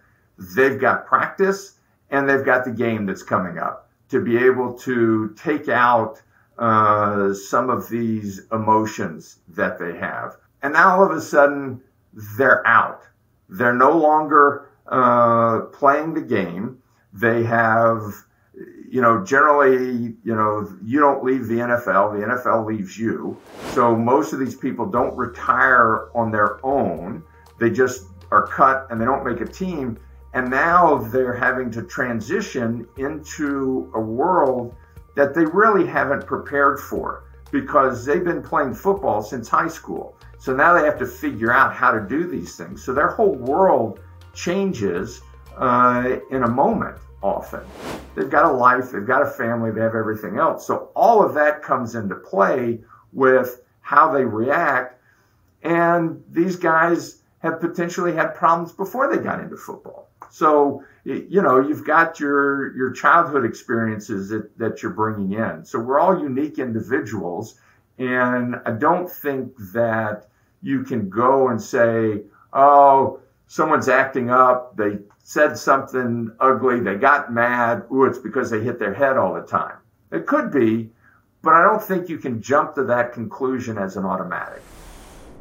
they've 0.55 0.79
got 0.79 1.05
practice 1.05 1.75
and 2.09 2.27
they've 2.27 2.45
got 2.45 2.65
the 2.65 2.71
game 2.71 3.05
that's 3.05 3.23
coming 3.23 3.57
up 3.57 3.89
to 4.09 4.21
be 4.21 4.37
able 4.37 4.73
to 4.79 5.35
take 5.37 5.69
out 5.69 6.21
uh, 6.57 7.33
some 7.33 7.69
of 7.69 7.89
these 7.89 8.41
emotions 8.51 9.39
that 9.49 9.79
they 9.79 9.97
have. 9.97 10.37
And 10.61 10.73
now 10.73 10.97
all 10.99 11.05
of 11.05 11.11
a 11.11 11.21
sudden, 11.21 11.81
they're 12.37 12.65
out. 12.67 13.01
They're 13.49 13.73
no 13.73 13.97
longer 13.97 14.69
uh, 14.87 15.61
playing 15.73 16.13
the 16.13 16.21
game. 16.21 16.81
They 17.11 17.43
have, 17.43 18.01
you 18.89 19.01
know, 19.01 19.23
generally, 19.23 20.15
you 20.23 20.35
know, 20.35 20.67
you 20.83 20.99
don't 20.99 21.23
leave 21.23 21.47
the 21.47 21.55
NFL, 21.55 22.19
the 22.19 22.25
NFL 22.25 22.65
leaves 22.65 22.97
you. 22.97 23.37
So 23.71 23.95
most 23.95 24.33
of 24.33 24.39
these 24.39 24.55
people 24.55 24.85
don't 24.85 25.15
retire 25.15 26.09
on 26.15 26.31
their 26.31 26.63
own. 26.65 27.23
They 27.59 27.69
just 27.69 28.05
are 28.31 28.47
cut 28.47 28.87
and 28.89 28.99
they 28.99 29.05
don't 29.05 29.25
make 29.25 29.41
a 29.41 29.51
team. 29.51 29.99
And 30.33 30.49
now 30.49 30.97
they're 30.97 31.35
having 31.35 31.69
to 31.71 31.83
transition 31.83 32.87
into 32.97 33.91
a 33.93 33.99
world 33.99 34.75
that 35.15 35.33
they 35.33 35.45
really 35.45 35.85
haven't 35.85 36.25
prepared 36.25 36.79
for 36.79 37.25
because 37.51 38.05
they've 38.05 38.23
been 38.23 38.41
playing 38.41 38.73
football 38.73 39.21
since 39.21 39.47
high 39.47 39.67
school. 39.67 40.17
So 40.39 40.55
now 40.55 40.73
they 40.73 40.83
have 40.85 40.99
to 40.99 41.05
figure 41.05 41.51
out 41.51 41.73
how 41.73 41.91
to 41.91 42.01
do 42.01 42.27
these 42.27 42.55
things. 42.55 42.83
So 42.83 42.93
their 42.93 43.09
whole 43.09 43.35
world 43.35 43.99
changes 44.33 45.21
uh, 45.57 46.17
in 46.31 46.43
a 46.43 46.49
moment. 46.49 46.97
often. 47.23 47.61
They've 48.15 48.29
got 48.29 48.45
a 48.45 48.51
life, 48.51 48.91
they've 48.91 49.07
got 49.07 49.21
a 49.21 49.29
family, 49.29 49.71
they 49.71 49.81
have 49.81 49.95
everything 49.95 50.37
else. 50.37 50.67
So 50.67 50.89
all 50.95 51.23
of 51.23 51.33
that 51.35 51.63
comes 51.63 51.95
into 51.95 52.15
play 52.15 52.81
with 53.13 53.61
how 53.79 54.11
they 54.11 54.25
react. 54.25 54.99
And 55.63 56.21
these 56.29 56.57
guys 56.57 57.21
have 57.39 57.59
potentially 57.61 58.13
had 58.13 58.35
problems 58.35 58.73
before 58.73 59.13
they 59.13 59.21
got 59.23 59.39
into 59.39 59.55
football. 59.55 60.09
So, 60.29 60.83
you 61.03 61.41
know, 61.41 61.59
you've 61.59 61.85
got 61.85 62.19
your, 62.19 62.75
your 62.75 62.91
childhood 62.91 63.45
experiences 63.45 64.29
that, 64.29 64.57
that 64.57 64.81
you're 64.81 64.93
bringing 64.93 65.33
in. 65.33 65.65
So 65.65 65.79
we're 65.79 65.99
all 65.99 66.21
unique 66.21 66.59
individuals. 66.59 67.59
And 67.97 68.55
I 68.65 68.71
don't 68.71 69.09
think 69.09 69.53
that 69.73 70.27
you 70.61 70.83
can 70.83 71.09
go 71.09 71.49
and 71.49 71.61
say, 71.61 72.23
oh, 72.53 73.19
someone's 73.47 73.89
acting 73.89 74.29
up. 74.29 74.77
They 74.77 74.99
said 75.23 75.57
something 75.57 76.31
ugly. 76.39 76.79
They 76.79 76.95
got 76.95 77.33
mad. 77.33 77.83
Ooh, 77.91 78.05
it's 78.05 78.17
because 78.17 78.49
they 78.49 78.61
hit 78.61 78.79
their 78.79 78.93
head 78.93 79.17
all 79.17 79.33
the 79.33 79.41
time. 79.41 79.77
It 80.11 80.25
could 80.25 80.51
be, 80.51 80.89
but 81.41 81.53
I 81.53 81.63
don't 81.63 81.83
think 81.83 82.07
you 82.07 82.17
can 82.17 82.41
jump 82.41 82.75
to 82.75 82.83
that 82.85 83.13
conclusion 83.13 83.77
as 83.77 83.97
an 83.97 84.05
automatic. 84.05 84.61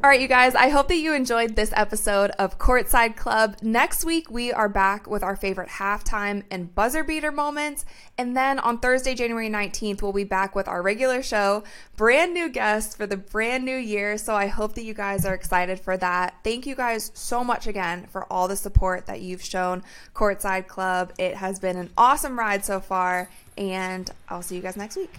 All 0.03 0.09
right, 0.09 0.19
you 0.19 0.27
guys, 0.27 0.53
I 0.53 0.67
hope 0.67 0.89
that 0.89 0.97
you 0.97 1.13
enjoyed 1.13 1.55
this 1.55 1.71
episode 1.77 2.31
of 2.31 2.59
Courtside 2.59 3.15
Club. 3.15 3.55
Next 3.61 4.03
week, 4.03 4.29
we 4.29 4.51
are 4.51 4.67
back 4.67 5.07
with 5.07 5.23
our 5.23 5.37
favorite 5.37 5.69
halftime 5.69 6.43
and 6.51 6.75
buzzer 6.75 7.05
beater 7.05 7.31
moments. 7.31 7.85
And 8.17 8.35
then 8.35 8.59
on 8.59 8.79
Thursday, 8.79 9.15
January 9.15 9.49
19th, 9.49 10.01
we'll 10.01 10.11
be 10.11 10.25
back 10.25 10.55
with 10.55 10.67
our 10.67 10.81
regular 10.81 11.23
show, 11.23 11.63
brand 11.95 12.33
new 12.33 12.49
guests 12.49 12.97
for 12.97 13.07
the 13.07 13.15
brand 13.15 13.63
new 13.63 13.77
year. 13.77 14.17
So 14.17 14.35
I 14.35 14.47
hope 14.47 14.75
that 14.75 14.83
you 14.83 14.93
guys 14.93 15.25
are 15.25 15.33
excited 15.33 15.79
for 15.79 15.95
that. 15.95 16.35
Thank 16.43 16.65
you 16.65 16.75
guys 16.75 17.11
so 17.13 17.41
much 17.41 17.65
again 17.65 18.05
for 18.07 18.25
all 18.25 18.49
the 18.49 18.57
support 18.57 19.05
that 19.05 19.21
you've 19.21 19.41
shown 19.41 19.83
Courtside 20.13 20.67
Club. 20.67 21.13
It 21.17 21.35
has 21.35 21.59
been 21.59 21.77
an 21.77 21.91
awesome 21.97 22.37
ride 22.37 22.65
so 22.65 22.81
far. 22.81 23.29
And 23.57 24.11
I'll 24.27 24.41
see 24.41 24.57
you 24.57 24.61
guys 24.61 24.75
next 24.75 24.97
week. 24.97 25.13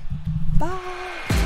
Bye. 0.58 1.43